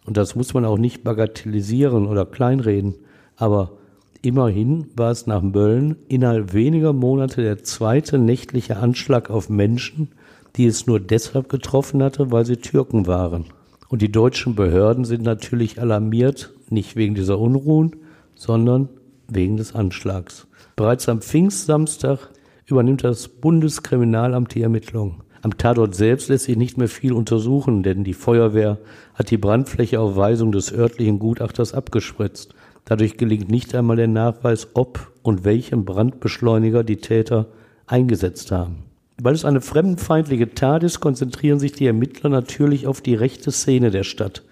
Und 0.05 0.17
das 0.17 0.35
muss 0.35 0.53
man 0.53 0.65
auch 0.65 0.77
nicht 0.77 1.03
bagatellisieren 1.03 2.07
oder 2.07 2.25
kleinreden. 2.25 2.95
Aber 3.35 3.73
immerhin 4.21 4.87
war 4.95 5.11
es 5.11 5.27
nach 5.27 5.41
Mölln 5.41 5.95
innerhalb 6.07 6.53
weniger 6.53 6.93
Monate 6.93 7.41
der 7.41 7.63
zweite 7.63 8.17
nächtliche 8.17 8.77
Anschlag 8.77 9.29
auf 9.29 9.49
Menschen, 9.49 10.09
die 10.55 10.65
es 10.65 10.87
nur 10.87 10.99
deshalb 10.99 11.49
getroffen 11.49 12.03
hatte, 12.03 12.31
weil 12.31 12.45
sie 12.45 12.57
Türken 12.57 13.07
waren. 13.07 13.45
Und 13.89 14.01
die 14.01 14.11
deutschen 14.11 14.55
Behörden 14.55 15.05
sind 15.05 15.23
natürlich 15.23 15.79
alarmiert, 15.79 16.53
nicht 16.69 16.95
wegen 16.95 17.15
dieser 17.15 17.39
Unruhen, 17.39 17.97
sondern 18.35 18.89
wegen 19.27 19.57
des 19.57 19.75
Anschlags. 19.75 20.47
Bereits 20.75 21.07
am 21.09 21.21
Pfingstsamstag 21.21 22.29
übernimmt 22.65 23.03
das 23.03 23.27
Bundeskriminalamt 23.27 24.55
die 24.55 24.61
Ermittlungen. 24.61 25.21
Am 25.43 25.57
Tatort 25.57 25.95
selbst 25.95 26.29
lässt 26.29 26.45
sich 26.45 26.57
nicht 26.57 26.77
mehr 26.77 26.87
viel 26.87 27.13
untersuchen, 27.13 27.81
denn 27.81 28.03
die 28.03 28.13
Feuerwehr 28.13 28.77
hat 29.15 29.31
die 29.31 29.37
Brandfläche 29.37 29.99
auf 29.99 30.15
Weisung 30.15 30.51
des 30.51 30.71
örtlichen 30.71 31.17
Gutachters 31.17 31.73
abgespritzt. 31.73 32.53
Dadurch 32.85 33.17
gelingt 33.17 33.49
nicht 33.49 33.73
einmal 33.73 33.95
der 33.95 34.07
Nachweis, 34.07 34.69
ob 34.75 35.11
und 35.23 35.43
welchen 35.43 35.83
Brandbeschleuniger 35.85 36.83
die 36.83 36.97
Täter 36.97 37.47
eingesetzt 37.87 38.51
haben. 38.51 38.83
Weil 39.21 39.33
es 39.33 39.45
eine 39.45 39.61
fremdenfeindliche 39.61 40.53
Tat 40.53 40.83
ist, 40.83 40.99
konzentrieren 40.99 41.59
sich 41.59 41.73
die 41.73 41.85
Ermittler 41.85 42.29
natürlich 42.29 42.87
auf 42.87 43.01
die 43.01 43.15
rechte 43.15 43.51
Szene 43.51 43.91
der 43.91 44.03
Stadt. 44.03 44.43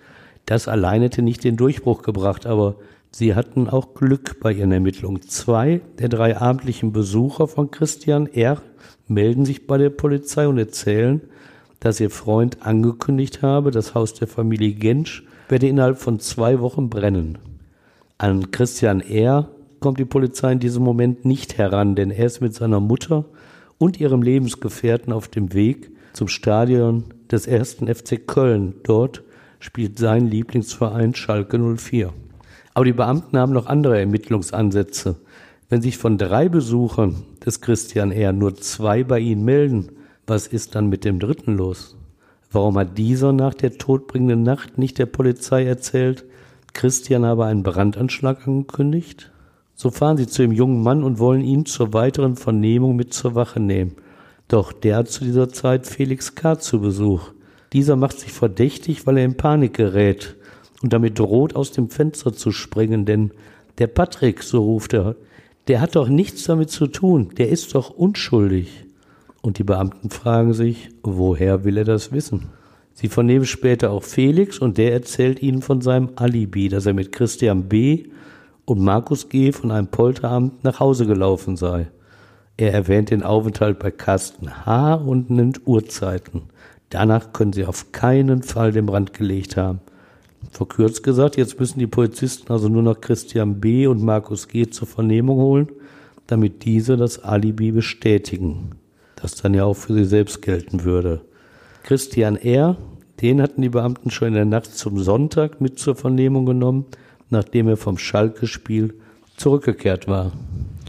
Das 0.46 0.68
allein 0.68 1.02
hätte 1.02 1.22
nicht 1.22 1.44
den 1.44 1.58
Durchbruch 1.58 2.02
gebracht, 2.02 2.46
aber 2.48 2.76
sie 3.12 3.36
hatten 3.36 3.70
auch 3.70 3.94
Glück 3.94 4.40
bei 4.40 4.54
ihren 4.54 4.72
Ermittlungen. 4.72 5.22
Zwei 5.24 5.82
der 6.00 6.10
drei 6.10 6.38
abendlichen 6.38 6.92
Besucher 6.92 7.48
von 7.48 7.72
Christian 7.72 8.28
R 8.28 8.62
melden 9.08 9.46
sich 9.46 9.68
bei 9.68 9.78
der 9.78 9.90
Polizei 9.90 10.48
und 10.48 10.58
erzählen, 10.58 11.22
dass 11.80 12.00
ihr 12.00 12.10
Freund 12.10 12.62
angekündigt 12.66 13.42
habe, 13.42 13.72
das 13.72 13.96
Haus 13.96 14.14
der 14.14 14.28
Familie 14.28 14.74
Gensch 14.74 15.24
werde 15.48 15.68
innerhalb 15.68 15.98
von 15.98 16.20
zwei 16.20 16.60
Wochen 16.60 16.90
brennen. 16.90 17.38
An 18.18 18.52
Christian 18.52 19.02
R. 19.02 19.50
kommt 19.80 20.00
die 20.00 20.06
Polizei 20.06 20.52
in 20.52 20.60
diesem 20.60 20.84
Moment 20.84 21.26
nicht 21.26 21.58
heran, 21.58 21.96
denn 21.96 22.12
er 22.12 22.26
ist 22.26 22.42
mit 22.42 22.54
seiner 22.54 22.80
Mutter 22.80 23.26
und 23.78 24.00
ihrem 24.00 24.22
Lebensgefährten 24.22 25.14
auf 25.14 25.28
dem 25.28 25.54
Weg 25.54 25.92
zum 26.14 26.28
Stadion 26.28 27.06
des 27.32 27.48
ersten 27.48 27.88
FC 27.88 28.28
Köln. 28.28 28.76
Dort 28.84 29.24
spielt 29.60 29.98
sein 29.98 30.28
Lieblingsverein 30.28 31.16
Schalke 31.16 31.58
04. 31.58 32.14
Aber 32.74 32.86
die 32.86 32.94
Beamten 32.94 33.38
haben 33.38 33.54
noch 33.54 33.66
andere 33.66 34.00
Ermittlungsansätze. 34.00 35.18
Wenn 35.70 35.82
sich 35.82 35.98
von 35.98 36.18
drei 36.18 36.50
Besuchern 36.50 37.24
des 37.46 37.62
Christian 37.62 38.12
R. 38.12 38.34
nur 38.34 38.56
zwei 38.56 39.04
bei 39.04 39.20
Ihnen 39.20 39.46
melden, 39.46 39.90
was 40.26 40.48
ist 40.48 40.76
dann 40.76 40.90
mit 40.90 41.06
dem 41.06 41.20
dritten 41.20 41.58
los? 41.58 41.96
Warum 42.52 42.78
hat 42.78 42.98
dieser 42.98 43.34
nach 43.34 43.54
der 43.54 43.78
todbringenden 43.78 44.44
Nacht 44.44 44.78
nicht 44.78 44.98
der 44.98 45.06
Polizei 45.06 45.66
erzählt, 45.66 46.26
Christian 46.74 47.26
habe 47.26 47.46
einen 47.46 47.64
Brandanschlag 47.64 48.48
angekündigt? 48.48 49.32
So 49.76 49.92
fahren 49.92 50.18
sie 50.18 50.28
zu 50.28 50.42
dem 50.42 50.52
jungen 50.52 50.82
Mann 50.82 51.04
und 51.04 51.20
wollen 51.20 51.42
ihn 51.42 51.66
zur 51.66 51.94
weiteren 51.94 52.36
Vernehmung 52.36 52.96
mit 52.96 53.14
zur 53.14 53.36
Wache 53.36 53.60
nehmen. 53.60 53.96
Doch 54.48 54.74
der 54.74 54.98
hat 54.98 55.10
zu 55.10 55.24
dieser 55.24 55.50
Zeit 55.50 55.86
Felix 55.86 56.36
K. 56.36 56.58
zu 56.58 56.82
Besuch. 56.82 57.32
Dieser 57.72 57.96
macht 57.96 58.20
sich 58.20 58.34
verdächtig, 58.34 59.06
weil 59.06 59.20
er 59.20 59.26
in 59.26 59.38
Panik 59.38 59.76
gerät 59.76 60.36
und 60.82 60.94
damit 60.94 61.20
droht, 61.20 61.56
aus 61.56 61.72
dem 61.72 61.90
Fenster 61.90 62.34
zu 62.34 62.52
springen, 62.52 63.06
denn 63.06 63.32
der 63.78 63.88
Patrick, 63.88 64.44
so 64.44 64.64
ruft 64.64 64.94
er, 64.94 65.16
der 65.68 65.82
hat 65.82 65.96
doch 65.96 66.10
nichts 66.10 66.44
damit 66.46 66.70
zu 66.70 66.88
tun, 66.88 67.30
der 67.38 67.50
ist 67.50 67.76
doch 67.76 67.90
unschuldig. 67.90 68.86
Und 69.42 69.58
die 69.58 69.64
Beamten 69.64 70.10
fragen 70.10 70.54
sich, 70.54 70.90
woher 71.04 71.64
will 71.64 71.78
er 71.78 71.86
das 71.86 72.12
wissen? 72.12 72.50
Sie 72.94 73.08
vernehmen 73.08 73.46
später 73.46 73.92
auch 73.92 74.04
Felix 74.04 74.60
und 74.60 74.78
der 74.78 74.92
erzählt 74.92 75.42
ihnen 75.42 75.62
von 75.62 75.80
seinem 75.80 76.10
Alibi, 76.16 76.68
dass 76.68 76.86
er 76.86 76.94
mit 76.94 77.14
Christian 77.14 77.70
B. 77.70 78.08
und 78.66 78.80
Markus 78.82 79.30
G. 79.30 79.54
von 79.54 79.72
einem 79.72 79.88
Polterabend 79.88 80.64
nach 80.66 80.82
Hause 80.82 81.06
gelaufen 81.06 81.56
sei. 81.56 81.88
Er 82.58 82.74
erwähnt 82.74 83.10
den 83.10 83.24
Aufenthalt 83.24 83.80
bei 83.80 83.90
Carsten 83.90 84.66
H. 84.66 84.96
und 84.96 85.30
nennt 85.30 85.66
Uhrzeiten. 85.66 86.50
Danach 86.90 87.32
können 87.32 87.54
sie 87.54 87.66
auf 87.66 87.94
keinen 87.94 88.44
Fall 88.44 88.74
den 88.74 88.88
Brand 88.88 89.14
gelegt 89.14 89.56
haben. 89.56 89.80
Verkürzt 90.52 91.04
gesagt, 91.04 91.38
jetzt 91.38 91.60
müssen 91.60 91.80
die 91.80 91.88
Polizisten 91.88 92.52
also 92.52 92.70
nur 92.70 92.82
noch 92.82 93.02
Christian 93.02 93.60
B. 93.60 93.88
und 93.88 94.02
Markus 94.02 94.48
G. 94.48 94.70
zur 94.70 94.88
Vernehmung 94.88 95.38
holen, 95.38 95.70
damit 96.28 96.66
diese 96.66 96.98
das 96.98 97.24
Alibi 97.24 97.72
bestätigen, 97.72 98.72
das 99.16 99.36
dann 99.36 99.54
ja 99.54 99.66
auch 99.66 99.76
für 99.76 99.94
sie 99.94 100.06
selbst 100.06 100.42
gelten 100.42 100.84
würde. 100.84 101.22
Christian 101.84 102.36
R., 102.36 102.78
den 103.22 103.42
hatten 103.42 103.62
die 103.62 103.70
Beamten 103.70 104.12
schon 104.12 104.30
in 104.30 104.34
der 104.36 104.46
Nacht 104.46 104.76
zum 104.76 105.00
Sonntag 105.00 105.60
mit 105.62 105.78
zur 105.78 105.96
Vernehmung 105.96 106.46
genommen, 106.46 106.86
nachdem 107.30 107.68
er 107.68 107.78
vom 107.78 107.98
Schalke-Spiel 107.98 108.96
zurückgekehrt 109.36 110.08
war. 110.08 110.32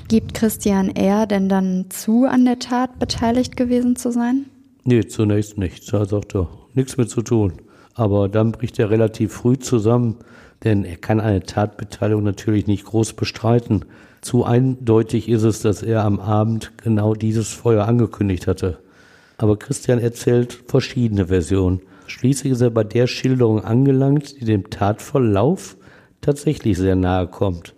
Gibt 0.08 0.34
Christian 0.34 0.88
R. 0.90 1.26
denn 1.26 1.48
dann 1.48 1.86
zu, 1.90 2.24
an 2.24 2.44
der 2.44 2.58
Tat 2.58 2.98
beteiligt 2.98 3.56
gewesen 3.56 3.96
zu 3.96 4.11
sein? 4.11 4.46
Nee, 4.84 5.06
zunächst 5.06 5.58
nicht. 5.58 5.92
Da 5.92 6.04
sagt 6.04 6.34
er, 6.34 6.48
nichts 6.74 6.96
mit 6.96 7.11
zu 7.11 7.22
tun. 7.22 7.52
Aber 8.01 8.30
dann 8.30 8.53
bricht 8.53 8.78
er 8.78 8.88
relativ 8.88 9.34
früh 9.34 9.59
zusammen, 9.59 10.16
denn 10.64 10.84
er 10.84 10.96
kann 10.96 11.20
eine 11.20 11.42
Tatbeteiligung 11.42 12.24
natürlich 12.24 12.66
nicht 12.66 12.86
groß 12.86 13.12
bestreiten. 13.12 13.84
Zu 14.22 14.44
eindeutig 14.44 15.28
ist 15.28 15.42
es, 15.42 15.61
dass 15.61 15.82
er 15.82 16.05
am 16.05 16.18
Abend 16.18 16.72
genau 16.82 17.14
dieses 17.14 17.53
Feuer 17.53 17.86
angekündigt 17.86 18.46
hatte. 18.46 18.78
Aber 19.36 19.59
Christian 19.59 19.98
erzählt 19.98 20.59
verschiedene 20.66 21.26
Versionen. 21.26 21.80
Schließlich 22.07 22.55
ist 22.55 22.62
er 22.62 22.70
bei 22.70 22.84
der 22.84 23.07
Schilderung 23.07 23.62
angelangt, 23.62 24.40
die 24.40 24.46
dem 24.46 24.70
Tatverlauf 24.70 25.76
tatsächlich 26.22 26.78
sehr 26.78 26.96
nahe 26.96 27.26
kommt. 27.26 27.74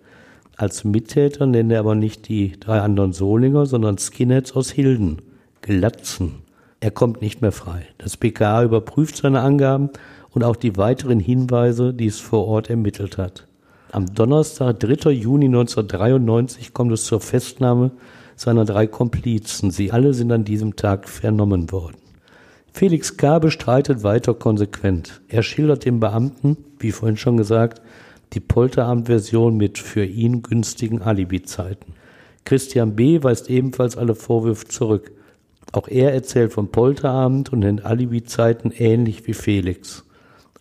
Als 0.56 0.84
Mittäter 0.84 1.46
nennt 1.46 1.72
er 1.72 1.80
aber 1.80 1.96
nicht 1.96 2.28
die 2.28 2.58
drei 2.60 2.80
anderen 2.80 3.12
Solinger, 3.12 3.66
sondern 3.66 3.98
Skinheads 3.98 4.54
aus 4.54 4.70
Hilden, 4.70 5.20
Glatzen. 5.62 6.42
Er 6.82 6.90
kommt 6.90 7.22
nicht 7.22 7.42
mehr 7.42 7.52
frei. 7.52 7.86
Das 7.98 8.16
BKA 8.16 8.64
überprüft 8.64 9.16
seine 9.16 9.40
Angaben 9.40 9.90
und 10.32 10.44
auch 10.44 10.56
die 10.56 10.76
weiteren 10.76 11.20
Hinweise, 11.20 11.94
die 11.94 12.06
es 12.06 12.18
vor 12.18 12.46
Ort 12.46 12.70
ermittelt 12.70 13.18
hat. 13.18 13.46
Am 13.92 14.14
Donnerstag, 14.14 14.80
3. 14.80 15.10
Juni 15.10 15.46
1993, 15.46 16.72
kommt 16.72 16.92
es 16.92 17.04
zur 17.04 17.20
Festnahme 17.20 17.90
seiner 18.36 18.64
drei 18.64 18.86
Komplizen. 18.86 19.70
Sie 19.70 19.92
alle 19.92 20.14
sind 20.14 20.32
an 20.32 20.44
diesem 20.44 20.76
Tag 20.76 21.08
vernommen 21.08 21.70
worden. 21.70 21.96
Felix 22.72 23.18
K. 23.18 23.38
bestreitet 23.38 24.02
weiter 24.02 24.32
konsequent. 24.32 25.20
Er 25.28 25.42
schildert 25.42 25.84
dem 25.84 26.00
Beamten, 26.00 26.56
wie 26.78 26.90
vorhin 26.90 27.18
schon 27.18 27.36
gesagt, 27.36 27.82
die 28.32 28.40
Polterabend-Version 28.40 29.58
mit 29.58 29.76
für 29.76 30.06
ihn 30.06 30.42
günstigen 30.42 31.02
Alibi-Zeiten. 31.02 31.92
Christian 32.44 32.96
B. 32.96 33.22
weist 33.22 33.50
ebenfalls 33.50 33.98
alle 33.98 34.14
Vorwürfe 34.14 34.66
zurück. 34.66 35.12
Auch 35.72 35.88
er 35.88 36.14
erzählt 36.14 36.52
vom 36.52 36.68
Polterabend 36.68 37.52
und 37.52 37.60
nennt 37.60 37.84
Alibi-Zeiten 37.84 38.70
ähnlich 38.70 39.26
wie 39.26 39.34
Felix. 39.34 40.04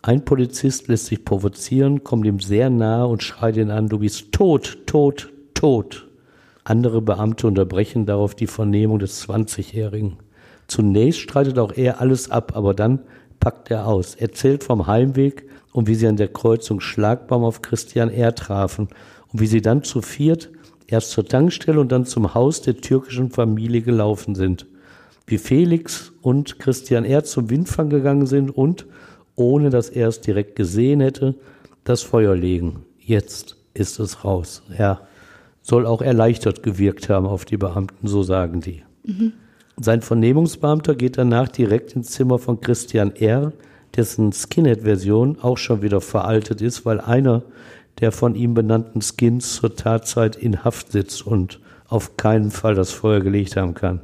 Ein 0.04 0.26
Polizist 0.26 0.88
lässt 0.88 1.06
sich 1.06 1.24
provozieren, 1.24 2.04
kommt 2.04 2.26
ihm 2.26 2.40
sehr 2.40 2.72
nahe 2.72 3.06
und 3.06 3.22
schreit 3.22 3.58
ihn 3.58 3.70
an, 3.70 3.88
du 3.88 4.00
bist 4.00 4.32
tot, 4.32 4.80
tot, 4.88 5.30
tot. 5.54 6.08
Andere 6.64 7.02
Beamte 7.02 7.46
unterbrechen 7.46 8.08
darauf 8.08 8.34
die 8.34 8.48
Vernehmung 8.48 8.98
des 8.98 9.28
20-Jährigen. 9.28 10.18
Zunächst 10.68 11.20
streitet 11.20 11.60
auch 11.60 11.74
er 11.74 12.02
alles 12.02 12.32
ab, 12.32 12.54
aber 12.56 12.74
dann 12.74 13.02
packt 13.40 13.70
er 13.70 13.88
aus, 13.88 14.16
erzählt 14.16 14.64
vom 14.64 14.88
Heimweg 14.88 15.48
und 15.72 15.88
wie 15.88 15.96
sie 15.96 16.08
an 16.08 16.18
der 16.18 16.30
Kreuzung 16.30 16.80
Schlagbaum 16.80 17.44
auf 17.44 17.62
Christian 17.62 18.10
R. 18.10 18.34
trafen 18.34 18.88
und 19.32 19.40
wie 19.40 19.48
sie 19.48 19.62
dann 19.62 19.84
zu 19.84 20.02
viert 20.02 20.50
erst 20.88 21.12
zur 21.12 21.26
Tankstelle 21.26 21.80
und 21.80 21.92
dann 21.92 22.06
zum 22.06 22.34
Haus 22.34 22.62
der 22.62 22.78
türkischen 22.78 23.32
Familie 23.32 23.82
gelaufen 23.82 24.36
sind. 24.36 24.66
Wie 25.26 25.38
Felix 25.38 26.12
und 26.22 26.60
Christian 26.60 27.06
R. 27.06 27.24
zum 27.24 27.50
Windfang 27.50 27.90
gegangen 27.90 28.26
sind 28.28 28.50
und, 28.50 28.86
ohne 29.36 29.70
dass 29.70 29.90
er 29.90 30.08
es 30.08 30.22
direkt 30.22 30.56
gesehen 30.56 31.00
hätte, 31.00 31.36
das 31.84 32.02
Feuer 32.02 32.36
legen. 32.36 32.86
Jetzt 33.00 33.58
ist 33.74 34.00
es 34.00 34.24
raus. 34.24 34.64
Er 34.78 35.02
soll 35.62 35.86
auch 35.86 36.02
erleichtert 36.02 36.64
gewirkt 36.64 37.10
haben 37.10 37.26
auf 37.26 37.46
die 37.46 37.58
Beamten, 37.58 38.08
so 38.08 38.24
sagen 38.24 38.62
die. 38.62 38.84
Mhm. 39.04 39.34
Sein 39.80 40.02
Vernehmungsbeamter 40.02 40.96
geht 40.96 41.18
danach 41.18 41.48
direkt 41.48 41.96
ins 41.96 42.12
Zimmer 42.12 42.40
von 42.40 42.62
Christian 42.62 43.16
R., 43.16 43.54
dessen 43.96 44.32
Skinhead-Version 44.32 45.40
auch 45.42 45.58
schon 45.58 45.82
wieder 45.82 46.02
veraltet 46.02 46.62
ist, 46.62 46.86
weil 46.86 47.02
einer 47.02 47.44
der 48.00 48.12
von 48.12 48.36
ihm 48.36 48.54
benannten 48.54 49.02
Skins 49.02 49.56
zur 49.56 49.76
Tatzeit 49.76 50.36
in 50.38 50.64
Haft 50.64 50.92
sitzt 50.92 51.26
und 51.26 51.60
auf 51.88 52.16
keinen 52.16 52.52
Fall 52.52 52.74
das 52.74 52.92
Feuer 52.92 53.20
gelegt 53.20 53.58
haben 53.58 53.74
kann. 53.74 54.00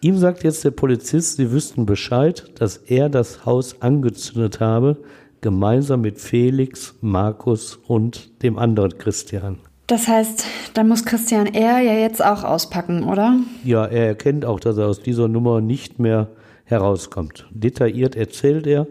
Ihm 0.00 0.16
sagt 0.16 0.44
jetzt 0.44 0.64
der 0.64 0.70
Polizist, 0.70 1.38
sie 1.38 1.50
wüssten 1.50 1.84
Bescheid, 1.84 2.44
dass 2.60 2.76
er 2.76 3.08
das 3.08 3.44
Haus 3.44 3.82
angezündet 3.82 4.60
habe, 4.60 4.96
gemeinsam 5.40 6.02
mit 6.02 6.20
Felix, 6.20 6.94
Markus 7.00 7.80
und 7.88 8.42
dem 8.44 8.58
anderen 8.58 8.96
Christian. 8.98 9.58
Das 9.88 10.06
heißt, 10.06 10.44
dann 10.74 10.86
muss 10.86 11.04
Christian 11.04 11.46
R. 11.46 11.80
ja 11.80 11.94
jetzt 11.94 12.24
auch 12.24 12.44
auspacken, 12.44 13.02
oder? 13.02 13.40
Ja, 13.64 13.86
er 13.86 14.06
erkennt 14.06 14.44
auch, 14.44 14.60
dass 14.60 14.78
er 14.78 14.86
aus 14.86 15.00
dieser 15.00 15.26
Nummer 15.26 15.60
nicht 15.60 15.98
mehr 15.98 16.28
herauskommt. 16.64 17.46
Detailliert 17.50 18.14
erzählt 18.14 18.68
er, 18.68 18.86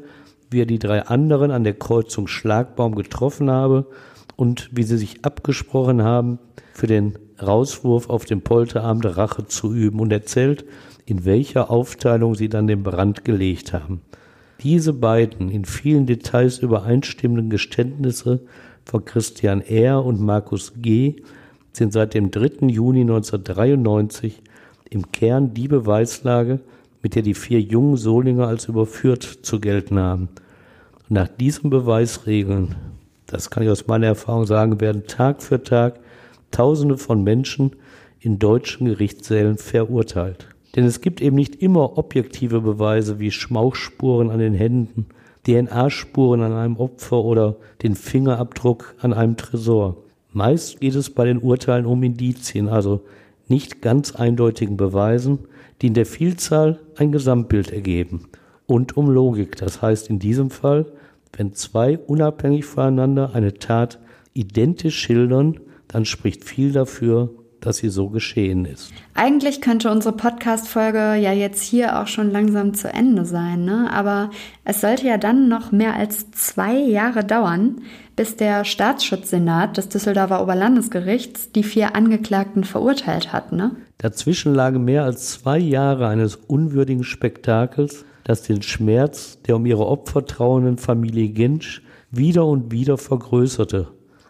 wie 0.49 0.61
er 0.61 0.65
die 0.65 0.79
drei 0.79 1.03
anderen 1.03 1.51
an 1.51 1.63
der 1.63 1.75
Kreuzung 1.75 2.27
Schlagbaum 2.27 2.95
getroffen 2.95 3.49
habe 3.49 3.85
und 4.35 4.69
wie 4.73 4.83
sie 4.83 4.97
sich 4.97 5.23
abgesprochen 5.23 6.03
haben, 6.03 6.39
für 6.73 6.87
den 6.87 7.17
Rauswurf 7.41 8.09
auf 8.09 8.25
dem 8.25 8.41
Polterabend 8.41 9.17
Rache 9.17 9.45
zu 9.45 9.73
üben 9.73 9.99
und 9.99 10.11
erzählt, 10.11 10.65
in 11.07 11.23
welcher 11.25 11.71
Aufteilung 11.71 12.35
sie 12.35 12.49
dann 12.49 12.67
den 12.67 12.83
Brand 12.83 13.23
gelegt 13.25 13.73
haben. 13.73 14.01
Diese 14.61 14.91
beiden 14.91 15.49
in 15.49 15.65
vielen 15.65 16.05
Details 16.05 16.59
übereinstimmenden 16.59 17.49
Geständnisse 17.49 18.41
von 18.83 19.05
Christian 19.05 19.61
R. 19.61 20.03
und 20.03 20.19
Markus 20.19 20.73
G. 20.75 21.15
sind 21.71 21.93
seit 21.93 22.13
dem 22.13 22.29
3. 22.29 22.67
Juni 22.67 23.01
1993 23.01 24.41
im 24.89 25.11
Kern 25.11 25.53
die 25.53 25.69
Beweislage, 25.69 26.59
mit 27.01 27.15
der 27.15 27.21
die 27.21 27.35
vier 27.35 27.61
jungen 27.61 27.95
Solinger 27.95 28.47
als 28.47 28.65
überführt 28.65 29.23
zu 29.23 29.61
gelten 29.61 29.99
haben. 29.99 30.29
Und 31.07 31.11
nach 31.11 31.27
diesen 31.29 31.69
Beweisregeln, 31.69 32.75
das 33.27 33.49
kann 33.49 33.63
ich 33.63 33.69
aus 33.69 33.87
meiner 33.87 34.07
Erfahrung 34.07 34.45
sagen, 34.45 34.81
werden 34.81 35.07
Tag 35.07 35.41
für 35.41 35.63
Tag 35.63 35.99
Tausende 36.51 36.97
von 36.97 37.23
Menschen 37.23 37.75
in 38.19 38.39
deutschen 38.39 38.87
Gerichtssälen 38.87 39.57
verurteilt. 39.57 40.47
Denn 40.77 40.85
es 40.85 41.01
gibt 41.01 41.21
eben 41.21 41.35
nicht 41.35 41.61
immer 41.61 41.97
objektive 41.97 42.61
Beweise 42.61 43.19
wie 43.19 43.31
Schmauchspuren 43.31 44.29
an 44.29 44.39
den 44.39 44.53
Händen 44.53 45.07
DNA-Spuren 45.47 46.41
an 46.41 46.51
einem 46.51 46.77
Opfer 46.77 47.23
oder 47.23 47.55
den 47.81 47.95
Fingerabdruck 47.95 48.95
an 48.99 49.13
einem 49.13 49.37
Tresor. 49.37 49.97
Meist 50.33 50.81
geht 50.81 50.93
es 50.95 51.09
bei 51.09 51.25
den 51.25 51.39
Urteilen 51.39 51.85
um 51.85 52.03
Indizien, 52.03 52.67
also 52.67 53.01
nicht 53.47 53.81
ganz 53.81 54.13
eindeutigen 54.13 54.75
Beweisen, 54.75 55.39
die 55.81 55.87
in 55.87 55.93
der 55.93 56.05
Vielzahl 56.05 56.79
ein 56.95 57.13
Gesamtbild 57.13 57.71
ergeben. 57.71 58.27
Und 58.65 58.97
um 58.97 59.09
Logik, 59.09 59.55
das 59.55 59.81
heißt 59.81 60.09
in 60.09 60.19
diesem 60.19 60.49
Fall, 60.49 60.85
wenn 61.35 61.53
zwei 61.53 61.97
unabhängig 61.97 62.65
voneinander 62.65 63.33
eine 63.33 63.53
Tat 63.53 63.99
identisch 64.33 64.99
schildern, 64.99 65.59
dann 65.87 66.03
spricht 66.03 66.43
viel 66.43 66.73
dafür, 66.73 67.29
dass 67.61 67.77
sie 67.77 67.89
so 67.89 68.09
geschehen 68.09 68.65
ist. 68.65 68.91
Eigentlich 69.13 69.61
könnte 69.61 69.89
unsere 69.91 70.15
Podcast-Folge 70.15 71.15
ja 71.15 71.31
jetzt 71.31 71.63
hier 71.63 71.99
auch 71.99 72.07
schon 72.07 72.31
langsam 72.31 72.73
zu 72.73 72.91
Ende 72.91 73.25
sein, 73.25 73.65
ne? 73.65 73.89
aber 73.91 74.29
es 74.63 74.81
sollte 74.81 75.07
ja 75.07 75.17
dann 75.17 75.47
noch 75.47 75.71
mehr 75.71 75.95
als 75.95 76.31
zwei 76.31 76.75
Jahre 76.75 77.23
dauern, 77.23 77.81
bis 78.15 78.35
der 78.35 78.65
Staatsschutzsenat 78.65 79.77
des 79.77 79.89
Düsseldorfer 79.89 80.41
Oberlandesgerichts 80.41 81.51
die 81.51 81.63
vier 81.63 81.95
Angeklagten 81.95 82.63
verurteilt 82.63 83.33
hat. 83.33 83.51
Ne? 83.51 83.71
Dazwischen 83.97 84.53
lagen 84.53 84.83
mehr 84.83 85.03
als 85.03 85.31
zwei 85.31 85.57
Jahre 85.57 86.07
eines 86.07 86.35
unwürdigen 86.35 87.03
Spektakels, 87.03 88.05
das 88.23 88.43
den 88.43 88.61
Schmerz 88.61 89.39
der 89.47 89.55
um 89.55 89.65
ihre 89.65 89.87
Opfer 89.87 90.25
trauenden 90.25 90.77
Familie 90.77 91.29
Gensch 91.29 91.81
wieder 92.11 92.45
und 92.45 92.71
wieder 92.71 92.97
vergrößerte 92.97 93.87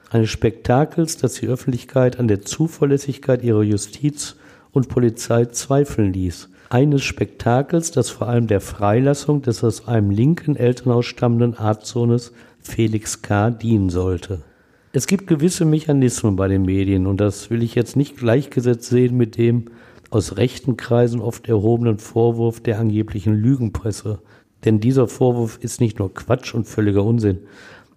eines 0.10 0.30
Spektakels, 0.30 1.18
das 1.18 1.36
die 1.36 1.48
Öffentlichkeit 1.48 2.20
an 2.20 2.28
der 2.28 2.42
Zuverlässigkeit 2.42 3.44
ihrer 3.44 3.64
Justiz 3.64 4.36
und 4.72 4.90
Polizei 4.90 5.46
zweifeln 5.46 6.14
ließ. 6.14 6.50
Eines 6.70 7.04
Spektakels, 7.04 7.92
das 7.92 8.10
vor 8.10 8.28
allem 8.28 8.48
der 8.48 8.62
Freilassung 8.62 9.42
des 9.42 9.64
aus 9.64 9.88
einem 9.88 10.12
linken 10.12 10.56
Elternhaus 10.56 11.06
stammenden 11.06 11.58
Arztsohnes 11.58 12.34
Felix 12.60 13.22
K. 13.22 13.52
dienen 13.52 13.90
sollte. 13.90 14.44
Es 14.92 15.08
gibt 15.08 15.28
gewisse 15.28 15.64
Mechanismen 15.64 16.36
bei 16.36 16.48
den 16.48 16.64
Medien 16.64 17.08
und 17.08 17.22
das 17.22 17.50
will 17.50 17.64
ich 17.64 17.76
jetzt 17.76 17.96
nicht 17.96 18.18
gleichgesetzt 18.18 18.90
sehen 18.90 19.16
mit 19.16 19.38
dem 19.38 19.66
aus 20.10 20.38
rechten 20.38 20.78
Kreisen 20.78 21.22
oft 21.22 21.48
erhobenen 21.48 22.00
Vorwurf 22.00 22.62
der 22.62 22.80
angeblichen 22.80 23.34
Lügenpresse. 23.34 24.20
Denn 24.66 24.80
dieser 24.80 25.08
Vorwurf 25.08 25.60
ist 25.62 25.82
nicht 25.82 26.00
nur 26.00 26.14
Quatsch 26.14 26.54
und 26.54 26.68
völliger 26.68 27.04
Unsinn, 27.04 27.40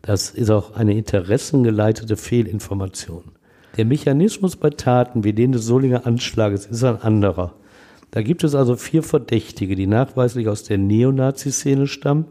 das 0.02 0.30
ist 0.30 0.50
auch 0.50 0.74
eine 0.74 0.96
interessengeleitete 0.96 2.16
Fehlinformation. 2.16 3.24
Der 3.76 3.84
Mechanismus 3.84 4.56
bei 4.56 4.70
Taten 4.70 5.24
wie 5.24 5.32
den 5.32 5.52
des 5.52 5.66
Solinger 5.66 6.06
Anschlages 6.06 6.66
ist 6.66 6.84
ein 6.84 7.00
anderer. 7.02 7.54
Da 8.10 8.22
gibt 8.22 8.42
es 8.42 8.54
also 8.54 8.76
vier 8.76 9.02
Verdächtige, 9.02 9.76
die 9.76 9.86
nachweislich 9.86 10.48
aus 10.48 10.64
der 10.64 10.78
Neonazi-Szene 10.78 11.86
stammen 11.86 12.24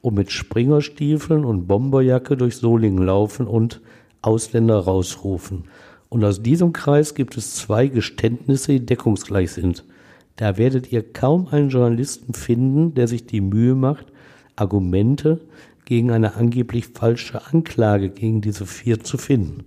und 0.00 0.14
mit 0.14 0.30
Springerstiefeln 0.30 1.44
und 1.44 1.66
Bomberjacke 1.66 2.36
durch 2.36 2.56
Solingen 2.56 3.04
laufen 3.04 3.46
und 3.46 3.80
Ausländer 4.22 4.78
rausrufen. 4.78 5.64
Und 6.08 6.24
aus 6.24 6.42
diesem 6.42 6.72
Kreis 6.72 7.14
gibt 7.14 7.36
es 7.36 7.56
zwei 7.56 7.88
Geständnisse, 7.88 8.72
die 8.72 8.86
deckungsgleich 8.86 9.52
sind. 9.52 9.84
Da 10.36 10.56
werdet 10.56 10.92
ihr 10.92 11.02
kaum 11.02 11.48
einen 11.50 11.68
Journalisten 11.68 12.32
finden, 12.32 12.94
der 12.94 13.08
sich 13.08 13.26
die 13.26 13.40
Mühe 13.40 13.74
macht, 13.74 14.06
Argumente 14.56 15.40
gegen 15.88 16.10
eine 16.10 16.36
angeblich 16.36 16.88
falsche 16.88 17.46
Anklage 17.46 18.10
gegen 18.10 18.42
diese 18.42 18.66
vier 18.66 19.00
zu 19.00 19.16
finden. 19.16 19.64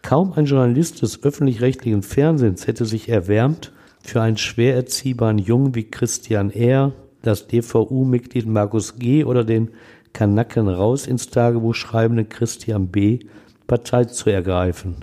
Kaum 0.00 0.32
ein 0.32 0.46
Journalist 0.46 1.02
des 1.02 1.22
öffentlich-rechtlichen 1.22 2.02
Fernsehens 2.02 2.66
hätte 2.66 2.86
sich 2.86 3.10
erwärmt, 3.10 3.70
für 4.02 4.22
einen 4.22 4.38
schwer 4.38 4.74
erziehbaren 4.74 5.36
Jungen 5.36 5.74
wie 5.74 5.84
Christian 5.84 6.50
R., 6.50 6.92
das 7.20 7.46
DVU-Mitglied 7.46 8.46
Markus 8.46 8.96
G. 8.96 9.22
oder 9.24 9.44
den 9.44 9.72
Kanacken 10.14 10.66
raus 10.66 11.06
ins 11.06 11.28
Tagebuch 11.28 11.74
schreibenden 11.74 12.30
Christian 12.30 12.88
B. 12.88 13.18
Partei 13.66 14.06
zu 14.06 14.30
ergreifen. 14.30 14.96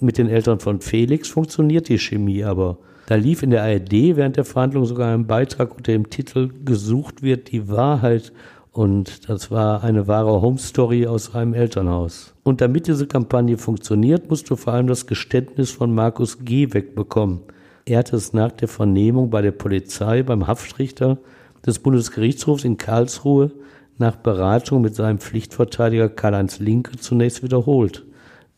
Mit 0.00 0.18
den 0.18 0.28
Eltern 0.28 0.58
von 0.58 0.80
Felix 0.80 1.28
funktioniert 1.28 1.88
die 1.88 2.00
Chemie 2.00 2.42
aber. 2.42 2.78
Da 3.06 3.14
lief 3.14 3.44
in 3.44 3.50
der 3.50 3.62
ARD 3.62 3.92
während 4.16 4.38
der 4.38 4.44
Verhandlung 4.44 4.86
sogar 4.86 5.14
ein 5.14 5.28
Beitrag 5.28 5.76
unter 5.76 5.92
dem 5.92 6.10
Titel 6.10 6.50
Gesucht 6.64 7.22
wird 7.22 7.52
die 7.52 7.68
Wahrheit 7.68 8.32
und 8.74 9.28
das 9.28 9.52
war 9.52 9.84
eine 9.84 10.08
wahre 10.08 10.42
Home 10.42 10.58
Story 10.58 11.06
aus 11.06 11.32
einem 11.32 11.54
Elternhaus. 11.54 12.34
Und 12.42 12.60
damit 12.60 12.88
diese 12.88 13.06
Kampagne 13.06 13.56
funktioniert, 13.56 14.28
musst 14.28 14.50
du 14.50 14.56
vor 14.56 14.72
allem 14.72 14.88
das 14.88 15.06
Geständnis 15.06 15.70
von 15.70 15.94
Markus 15.94 16.44
G. 16.44 16.74
wegbekommen. 16.74 17.40
Er 17.86 18.00
hat 18.00 18.12
es 18.12 18.32
nach 18.32 18.50
der 18.50 18.66
Vernehmung 18.66 19.30
bei 19.30 19.42
der 19.42 19.52
Polizei, 19.52 20.24
beim 20.24 20.48
Haftrichter 20.48 21.18
des 21.64 21.78
Bundesgerichtshofs 21.78 22.64
in 22.64 22.76
Karlsruhe 22.76 23.52
nach 23.98 24.16
Beratung 24.16 24.82
mit 24.82 24.96
seinem 24.96 25.20
Pflichtverteidiger 25.20 26.08
Karl-Heinz 26.08 26.58
Linke 26.58 26.96
zunächst 26.98 27.44
wiederholt, 27.44 28.04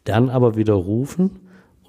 dann 0.04 0.30
aber 0.30 0.56
widerrufen 0.56 1.40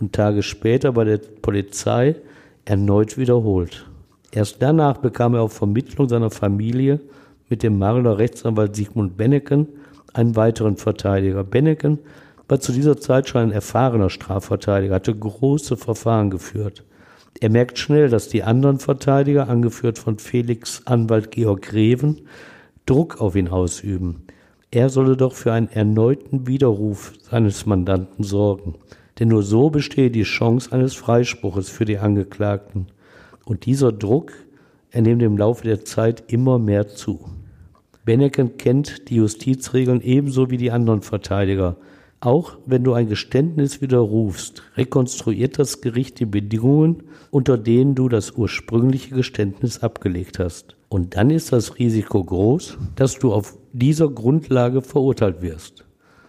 und 0.01 0.11
Tage 0.11 0.43
später 0.43 0.91
bei 0.91 1.05
der 1.05 1.19
Polizei 1.41 2.17
erneut 2.65 3.17
wiederholt. 3.17 3.89
Erst 4.33 4.61
danach 4.61 4.97
bekam 4.97 5.33
er 5.33 5.43
auf 5.43 5.53
Vermittlung 5.53 6.09
seiner 6.09 6.29
Familie 6.29 6.99
mit 7.49 7.63
dem 7.63 7.77
Marler 7.77 8.17
Rechtsanwalt 8.17 8.75
Sigmund 8.75 9.17
Benneken 9.17 9.67
einen 10.13 10.35
weiteren 10.35 10.77
Verteidiger. 10.77 11.43
Benneken 11.43 11.99
war 12.47 12.59
zu 12.59 12.71
dieser 12.71 12.97
Zeit 12.97 13.27
schon 13.27 13.41
ein 13.41 13.51
erfahrener 13.51 14.09
Strafverteidiger, 14.09 14.95
hatte 14.95 15.15
große 15.15 15.77
Verfahren 15.77 16.29
geführt. 16.29 16.83
Er 17.39 17.49
merkt 17.49 17.77
schnell, 17.77 18.09
dass 18.09 18.29
die 18.29 18.43
anderen 18.43 18.79
Verteidiger, 18.79 19.47
angeführt 19.47 19.99
von 19.99 20.17
Felix 20.17 20.81
Anwalt 20.85 21.31
Georg 21.31 21.61
Greven, 21.61 22.21
Druck 22.85 23.21
auf 23.21 23.35
ihn 23.35 23.49
ausüben. 23.49 24.23
Er 24.71 24.89
solle 24.89 25.15
doch 25.15 25.33
für 25.33 25.53
einen 25.53 25.69
erneuten 25.69 26.47
Widerruf 26.47 27.13
seines 27.29 27.65
Mandanten 27.65 28.23
sorgen. 28.23 28.75
Denn 29.19 29.29
nur 29.29 29.43
so 29.43 29.69
bestehe 29.69 30.11
die 30.11 30.23
Chance 30.23 30.71
eines 30.71 30.95
Freispruches 30.95 31.69
für 31.69 31.85
die 31.85 31.97
Angeklagten. 31.97 32.87
Und 33.45 33.65
dieser 33.65 33.91
Druck, 33.91 34.33
er 34.91 35.01
nimmt 35.01 35.21
im 35.21 35.37
Laufe 35.37 35.63
der 35.63 35.85
Zeit 35.85 36.23
immer 36.27 36.59
mehr 36.59 36.87
zu. 36.87 37.25
Benneken 38.07 38.55
kennt 38.55 39.09
die 39.09 39.15
Justizregeln 39.15 39.99
ebenso 39.99 40.49
wie 40.49 40.55
die 40.55 40.71
anderen 40.71 41.01
Verteidiger. 41.01 41.75
Auch 42.21 42.57
wenn 42.65 42.85
du 42.85 42.93
ein 42.93 43.09
Geständnis 43.09 43.81
widerrufst, 43.81 44.63
rekonstruiert 44.77 45.59
das 45.59 45.81
Gericht 45.81 46.21
die 46.21 46.25
Bedingungen, 46.25 47.03
unter 47.31 47.57
denen 47.57 47.95
du 47.95 48.07
das 48.07 48.31
ursprüngliche 48.31 49.13
Geständnis 49.13 49.83
abgelegt 49.83 50.39
hast. 50.39 50.77
Und 50.87 51.17
dann 51.17 51.29
ist 51.29 51.51
das 51.51 51.79
Risiko 51.79 52.23
groß, 52.23 52.77
dass 52.95 53.19
du 53.19 53.33
auf 53.33 53.57
dieser 53.73 54.07
Grundlage 54.07 54.81
verurteilt 54.81 55.41
wirst. 55.41 55.83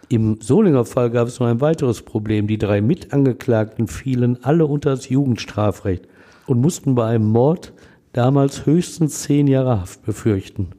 Im 0.08 0.40
Solinger 0.40 0.84
Fall 0.84 1.10
gab 1.10 1.28
es 1.28 1.38
noch 1.38 1.46
ein 1.46 1.60
weiteres 1.60 2.02
Problem. 2.02 2.48
Die 2.48 2.58
drei 2.58 2.80
Mitangeklagten 2.80 3.86
fielen 3.86 4.42
alle 4.42 4.66
unter 4.66 4.90
das 4.90 5.08
Jugendstrafrecht 5.08 6.08
und 6.48 6.60
mussten 6.60 6.96
bei 6.96 7.06
einem 7.06 7.26
Mord 7.26 7.72
damals 8.12 8.66
höchstens 8.66 9.22
zehn 9.22 9.46
Jahre 9.46 9.80
Haft 9.80 10.04
befürchten. 10.04 10.72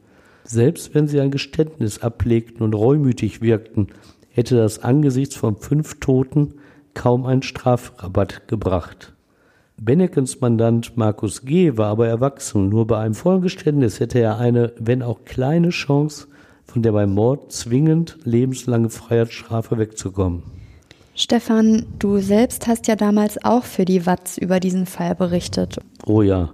Selbst 0.52 0.96
wenn 0.96 1.06
sie 1.06 1.20
ein 1.20 1.30
Geständnis 1.30 2.00
ablegten 2.00 2.62
und 2.62 2.74
reumütig 2.74 3.40
wirkten, 3.40 3.86
hätte 4.30 4.56
das 4.56 4.82
angesichts 4.82 5.36
von 5.36 5.54
fünf 5.54 6.00
Toten 6.00 6.54
kaum 6.92 7.24
einen 7.24 7.44
Strafrabatt 7.44 8.48
gebracht. 8.48 9.12
Bennekens 9.80 10.40
Mandant 10.40 10.96
Markus 10.96 11.42
G. 11.42 11.76
war 11.76 11.86
aber 11.86 12.08
erwachsen. 12.08 12.68
Nur 12.68 12.88
bei 12.88 12.98
einem 12.98 13.14
vollen 13.14 13.42
Geständnis 13.42 14.00
hätte 14.00 14.18
er 14.18 14.38
eine, 14.38 14.72
wenn 14.76 15.04
auch 15.04 15.24
kleine 15.24 15.68
Chance, 15.68 16.26
von 16.64 16.82
der 16.82 16.90
beim 16.90 17.14
Mord 17.14 17.52
zwingend 17.52 18.18
lebenslange 18.24 18.90
Freiheitsstrafe 18.90 19.78
wegzukommen. 19.78 20.42
Stefan, 21.14 21.86
du 22.00 22.18
selbst 22.18 22.66
hast 22.66 22.88
ja 22.88 22.96
damals 22.96 23.38
auch 23.44 23.62
für 23.62 23.84
die 23.84 24.04
Watz 24.04 24.36
über 24.36 24.58
diesen 24.58 24.86
Fall 24.86 25.14
berichtet. 25.14 25.78
Oh 26.06 26.22
ja, 26.22 26.52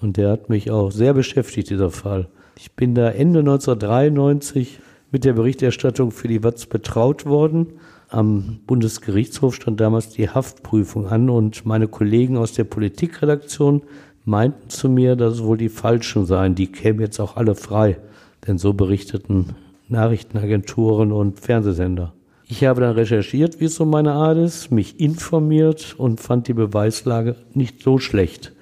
und 0.00 0.16
der 0.16 0.30
hat 0.30 0.48
mich 0.48 0.70
auch 0.70 0.92
sehr 0.92 1.12
beschäftigt, 1.12 1.70
dieser 1.70 1.90
Fall. 1.90 2.28
Ich 2.64 2.76
bin 2.76 2.94
da 2.94 3.10
Ende 3.10 3.40
1993 3.40 4.78
mit 5.10 5.24
der 5.24 5.32
Berichterstattung 5.32 6.12
für 6.12 6.28
die 6.28 6.44
Watz 6.44 6.66
betraut 6.66 7.26
worden. 7.26 7.66
Am 8.08 8.60
Bundesgerichtshof 8.68 9.56
stand 9.56 9.80
damals 9.80 10.10
die 10.10 10.30
Haftprüfung 10.30 11.08
an 11.08 11.28
und 11.28 11.66
meine 11.66 11.88
Kollegen 11.88 12.36
aus 12.36 12.52
der 12.52 12.62
Politikredaktion 12.62 13.82
meinten 14.24 14.70
zu 14.70 14.88
mir, 14.88 15.16
dass 15.16 15.34
es 15.34 15.42
wohl 15.42 15.58
die 15.58 15.70
Falschen 15.70 16.24
seien. 16.24 16.54
Die 16.54 16.70
kämen 16.70 17.00
jetzt 17.00 17.18
auch 17.18 17.34
alle 17.34 17.56
frei, 17.56 17.98
denn 18.46 18.58
so 18.58 18.74
berichteten 18.74 19.56
Nachrichtenagenturen 19.88 21.10
und 21.10 21.40
Fernsehsender. 21.40 22.12
Ich 22.46 22.62
habe 22.64 22.80
dann 22.80 22.94
recherchiert, 22.94 23.58
wie 23.58 23.64
es 23.64 23.74
so 23.74 23.84
meine 23.84 24.12
Art 24.12 24.38
ist, 24.38 24.70
mich 24.70 25.00
informiert 25.00 25.96
und 25.98 26.20
fand 26.20 26.46
die 26.46 26.54
Beweislage 26.54 27.34
nicht 27.54 27.82
so 27.82 27.98
schlecht. 27.98 28.52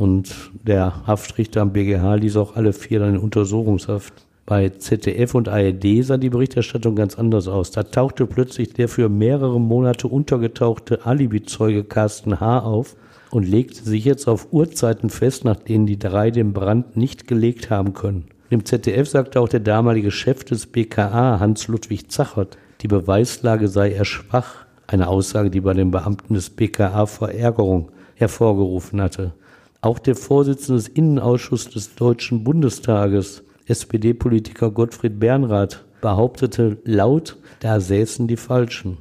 Und 0.00 0.50
der 0.66 1.06
Haftrichter 1.06 1.60
am 1.60 1.74
BGH 1.74 2.14
ließ 2.14 2.38
auch 2.38 2.56
alle 2.56 2.72
vier 2.72 3.00
dann 3.00 3.16
in 3.16 3.20
Untersuchungshaft. 3.20 4.14
Bei 4.46 4.70
ZDF 4.70 5.34
und 5.34 5.46
ARD 5.46 6.02
sah 6.02 6.16
die 6.16 6.30
Berichterstattung 6.30 6.96
ganz 6.96 7.18
anders 7.18 7.48
aus. 7.48 7.70
Da 7.70 7.82
tauchte 7.82 8.24
plötzlich 8.24 8.72
der 8.72 8.88
für 8.88 9.10
mehrere 9.10 9.60
Monate 9.60 10.08
untergetauchte 10.08 11.04
Alibi-Zeuge 11.04 11.84
Carsten 11.84 12.40
H. 12.40 12.60
auf 12.60 12.96
und 13.30 13.46
legte 13.46 13.84
sich 13.84 14.06
jetzt 14.06 14.26
auf 14.26 14.54
Uhrzeiten 14.54 15.10
fest, 15.10 15.44
nach 15.44 15.56
denen 15.56 15.84
die 15.84 15.98
drei 15.98 16.30
den 16.30 16.54
Brand 16.54 16.96
nicht 16.96 17.28
gelegt 17.28 17.68
haben 17.68 17.92
können. 17.92 18.24
Im 18.48 18.64
ZDF 18.64 19.06
sagte 19.06 19.38
auch 19.38 19.50
der 19.50 19.60
damalige 19.60 20.10
Chef 20.10 20.44
des 20.44 20.64
BKA, 20.64 21.40
Hans-Ludwig 21.40 22.10
Zachert, 22.10 22.56
die 22.80 22.88
Beweislage 22.88 23.68
sei 23.68 23.90
eher 23.90 24.06
schwach. 24.06 24.64
Eine 24.86 25.08
Aussage, 25.08 25.50
die 25.50 25.60
bei 25.60 25.74
den 25.74 25.90
Beamten 25.90 26.32
des 26.32 26.48
BKA 26.48 27.04
Verärgerung 27.04 27.90
hervorgerufen 28.14 29.02
hatte. 29.02 29.34
Auch 29.82 29.98
der 29.98 30.14
Vorsitzende 30.14 30.78
des 30.78 30.88
Innenausschusses 30.88 31.72
des 31.72 31.94
Deutschen 31.94 32.44
Bundestages, 32.44 33.42
SPD-Politiker 33.66 34.70
Gottfried 34.70 35.18
Bernrath 35.18 35.84
behauptete 36.02 36.76
laut, 36.84 37.38
da 37.60 37.80
säßen 37.80 38.28
die 38.28 38.36
Falschen. 38.36 38.98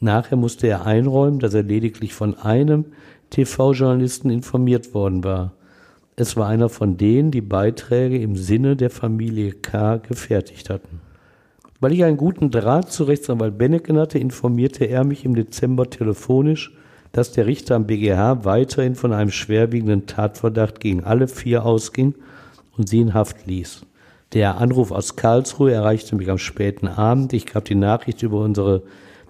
Nachher 0.00 0.36
musste 0.36 0.66
er 0.66 0.86
einräumen, 0.86 1.40
dass 1.40 1.52
er 1.52 1.62
lediglich 1.62 2.14
von 2.14 2.38
einem 2.38 2.86
TV-Journalisten 3.30 4.30
informiert 4.30 4.94
worden 4.94 5.24
war. 5.24 5.52
Es 6.16 6.36
war 6.36 6.48
einer 6.48 6.70
von 6.70 6.96
denen, 6.96 7.30
die 7.30 7.40
Beiträge 7.42 8.18
im 8.18 8.36
Sinne 8.36 8.76
der 8.76 8.90
Familie 8.90 9.52
K. 9.52 9.98
gefertigt 9.98 10.70
hatten. 10.70 11.00
Weil 11.80 11.92
ich 11.92 12.04
einen 12.04 12.16
guten 12.16 12.50
Draht 12.50 12.90
zu 12.90 13.04
Rechtsanwalt 13.04 13.58
Benneken 13.58 13.98
hatte, 13.98 14.18
informierte 14.18 14.86
er 14.86 15.04
mich 15.04 15.24
im 15.26 15.34
Dezember 15.34 15.90
telefonisch, 15.90 16.72
dass 17.14 17.30
der 17.30 17.46
Richter 17.46 17.76
am 17.76 17.86
BGH 17.86 18.44
weiterhin 18.44 18.96
von 18.96 19.12
einem 19.12 19.30
schwerwiegenden 19.30 20.06
Tatverdacht 20.06 20.80
gegen 20.80 21.04
alle 21.04 21.28
vier 21.28 21.64
ausging 21.64 22.14
und 22.76 22.88
sie 22.88 23.00
in 23.00 23.14
Haft 23.14 23.46
ließ. 23.46 23.86
Der 24.32 24.58
Anruf 24.58 24.90
aus 24.90 25.14
Karlsruhe 25.14 25.70
erreichte 25.70 26.16
mich 26.16 26.28
am 26.28 26.38
späten 26.38 26.88
Abend. 26.88 27.32
Ich 27.32 27.46
gab 27.46 27.66
die 27.66 27.76
Nachricht 27.76 28.24
über 28.24 28.40
unsere 28.40 28.82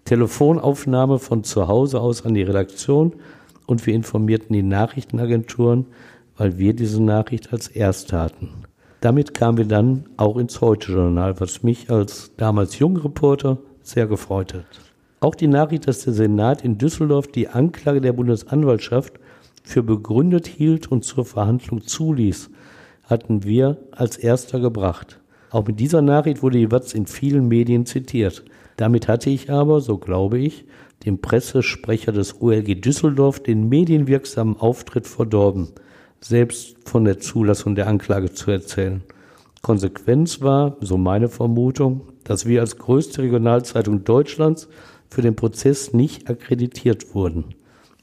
Telefonaufnahme 0.07 1.19
von 1.19 1.45
zu 1.45 1.69
Hause 1.69 2.01
aus 2.01 2.25
an 2.25 2.33
die 2.33 2.43
Redaktion 2.43 3.13
und 3.67 3.87
wir 3.87 3.95
informierten 3.95 4.55
die 4.55 4.63
Nachrichtenagenturen, 4.63 5.85
weil 6.39 6.57
wir 6.57 6.75
diese 6.75 7.03
Nachricht 7.03 7.53
als 7.53 7.69
erst 7.69 8.15
hatten. 8.15 8.65
Damit 9.03 9.35
kamen 9.35 9.59
wir 9.59 9.67
dann 9.67 10.07
auch 10.17 10.39
ins 10.39 10.63
Heute-Journal, 10.63 11.39
was 11.39 11.63
mich 11.63 11.91
als 11.91 12.33
damals 12.39 12.79
Jungreporter 12.79 13.59
sehr 13.83 14.07
gefreut 14.07 14.55
hat. 14.55 14.94
Auch 15.25 15.35
die 15.35 15.47
Nachricht, 15.47 15.89
dass 15.89 16.05
der 16.05 16.13
Senat 16.13 16.63
in 16.65 16.77
Düsseldorf 16.77 17.29
die 17.29 17.49
Anklage 17.49 18.03
der 18.03 18.13
Bundesanwaltschaft 18.13 19.15
für 19.63 19.83
begründet 19.83 20.47
hielt 20.47 20.93
und 20.93 21.03
zur 21.03 21.25
Verhandlung 21.25 21.81
zuließ, 21.81 22.51
hatten 23.05 23.43
wir 23.43 23.79
als 23.91 24.19
erster 24.19 24.61
gebracht. 24.61 25.21
Auch 25.49 25.67
mit 25.67 25.81
dieser 25.81 26.03
Nachricht 26.03 26.43
wurde 26.43 26.59
die 26.59 26.71
Watz 26.71 26.93
in 26.93 27.07
vielen 27.07 27.49
Medien 27.49 27.87
zitiert. 27.87 28.45
Damit 28.77 29.09
hatte 29.09 29.31
ich 29.31 29.51
aber, 29.51 29.81
so 29.81 29.97
glaube 29.97 30.39
ich, 30.41 30.67
dem 31.07 31.23
Pressesprecher 31.23 32.13
des 32.13 32.43
OLG 32.43 32.83
Düsseldorf 32.83 33.43
den 33.43 33.71
medienwirksamen 33.71 34.59
Auftritt 34.59 35.07
verdorben, 35.07 35.69
selbst 36.21 36.77
von 36.85 37.07
der 37.07 37.19
Zulassung 37.19 37.75
der 37.77 37.87
Anklage 37.87 38.35
zu 38.35 38.51
erzählen. 38.51 39.03
Konsequenz 39.63 40.43
war, 40.43 40.77
so 40.83 40.99
meine 40.99 41.31
Vermutung, 41.31 42.03
dass 42.25 42.45
wir 42.45 42.61
als 42.61 42.77
größte 42.77 43.23
Regionalzeitung 43.23 44.05
Deutschlands 44.05 44.69
für 45.15 45.23
den 45.23 45.37
Prozess 45.37 45.93
nicht 45.93 46.29
akkreditiert 46.29 47.15
wurden. 47.15 47.55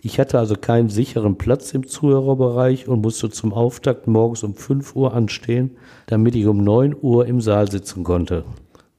Ich 0.02 0.20
hatte 0.20 0.40
also 0.40 0.56
keinen 0.56 0.90
sicheren 0.90 1.38
Platz 1.38 1.74
im 1.74 1.86
Zuhörerbereich 1.86 2.88
und 2.88 3.02
musste 3.02 3.30
zum 3.30 3.54
Auftakt 3.54 4.08
morgens 4.08 4.44
um 4.44 4.56
5 4.56 4.96
Uhr 4.96 5.14
anstehen, 5.14 5.72
damit 6.08 6.36
ich 6.36 6.48
um 6.48 6.64
9 6.64 6.96
Uhr 7.00 7.28
im 7.28 7.42
Saal 7.42 7.70
sitzen 7.70 8.04
konnte. 8.04 8.46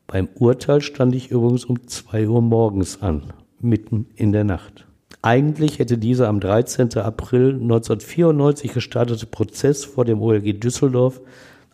Beim 0.06 0.28
Urteil 0.38 0.80
stand 0.80 1.14
ich 1.14 1.30
übrigens 1.30 1.64
um 1.64 1.88
2 1.88 2.28
Uhr 2.28 2.42
morgens 2.42 3.02
an, 3.02 3.32
mitten 3.60 4.06
in 4.14 4.30
der 4.30 4.44
Nacht. 4.44 4.86
Eigentlich 5.22 5.78
hätte 5.78 5.98
dieser 5.98 6.28
am 6.28 6.38
13. 6.38 6.98
April 6.98 7.54
1994 7.54 8.72
gestartete 8.72 9.26
Prozess 9.26 9.84
vor 9.84 10.04
dem 10.04 10.20
OLG 10.20 10.60
Düsseldorf 10.60 11.20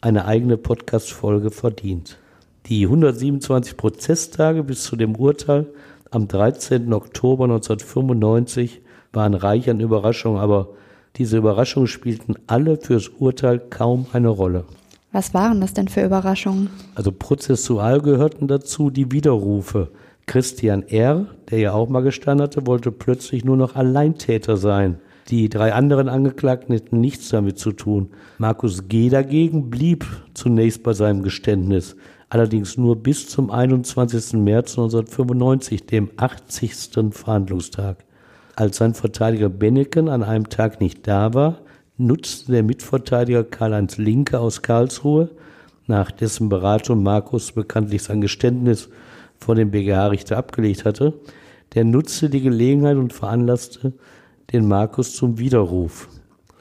eine 0.01 0.24
eigene 0.24 0.57
Podcast-Folge 0.57 1.51
verdient. 1.51 2.18
Die 2.66 2.84
127 2.84 3.76
Prozesstage 3.76 4.62
bis 4.62 4.84
zu 4.84 4.97
dem 4.97 5.16
Urteil 5.16 5.66
am 6.11 6.29
13. 6.29 6.93
Oktober 6.93 7.45
1995 7.45 8.83
waren 9.13 9.35
reich 9.35 9.69
an 9.69 9.81
Überraschungen, 9.81 10.41
aber 10.41 10.69
diese 11.17 11.39
Überraschungen 11.39 11.87
spielten 11.87 12.35
alle 12.47 12.77
fürs 12.77 13.09
Urteil 13.09 13.59
kaum 13.59 14.07
eine 14.13 14.29
Rolle. 14.29 14.65
Was 15.13 15.35
waren 15.35 15.61
das 15.61 15.73
denn 15.75 15.89
für 15.89 16.05
Überraschungen? 16.05 16.71
Also 16.95 17.13
prozessual 17.13 18.01
gehörten 18.01 18.47
dazu 18.47 18.91
die 18.91 19.11
Widerrufe. 19.11 19.89
Christian 20.27 20.83
R., 20.83 21.27
der 21.51 21.59
ja 21.59 21.73
auch 21.73 21.89
mal 21.89 22.03
gestanden 22.03 22.45
hatte, 22.45 22.67
wollte 22.67 22.93
plötzlich 22.93 23.45
nur 23.45 23.57
noch 23.57 23.75
Alleintäter 23.75 24.59
sein. 24.59 24.99
Die 25.31 25.49
drei 25.49 25.73
anderen 25.73 26.09
Angeklagten 26.09 26.75
hätten 26.75 27.01
nichts 27.01 27.31
damit 27.31 27.59
zu 27.59 27.73
tun. 27.73 28.11
Markus 28.39 28.89
G. 28.89 29.09
dagegen 29.09 29.71
blieb 29.71 30.07
zunächst 30.35 30.83
bei 30.83 30.93
seinem 30.93 31.23
Geständnis, 31.23 31.97
allerdings 32.31 32.76
nur 32.76 32.97
bis 32.97 33.29
zum 33.29 33.51
21. 33.51 34.35
März 34.35 34.79
1995, 34.79 35.87
dem 35.87 36.11
80. 36.16 37.12
Verhandlungstag. 37.12 38.05
Als 38.57 38.79
sein 38.79 38.95
Verteidiger 38.95 39.49
Benneken 39.49 40.09
an 40.09 40.22
einem 40.22 40.49
Tag 40.49 40.81
nicht 40.81 41.07
da 41.07 41.33
war, 41.35 41.61
nutzte 41.97 42.53
der 42.53 42.62
Mitverteidiger 42.62 43.45
Karl-Heinz 43.45 43.99
Linke 43.99 44.39
aus 44.41 44.62
Karlsruhe, 44.62 45.31
nach 45.87 46.11
dessen 46.11 46.49
Beratung 46.49 47.03
Markus 47.03 47.53
bekanntlich 47.53 48.03
sein 48.03 48.20
Geständnis 48.20 48.89
vor 49.39 49.55
dem 49.55 49.70
BGH-Richter 49.70 50.37
abgelegt 50.37 50.85
hatte, 50.85 51.14
der 51.74 51.85
nutzte 51.85 52.29
die 52.29 52.41
Gelegenheit 52.41 52.97
und 52.97 53.12
veranlasste 53.12 53.93
den 54.53 54.66
Markus 54.66 55.14
zum 55.14 55.39
Widerruf. 55.39 56.09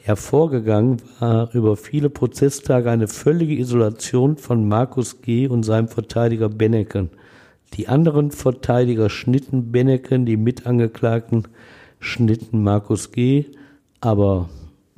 Hervorgegangen 0.08 1.02
war 1.20 1.54
über 1.54 1.76
viele 1.76 2.10
Prozesstage 2.10 2.90
eine 2.90 3.10
völlige 3.10 3.56
Isolation 3.56 4.38
von 4.38 4.66
Markus 4.66 5.22
G. 5.22 5.50
und 5.50 5.64
seinem 5.64 5.90
Verteidiger 5.90 6.48
Benneken. 6.48 7.10
Die 7.74 7.90
anderen 7.90 8.32
Verteidiger 8.32 9.10
schnitten 9.10 9.74
Benneken, 9.74 10.26
die 10.26 10.38
Mitangeklagten 10.38 11.50
schnitten 12.00 12.64
Markus 12.64 13.12
G., 13.12 13.48
aber 14.00 14.48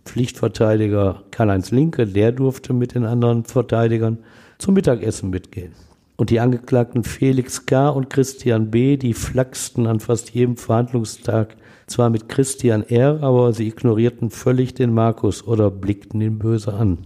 Pflichtverteidiger 0.06 1.24
Karl-Heinz 1.32 1.72
Linke, 1.72 2.06
der 2.06 2.32
durfte 2.32 2.74
mit 2.74 2.94
den 2.94 3.06
anderen 3.06 3.46
Verteidigern 3.46 4.20
zum 4.60 4.76
Mittagessen 4.76 5.32
mitgehen. 5.32 5.72
Und 6.18 6.30
die 6.30 6.40
Angeklagten 6.40 7.04
Felix 7.04 7.66
K. 7.66 7.90
und 7.90 8.12
Christian 8.12 8.70
B., 8.70 8.96
die 8.96 9.16
flachsten 9.16 9.88
an 9.88 10.02
fast 10.02 10.30
jedem 10.36 10.56
Verhandlungstag 10.56 11.56
zwar 11.90 12.10
mit 12.10 12.30
Christian 12.30 12.84
R., 12.84 13.20
aber 13.22 13.54
sie 13.54 13.68
ignorierten 13.68 14.30
völlig 14.30 14.74
den 14.74 14.94
Markus 14.94 15.46
oder 15.46 15.72
blickten 15.72 16.22
ihn 16.22 16.40
böse 16.40 16.74
an. 16.74 17.00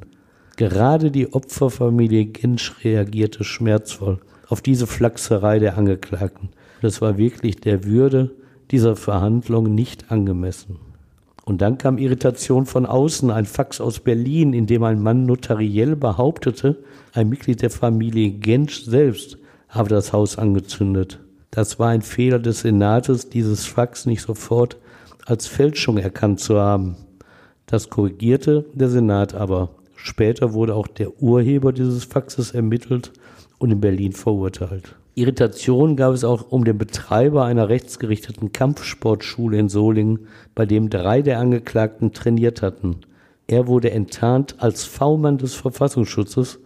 Gerade 0.56 1.12
die 1.12 1.34
Opferfamilie 1.34 2.26
Gensch 2.26 2.74
reagierte 2.84 3.44
schmerzvoll 3.44 4.20
auf 4.48 4.62
diese 4.62 4.86
Flachserei 4.86 5.60
der 5.60 5.78
Angeklagten. 5.78 6.50
Das 6.82 7.02
war 7.02 7.18
wirklich 7.18 7.58
der 7.58 7.86
Würde 7.86 8.32
dieser 8.72 8.96
Verhandlung 8.96 9.74
nicht 9.74 10.12
angemessen. 10.12 10.78
Und 11.46 11.62
dann 11.62 11.78
kam 11.78 11.98
Irritation 11.98 12.66
von 12.66 12.86
außen, 12.86 13.30
ein 13.32 13.46
Fax 13.46 13.82
aus 13.82 14.00
Berlin, 14.00 14.54
in 14.54 14.66
dem 14.66 14.84
ein 14.84 15.02
Mann 15.02 15.26
notariell 15.26 15.96
behauptete, 15.96 16.84
ein 17.14 17.30
Mitglied 17.30 17.62
der 17.62 17.70
Familie 17.70 18.32
Gensch 18.32 18.84
selbst 18.86 19.38
habe 19.68 19.90
das 19.90 20.14
Haus 20.14 20.38
angezündet. 20.38 21.20
Das 21.56 21.78
war 21.78 21.90
ein 21.90 22.02
Fehler 22.02 22.40
des 22.40 22.62
Senates, 22.62 23.30
dieses 23.30 23.68
Fax 23.68 24.08
nicht 24.08 24.24
sofort 24.24 24.78
als 25.28 25.46
Fälschung 25.46 26.00
erkannt 26.00 26.40
zu 26.40 26.60
haben. 26.60 26.98
Das 27.68 27.92
korrigierte 27.92 28.66
der 28.74 28.90
Senat 28.90 29.36
aber. 29.36 29.70
Später 29.96 30.54
wurde 30.54 30.74
auch 30.74 30.88
der 30.88 31.22
Urheber 31.22 31.72
dieses 31.72 32.06
Faxes 32.06 32.54
ermittelt 32.54 33.12
und 33.60 33.70
in 33.70 33.82
Berlin 33.82 34.14
verurteilt. 34.14 34.96
Irritation 35.14 35.96
gab 35.96 36.16
es 36.16 36.24
auch 36.24 36.52
um 36.52 36.66
den 36.66 36.80
Betreiber 36.80 37.46
einer 37.46 37.70
rechtsgerichteten 37.70 38.52
Kampfsportschule 38.52 39.60
in 39.60 39.70
Solingen, 39.70 40.28
bei 40.56 40.66
dem 40.66 40.90
drei 40.90 41.22
der 41.22 41.38
Angeklagten 41.38 42.14
trainiert 42.14 42.64
hatten. 42.64 43.02
Er 43.46 43.68
wurde 43.68 43.92
enttarnt 43.92 44.56
als 44.58 44.86
V-Mann 44.86 45.38
des 45.38 45.54
Verfassungsschutzes, 45.54 46.58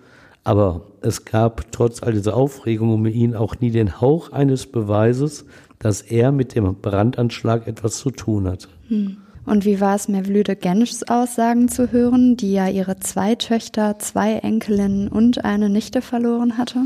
aber 0.47 0.83
es 1.01 1.25
gab 1.25 1.73
trotz 1.73 2.01
all 2.01 2.13
dieser 2.13 2.37
Aufregung 2.37 2.93
um 2.93 3.05
ihn 3.05 3.35
auch 3.35 3.59
nie 3.59 3.69
den 3.69 3.99
Hauch 3.99 4.31
eines 4.31 4.65
Beweises, 4.65 5.43
dass 5.77 6.01
er 6.01 6.31
mit 6.31 6.55
dem 6.55 6.73
Brandanschlag 6.81 7.67
etwas 7.67 7.97
zu 7.97 8.11
tun 8.11 8.47
hatte. 8.47 8.69
Hm. 8.87 9.17
Und 9.45 9.65
wie 9.65 9.81
war 9.81 9.95
es 9.95 10.07
Mevlüde 10.07 10.55
Genschs 10.55 11.03
Aussagen 11.03 11.67
zu 11.67 11.91
hören, 11.91 12.37
die 12.37 12.53
ja 12.53 12.69
ihre 12.69 12.97
zwei 12.99 13.35
Töchter, 13.35 13.99
zwei 13.99 14.35
Enkelinnen 14.35 15.09
und 15.09 15.43
eine 15.43 15.69
Nichte 15.69 16.01
verloren 16.01 16.57
hatte? 16.57 16.79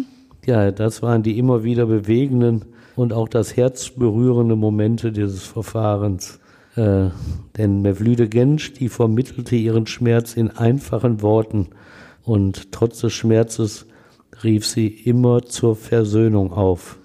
Ja, 0.47 0.71
das 0.71 1.03
waren 1.03 1.21
die 1.21 1.37
immer 1.37 1.63
wieder 1.63 1.85
bewegenden 1.85 2.65
und 2.95 3.13
auch 3.13 3.29
das 3.29 3.55
herzberührende 3.55 4.55
Momente 4.55 5.11
dieses 5.11 5.43
Verfahrens. 5.43 6.39
Äh, 6.75 7.09
denn 7.57 7.83
Mevlüde 7.83 8.27
Gensch, 8.27 8.73
die 8.73 8.89
vermittelte 8.89 9.55
ihren 9.55 9.85
Schmerz 9.85 10.33
in 10.35 10.49
einfachen 10.49 11.21
Worten 11.21 11.67
und 12.23 12.71
trotz 12.71 13.01
des 13.01 13.13
Schmerzes 13.13 13.85
rief 14.43 14.65
sie 14.65 14.87
immer 14.87 15.43
zur 15.43 15.75
Versöhnung 15.75 16.53
auf. 16.53 16.97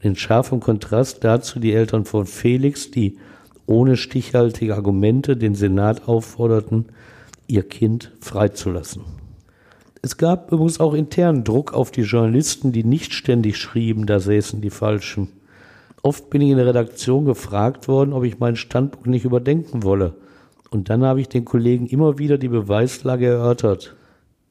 In 0.00 0.16
scharfem 0.16 0.60
Kontrast 0.60 1.24
dazu 1.24 1.58
die 1.58 1.72
Eltern 1.72 2.04
von 2.04 2.26
Felix, 2.26 2.90
die 2.90 3.16
ohne 3.66 3.96
stichhaltige 3.96 4.74
Argumente 4.74 5.36
den 5.36 5.54
Senat 5.54 6.08
aufforderten, 6.08 6.86
ihr 7.46 7.62
Kind 7.62 8.12
freizulassen. 8.20 9.02
Es 10.02 10.18
gab 10.18 10.52
übrigens 10.52 10.80
auch 10.80 10.92
internen 10.92 11.44
Druck 11.44 11.72
auf 11.72 11.90
die 11.90 12.02
Journalisten, 12.02 12.72
die 12.72 12.84
nicht 12.84 13.14
ständig 13.14 13.56
schrieben, 13.56 14.04
da 14.04 14.20
säßen 14.20 14.60
die 14.60 14.70
Falschen. 14.70 15.28
Oft 16.02 16.28
bin 16.28 16.42
ich 16.42 16.50
in 16.50 16.58
der 16.58 16.66
Redaktion 16.66 17.24
gefragt 17.24 17.88
worden, 17.88 18.12
ob 18.12 18.24
ich 18.24 18.38
meinen 18.38 18.56
Standpunkt 18.56 19.06
nicht 19.06 19.24
überdenken 19.24 19.82
wolle. 19.82 20.12
Und 20.68 20.90
dann 20.90 21.04
habe 21.04 21.22
ich 21.22 21.30
den 21.30 21.46
Kollegen 21.46 21.86
immer 21.86 22.18
wieder 22.18 22.36
die 22.36 22.48
Beweislage 22.48 23.26
erörtert. 23.26 23.96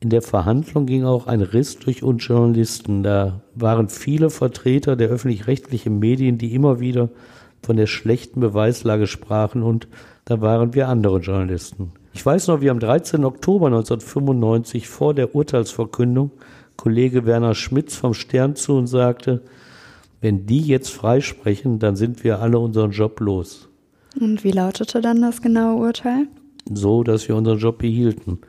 In 0.03 0.09
der 0.09 0.21
Verhandlung 0.21 0.85
ging 0.85 1.05
auch 1.05 1.27
ein 1.27 1.39
Riss 1.39 1.79
durch 1.79 2.03
uns 2.03 2.27
Journalisten. 2.27 3.03
Da 3.03 3.39
waren 3.55 3.87
viele 3.87 4.29
Vertreter 4.29 4.97
der 4.97 5.07
öffentlich-rechtlichen 5.07 5.97
Medien, 5.97 6.37
die 6.37 6.53
immer 6.53 6.81
wieder 6.81 7.07
von 7.61 7.77
der 7.77 7.87
schlechten 7.87 8.41
Beweislage 8.41 9.07
sprachen 9.07 9.63
und 9.63 9.87
da 10.25 10.41
waren 10.41 10.73
wir 10.73 10.89
andere 10.89 11.19
Journalisten. 11.19 11.93
Ich 12.11 12.25
weiß 12.25 12.47
noch, 12.47 12.59
wie 12.59 12.69
am 12.69 12.81
13. 12.81 13.23
Oktober 13.23 13.67
1995 13.67 14.89
vor 14.89 15.13
der 15.13 15.33
Urteilsverkündung 15.35 16.31
Kollege 16.75 17.25
Werner 17.25 17.55
Schmitz 17.55 17.95
vom 17.95 18.13
Stern 18.13 18.57
zu 18.57 18.73
und 18.73 18.87
sagte, 18.87 19.41
wenn 20.19 20.45
die 20.45 20.63
jetzt 20.63 20.89
freisprechen, 20.89 21.79
dann 21.79 21.95
sind 21.95 22.25
wir 22.25 22.41
alle 22.41 22.59
unseren 22.59 22.91
Job 22.91 23.21
los. 23.21 23.69
Und 24.19 24.43
wie 24.43 24.51
lautete 24.51 24.99
dann 24.99 25.21
das 25.21 25.41
genaue 25.41 25.81
Urteil? 25.81 26.27
So, 26.69 27.03
dass 27.03 27.29
wir 27.29 27.37
unseren 27.37 27.59
Job 27.59 27.77
behielten. 27.77 28.39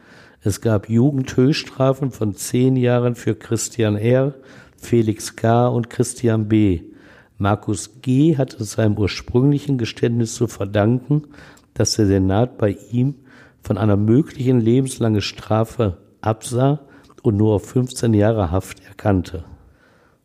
Es 0.46 0.60
gab 0.60 0.90
Jugendhöchststrafen 0.90 2.10
von 2.10 2.34
zehn 2.34 2.76
Jahren 2.76 3.14
für 3.14 3.34
Christian 3.34 3.96
R., 3.96 4.34
Felix 4.76 5.36
K. 5.36 5.68
und 5.68 5.88
Christian 5.88 6.48
B. 6.48 6.82
Markus 7.38 8.02
G. 8.02 8.36
hatte 8.36 8.62
seinem 8.62 8.98
ursprünglichen 8.98 9.78
Geständnis 9.78 10.34
zu 10.34 10.46
verdanken, 10.46 11.22
dass 11.72 11.96
der 11.96 12.04
Senat 12.04 12.58
bei 12.58 12.76
ihm 12.92 13.14
von 13.62 13.78
einer 13.78 13.96
möglichen 13.96 14.60
lebenslangen 14.60 15.22
Strafe 15.22 15.96
absah 16.20 16.80
und 17.22 17.38
nur 17.38 17.54
auf 17.54 17.64
15 17.64 18.12
Jahre 18.12 18.50
Haft 18.50 18.84
erkannte. 18.84 19.44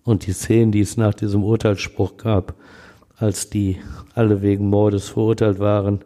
Und 0.03 0.27
die 0.27 0.33
Szenen, 0.33 0.73
die 0.73 0.81
es 0.81 0.97
nach 0.97 1.13
diesem 1.13 1.45
Urteilsspruch 1.45 2.17
gab, 2.17 2.55
als 3.15 3.49
die 3.49 3.77
alle 4.15 4.41
wegen 4.41 4.67
Mordes 4.67 5.07
verurteilt 5.07 5.59
waren, 5.59 6.01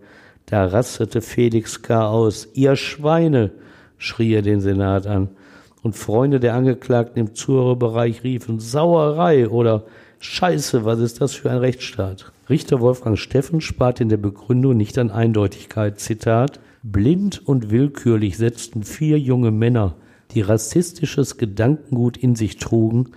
da 0.46 0.68
rastete 0.68 1.22
Felix 1.22 1.82
K. 1.82 2.08
aus. 2.08 2.48
Ihr 2.54 2.76
Schweine! 2.76 3.63
Schrie 4.04 4.34
er 4.34 4.42
den 4.42 4.62
Senat 4.62 5.08
an. 5.08 5.30
Und 5.82 5.96
Freunde 5.96 6.40
der 6.40 6.56
Angeklagten 6.56 7.20
im 7.20 7.36
Zuhörerbereich 7.36 8.24
riefen 8.24 8.60
Sauerei 8.60 9.50
oder 9.50 9.86
Scheiße, 10.20 10.86
was 10.86 11.00
ist 11.00 11.20
das 11.20 11.34
für 11.34 11.52
ein 11.52 11.58
Rechtsstaat? 11.58 12.32
Richter 12.50 12.80
Wolfgang 12.80 13.18
Steffen 13.18 13.62
spart 13.62 14.00
in 14.00 14.10
der 14.10 14.18
Begründung 14.18 14.78
nicht 14.78 14.98
an 14.98 15.12
Eindeutigkeit. 15.12 16.00
Zitat 16.00 16.60
Blind 16.82 17.42
und 17.46 17.72
willkürlich 17.72 18.38
setzten 18.38 18.84
vier 18.84 19.20
junge 19.20 19.52
Männer, 19.52 19.96
die 20.32 20.42
rassistisches 20.42 21.38
Gedankengut 21.38 22.18
in 22.18 22.36
sich 22.36 22.58
trugen, 22.58 23.12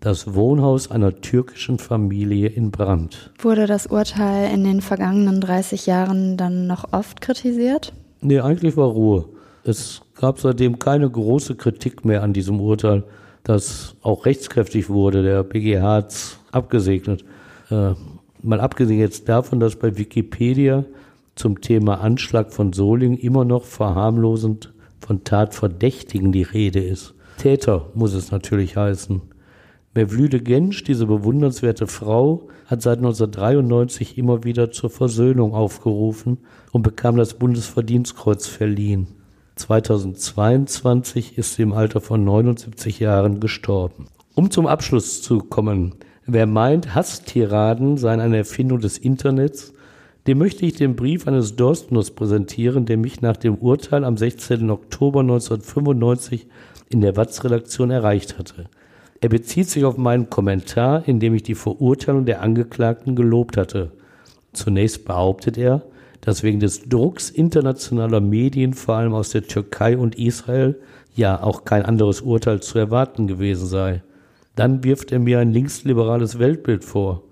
das 0.00 0.34
Wohnhaus 0.34 0.90
einer 0.90 1.20
türkischen 1.20 1.78
Familie 1.78 2.48
in 2.48 2.72
Brand. 2.72 3.30
Wurde 3.40 3.66
das 3.66 3.86
Urteil 3.86 4.52
in 4.52 4.64
den 4.64 4.80
vergangenen 4.80 5.40
30 5.40 5.86
Jahren 5.86 6.36
dann 6.36 6.66
noch 6.66 6.92
oft 6.92 7.20
kritisiert? 7.20 7.92
Nee, 8.20 8.40
eigentlich 8.40 8.76
war 8.76 8.88
Ruhe. 8.88 9.26
Es 9.64 10.02
gab 10.22 10.38
seitdem 10.38 10.78
keine 10.78 11.10
große 11.10 11.56
Kritik 11.56 12.04
mehr 12.04 12.22
an 12.22 12.32
diesem 12.32 12.60
Urteil, 12.60 13.02
das 13.42 13.96
auch 14.02 14.24
rechtskräftig 14.24 14.88
wurde. 14.88 15.24
Der 15.24 15.42
BGH 15.42 15.82
hat 15.82 16.10
es 16.12 16.38
abgesegnet. 16.52 17.24
Äh, 17.72 17.94
mal 18.40 18.60
abgesehen 18.60 19.00
jetzt 19.00 19.28
davon, 19.28 19.58
dass 19.58 19.74
bei 19.74 19.98
Wikipedia 19.98 20.84
zum 21.34 21.60
Thema 21.60 22.00
Anschlag 22.00 22.52
von 22.52 22.72
Soling 22.72 23.16
immer 23.16 23.44
noch 23.44 23.64
verharmlosend 23.64 24.72
von 25.00 25.24
Tatverdächtigen 25.24 26.30
die 26.30 26.44
Rede 26.44 26.78
ist. 26.78 27.14
Täter 27.38 27.86
muss 27.94 28.14
es 28.14 28.30
natürlich 28.30 28.76
heißen. 28.76 29.22
Mevlüde 29.92 30.38
Gensch, 30.38 30.84
diese 30.84 31.06
bewundernswerte 31.06 31.88
Frau, 31.88 32.46
hat 32.66 32.80
seit 32.80 32.98
1993 32.98 34.16
immer 34.18 34.44
wieder 34.44 34.70
zur 34.70 34.90
Versöhnung 34.90 35.52
aufgerufen 35.52 36.38
und 36.70 36.82
bekam 36.82 37.16
das 37.16 37.34
Bundesverdienstkreuz 37.34 38.46
verliehen. 38.46 39.08
2022 39.56 41.36
ist 41.36 41.54
sie 41.54 41.62
im 41.62 41.72
Alter 41.72 42.00
von 42.00 42.24
79 42.24 43.00
Jahren 43.00 43.40
gestorben. 43.40 44.06
Um 44.34 44.50
zum 44.50 44.66
Abschluss 44.66 45.22
zu 45.22 45.38
kommen, 45.38 45.94
wer 46.26 46.46
meint, 46.46 46.94
Hasstiraden 46.94 47.98
seien 47.98 48.20
eine 48.20 48.38
Erfindung 48.38 48.80
des 48.80 48.96
Internets, 48.96 49.74
dem 50.26 50.38
möchte 50.38 50.64
ich 50.64 50.74
den 50.74 50.96
Brief 50.96 51.26
eines 51.26 51.56
Dorstners 51.56 52.12
präsentieren, 52.12 52.86
der 52.86 52.96
mich 52.96 53.20
nach 53.20 53.36
dem 53.36 53.56
Urteil 53.56 54.04
am 54.04 54.16
16. 54.16 54.70
Oktober 54.70 55.20
1995 55.20 56.46
in 56.88 57.00
der 57.00 57.16
Watz-Redaktion 57.16 57.90
erreicht 57.90 58.38
hatte. 58.38 58.66
Er 59.20 59.28
bezieht 59.28 59.68
sich 59.68 59.84
auf 59.84 59.98
meinen 59.98 60.30
Kommentar, 60.30 61.06
in 61.06 61.20
dem 61.20 61.34
ich 61.34 61.42
die 61.42 61.54
Verurteilung 61.54 62.24
der 62.24 62.40
Angeklagten 62.40 63.16
gelobt 63.16 63.56
hatte. 63.56 63.92
Zunächst 64.52 65.04
behauptet 65.04 65.58
er, 65.58 65.82
dass 66.22 66.42
wegen 66.42 66.60
des 66.60 66.88
Drucks 66.88 67.28
internationaler 67.30 68.20
Medien, 68.20 68.72
vor 68.72 68.94
allem 68.94 69.12
aus 69.12 69.30
der 69.30 69.42
Türkei 69.42 69.98
und 69.98 70.18
Israel, 70.18 70.80
ja 71.14 71.42
auch 71.42 71.64
kein 71.64 71.84
anderes 71.84 72.22
Urteil 72.22 72.62
zu 72.62 72.78
erwarten 72.78 73.26
gewesen 73.26 73.66
sei. 73.66 74.02
Dann 74.54 74.84
wirft 74.84 75.12
er 75.12 75.18
mir 75.18 75.40
ein 75.40 75.52
linksliberales 75.52 76.38
Weltbild 76.38 76.84
vor. 76.84 77.24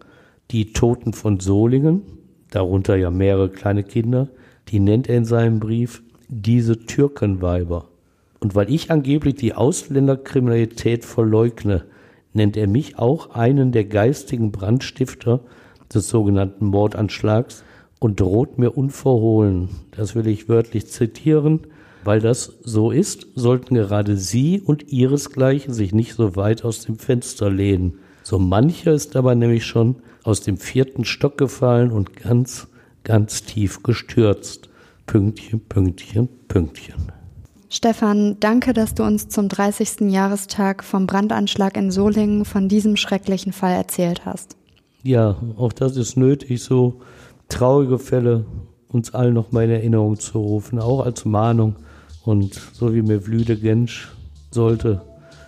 Die 0.50 0.72
Toten 0.72 1.12
von 1.12 1.38
Solingen, 1.38 2.02
darunter 2.50 2.96
ja 2.96 3.10
mehrere 3.10 3.48
kleine 3.48 3.84
Kinder, 3.84 4.28
die 4.68 4.80
nennt 4.80 5.08
er 5.08 5.18
in 5.18 5.24
seinem 5.24 5.60
Brief 5.60 6.02
diese 6.28 6.84
Türkenweiber. 6.84 7.86
Und 8.40 8.56
weil 8.56 8.70
ich 8.70 8.90
angeblich 8.90 9.36
die 9.36 9.54
Ausländerkriminalität 9.54 11.04
verleugne, 11.04 11.84
nennt 12.32 12.56
er 12.56 12.66
mich 12.66 12.98
auch 12.98 13.30
einen 13.30 13.70
der 13.70 13.84
geistigen 13.84 14.50
Brandstifter 14.50 15.40
des 15.94 16.08
sogenannten 16.08 16.66
Mordanschlags 16.66 17.62
und 18.00 18.18
droht 18.18 18.58
mir 18.58 18.76
unverhohlen. 18.76 19.68
Das 19.92 20.16
will 20.16 20.26
ich 20.26 20.48
wörtlich 20.48 20.88
zitieren. 20.88 21.60
Weil 22.02 22.20
das 22.20 22.54
so 22.64 22.90
ist, 22.90 23.26
sollten 23.34 23.74
gerade 23.74 24.16
Sie 24.16 24.60
und 24.60 24.90
Ihresgleichen 24.90 25.74
sich 25.74 25.92
nicht 25.92 26.14
so 26.14 26.34
weit 26.34 26.64
aus 26.64 26.80
dem 26.80 26.98
Fenster 26.98 27.50
lehnen. 27.50 27.98
So 28.22 28.38
mancher 28.38 28.92
ist 28.92 29.16
aber 29.16 29.34
nämlich 29.34 29.66
schon 29.66 29.96
aus 30.24 30.40
dem 30.40 30.56
vierten 30.56 31.04
Stock 31.04 31.36
gefallen 31.36 31.92
und 31.92 32.16
ganz, 32.16 32.68
ganz 33.04 33.42
tief 33.44 33.82
gestürzt. 33.82 34.70
Pünktchen, 35.04 35.60
Pünktchen, 35.60 36.28
Pünktchen. 36.48 37.12
Stefan, 37.68 38.36
danke, 38.40 38.72
dass 38.72 38.94
du 38.94 39.04
uns 39.04 39.28
zum 39.28 39.48
30. 39.48 40.10
Jahrestag 40.10 40.82
vom 40.82 41.06
Brandanschlag 41.06 41.76
in 41.76 41.90
Solingen 41.90 42.44
von 42.44 42.68
diesem 42.68 42.96
schrecklichen 42.96 43.52
Fall 43.52 43.74
erzählt 43.74 44.24
hast. 44.24 44.56
Ja, 45.02 45.36
auch 45.56 45.72
das 45.72 45.96
ist 45.96 46.16
nötig, 46.16 46.62
so 46.62 47.00
traurige 47.50 47.98
Fälle 47.98 48.46
uns 48.88 49.14
allen 49.14 49.34
noch 49.34 49.52
mal 49.52 49.64
in 49.64 49.70
Erinnerung 49.70 50.18
zu 50.18 50.38
rufen, 50.38 50.78
auch 50.78 51.04
als 51.04 51.24
Mahnung. 51.24 51.76
Und 52.24 52.54
so 52.72 52.94
wie 52.94 53.02
mir 53.02 53.20
Vlüde 53.20 53.56
Gensch 53.56 54.08
sollte 54.50 55.02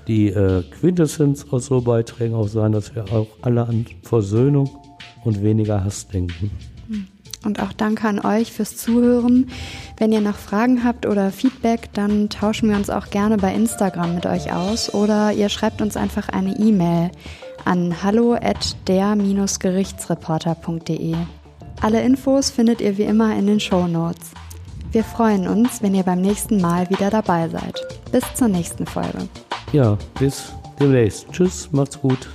die 0.09 0.29
äh, 0.29 0.63
Quintessenz 0.63 1.47
aus 1.51 1.67
so 1.67 1.81
Beiträgen 1.81 2.35
auch 2.35 2.49
sein, 2.49 2.73
dass 2.73 2.95
wir 2.95 3.05
auch 3.13 3.29
alle 3.41 3.67
an 3.67 3.87
Versöhnung 4.03 4.69
und 5.25 5.43
weniger 5.43 5.85
Hass 5.85 6.09
denken. 6.09 6.51
Hm. 6.89 7.07
Und 7.45 7.61
auch 7.61 7.73
danke 7.73 8.09
an 8.09 8.25
euch 8.25 8.53
fürs 8.53 8.77
Zuhören. 8.77 9.49
Wenn 9.97 10.13
ihr 10.13 10.21
noch 10.21 10.37
Fragen 10.37 10.85
habt 10.85 11.07
oder 11.07 11.33
Feedback, 11.33 11.89
dann 11.93 12.29
tauschen 12.29 12.69
wir 12.69 12.77
uns 12.77 12.91
auch 12.91 13.11
gerne 13.11 13.37
bei 13.37 13.53
Instagram 13.53 14.15
mit 14.15 14.27
euch 14.27 14.53
aus 14.53 14.95
oder 14.95 15.33
ihr 15.33 15.49
schreibt 15.49 15.83
uns 15.83 15.97
einfach 15.97 16.29
eine 16.29 16.57
E-Mail 16.57 17.11
an 17.65 18.01
hallo 18.03 18.35
at 18.35 18.77
der-gerichtsreporter.de. 18.87 21.17
Alle 21.83 22.01
Infos 22.01 22.49
findet 22.49 22.81
ihr 22.81 22.97
wie 22.97 23.03
immer 23.03 23.35
in 23.37 23.49
den 23.49 23.59
Show 23.59 23.89
Notes. 23.89 24.31
Wir 24.93 25.03
freuen 25.03 25.49
uns, 25.49 25.83
wenn 25.83 25.97
ihr 25.97 26.05
beim 26.05 26.21
nächsten 26.21 26.61
Mal 26.61 26.89
wieder 26.91 27.11
dabei 27.11 27.49
seid. 27.49 27.75
Bis 28.13 28.23
zur 28.35 28.47
nächsten 28.47 28.87
Folge. 28.87 29.29
Ja, 29.73 29.99
bis 30.17 30.53
demnächst. 30.79 31.27
Tschüss, 31.33 31.69
macht's 31.73 32.01
gut. 32.01 32.29